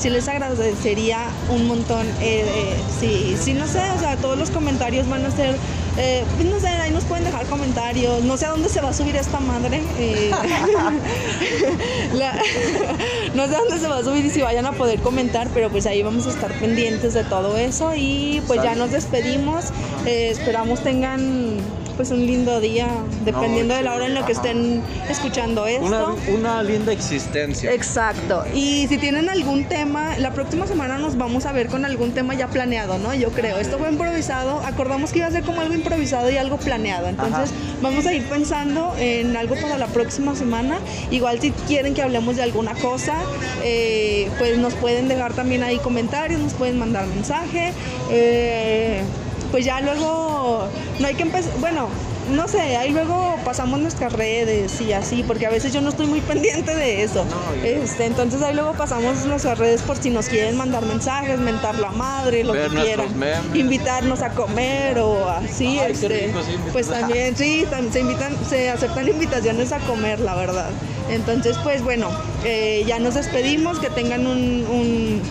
sí 0.00 0.10
les 0.10 0.26
agradecería 0.26 1.20
un 1.48 1.68
montón. 1.68 2.04
eh, 2.20 2.44
eh, 2.44 2.76
sí, 2.98 3.36
sí, 3.40 3.54
no 3.54 3.68
sé, 3.68 3.78
o 3.96 4.00
sea, 4.00 4.16
todos 4.16 4.36
los 4.36 4.50
comentarios 4.50 5.08
van 5.08 5.24
a 5.26 5.30
ser, 5.30 5.56
eh, 5.98 6.24
pues 6.36 6.48
no 6.48 6.60
sé, 6.60 6.68
ahí 6.68 6.90
nos 6.92 7.04
pueden 7.04 7.24
dejar 7.24 7.44
comentarios. 7.46 8.22
No 8.24 8.36
sé 8.36 8.46
a 8.46 8.50
dónde 8.50 8.68
se 8.68 8.80
va 8.80 8.90
a 8.90 8.92
subir 8.94 9.16
esta 9.16 9.40
madre. 9.40 9.82
eh, 9.98 10.30
la- 12.14 12.34
no 13.34 13.46
sé 13.48 13.56
a 13.56 13.58
dónde 13.58 13.78
se 13.78 13.88
va 13.88 13.98
a 13.98 14.04
subir 14.04 14.24
y 14.24 14.30
si 14.30 14.40
vayan 14.40 14.66
a 14.66 14.72
poder 14.72 15.00
comentar, 15.00 15.48
pero 15.54 15.70
pues 15.70 15.86
ahí 15.86 16.02
vamos 16.02 16.26
a 16.26 16.30
estar 16.30 16.52
pendientes 16.58 17.14
de 17.14 17.24
todo 17.24 17.56
eso 17.58 17.92
y 17.94 18.42
pues 18.46 18.62
ya 18.62 18.74
nos 18.74 18.90
despedimos. 18.92 19.66
Eh, 20.06 20.30
esperamos 20.30 20.82
tengan 20.82 21.56
pues 21.98 22.12
un 22.12 22.24
lindo 22.24 22.60
día, 22.60 22.86
dependiendo 23.24 23.74
de 23.74 23.82
la 23.82 23.92
hora 23.92 24.06
en 24.06 24.14
la 24.14 24.24
que 24.24 24.30
estén 24.30 24.80
escuchando 25.10 25.66
esto. 25.66 25.84
Una, 25.84 26.14
una 26.32 26.62
linda 26.62 26.92
existencia. 26.92 27.72
Exacto. 27.72 28.44
Y 28.54 28.86
si 28.86 28.98
tienen 28.98 29.28
algún 29.28 29.64
tema, 29.64 30.16
la 30.16 30.32
próxima 30.32 30.68
semana 30.68 30.98
nos 30.98 31.18
vamos 31.18 31.44
a 31.44 31.50
ver 31.50 31.66
con 31.66 31.84
algún 31.84 32.12
tema 32.12 32.34
ya 32.34 32.46
planeado, 32.46 32.98
¿no? 32.98 33.14
Yo 33.14 33.30
creo. 33.30 33.58
Esto 33.58 33.78
fue 33.78 33.90
improvisado. 33.90 34.60
Acordamos 34.64 35.10
que 35.10 35.18
iba 35.18 35.26
a 35.26 35.32
ser 35.32 35.42
como 35.42 35.60
algo 35.60 35.74
improvisado 35.74 36.30
y 36.30 36.36
algo 36.36 36.56
planeado. 36.58 37.08
Entonces 37.08 37.50
vamos 37.82 38.06
a 38.06 38.14
ir 38.14 38.22
pensando 38.28 38.94
en 38.96 39.36
algo 39.36 39.56
para 39.56 39.76
la 39.76 39.88
próxima 39.88 40.36
semana. 40.36 40.78
Igual 41.10 41.40
si 41.40 41.50
quieren 41.66 41.94
que 41.94 42.02
hablemos 42.02 42.36
de 42.36 42.44
alguna 42.44 42.74
cosa, 42.74 43.16
eh, 43.64 44.30
pues 44.38 44.56
nos 44.58 44.74
pueden 44.74 45.08
dejar 45.08 45.32
también 45.32 45.64
ahí 45.64 45.78
comentarios, 45.78 46.40
nos 46.40 46.54
pueden 46.54 46.78
mandar 46.78 47.08
mensaje. 47.08 47.72
Eh, 48.08 49.02
pues 49.50 49.64
ya 49.64 49.80
luego 49.80 50.68
no 50.98 51.06
hay 51.06 51.14
que 51.14 51.22
empezar, 51.22 51.52
bueno, 51.60 51.88
no 52.30 52.46
sé, 52.46 52.76
ahí 52.76 52.90
luego 52.90 53.36
pasamos 53.42 53.80
nuestras 53.80 54.12
redes 54.12 54.78
y 54.82 54.92
así, 54.92 55.22
porque 55.26 55.46
a 55.46 55.50
veces 55.50 55.72
yo 55.72 55.80
no 55.80 55.88
estoy 55.88 56.06
muy 56.06 56.20
pendiente 56.32 56.74
de 56.74 57.02
eso. 57.02 57.24
No, 57.24 57.64
este, 57.64 58.04
entonces 58.04 58.42
ahí 58.42 58.54
luego 58.54 58.74
pasamos 58.74 59.24
nuestras 59.24 59.56
redes 59.58 59.80
por 59.80 59.96
si 59.96 60.10
nos 60.10 60.28
quieren 60.28 60.54
mandar 60.56 60.84
mensajes, 60.84 61.38
mentar 61.38 61.78
la 61.78 61.90
madre, 61.90 62.44
lo 62.44 62.52
Ver 62.52 62.68
que 62.70 62.76
quieran, 62.76 63.18
memes. 63.18 63.38
invitarnos 63.54 64.20
a 64.20 64.30
comer 64.30 64.98
o 64.98 65.30
así, 65.30 65.78
Ay, 65.78 65.92
este, 65.92 66.08
rico, 66.08 66.40
sí, 66.42 66.50
invitar. 66.52 66.72
pues 66.74 66.88
también 66.88 67.34
sí, 67.36 67.64
tam- 67.70 67.90
se 67.90 68.00
invitan, 68.00 68.36
se 68.46 68.68
aceptan 68.70 69.08
invitaciones 69.08 69.72
a 69.72 69.78
comer, 69.78 70.20
la 70.20 70.34
verdad. 70.34 70.68
Entonces, 71.10 71.56
pues 71.64 71.82
bueno, 71.82 72.10
eh, 72.44 72.84
ya 72.86 72.98
nos 72.98 73.14
despedimos, 73.14 73.78
que 73.78 73.88
tengan 73.88 74.26
un- 74.26 74.66
un 74.70 75.22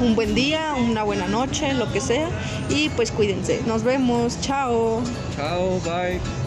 un 0.00 0.14
buen 0.14 0.34
día, 0.34 0.74
una 0.74 1.02
buena 1.02 1.26
noche, 1.26 1.72
lo 1.74 1.90
que 1.92 2.00
sea. 2.00 2.28
Y 2.68 2.88
pues 2.90 3.10
cuídense. 3.10 3.62
Nos 3.66 3.82
vemos. 3.82 4.40
Chao. 4.40 5.02
Chao, 5.36 5.80
bye. 5.80 6.43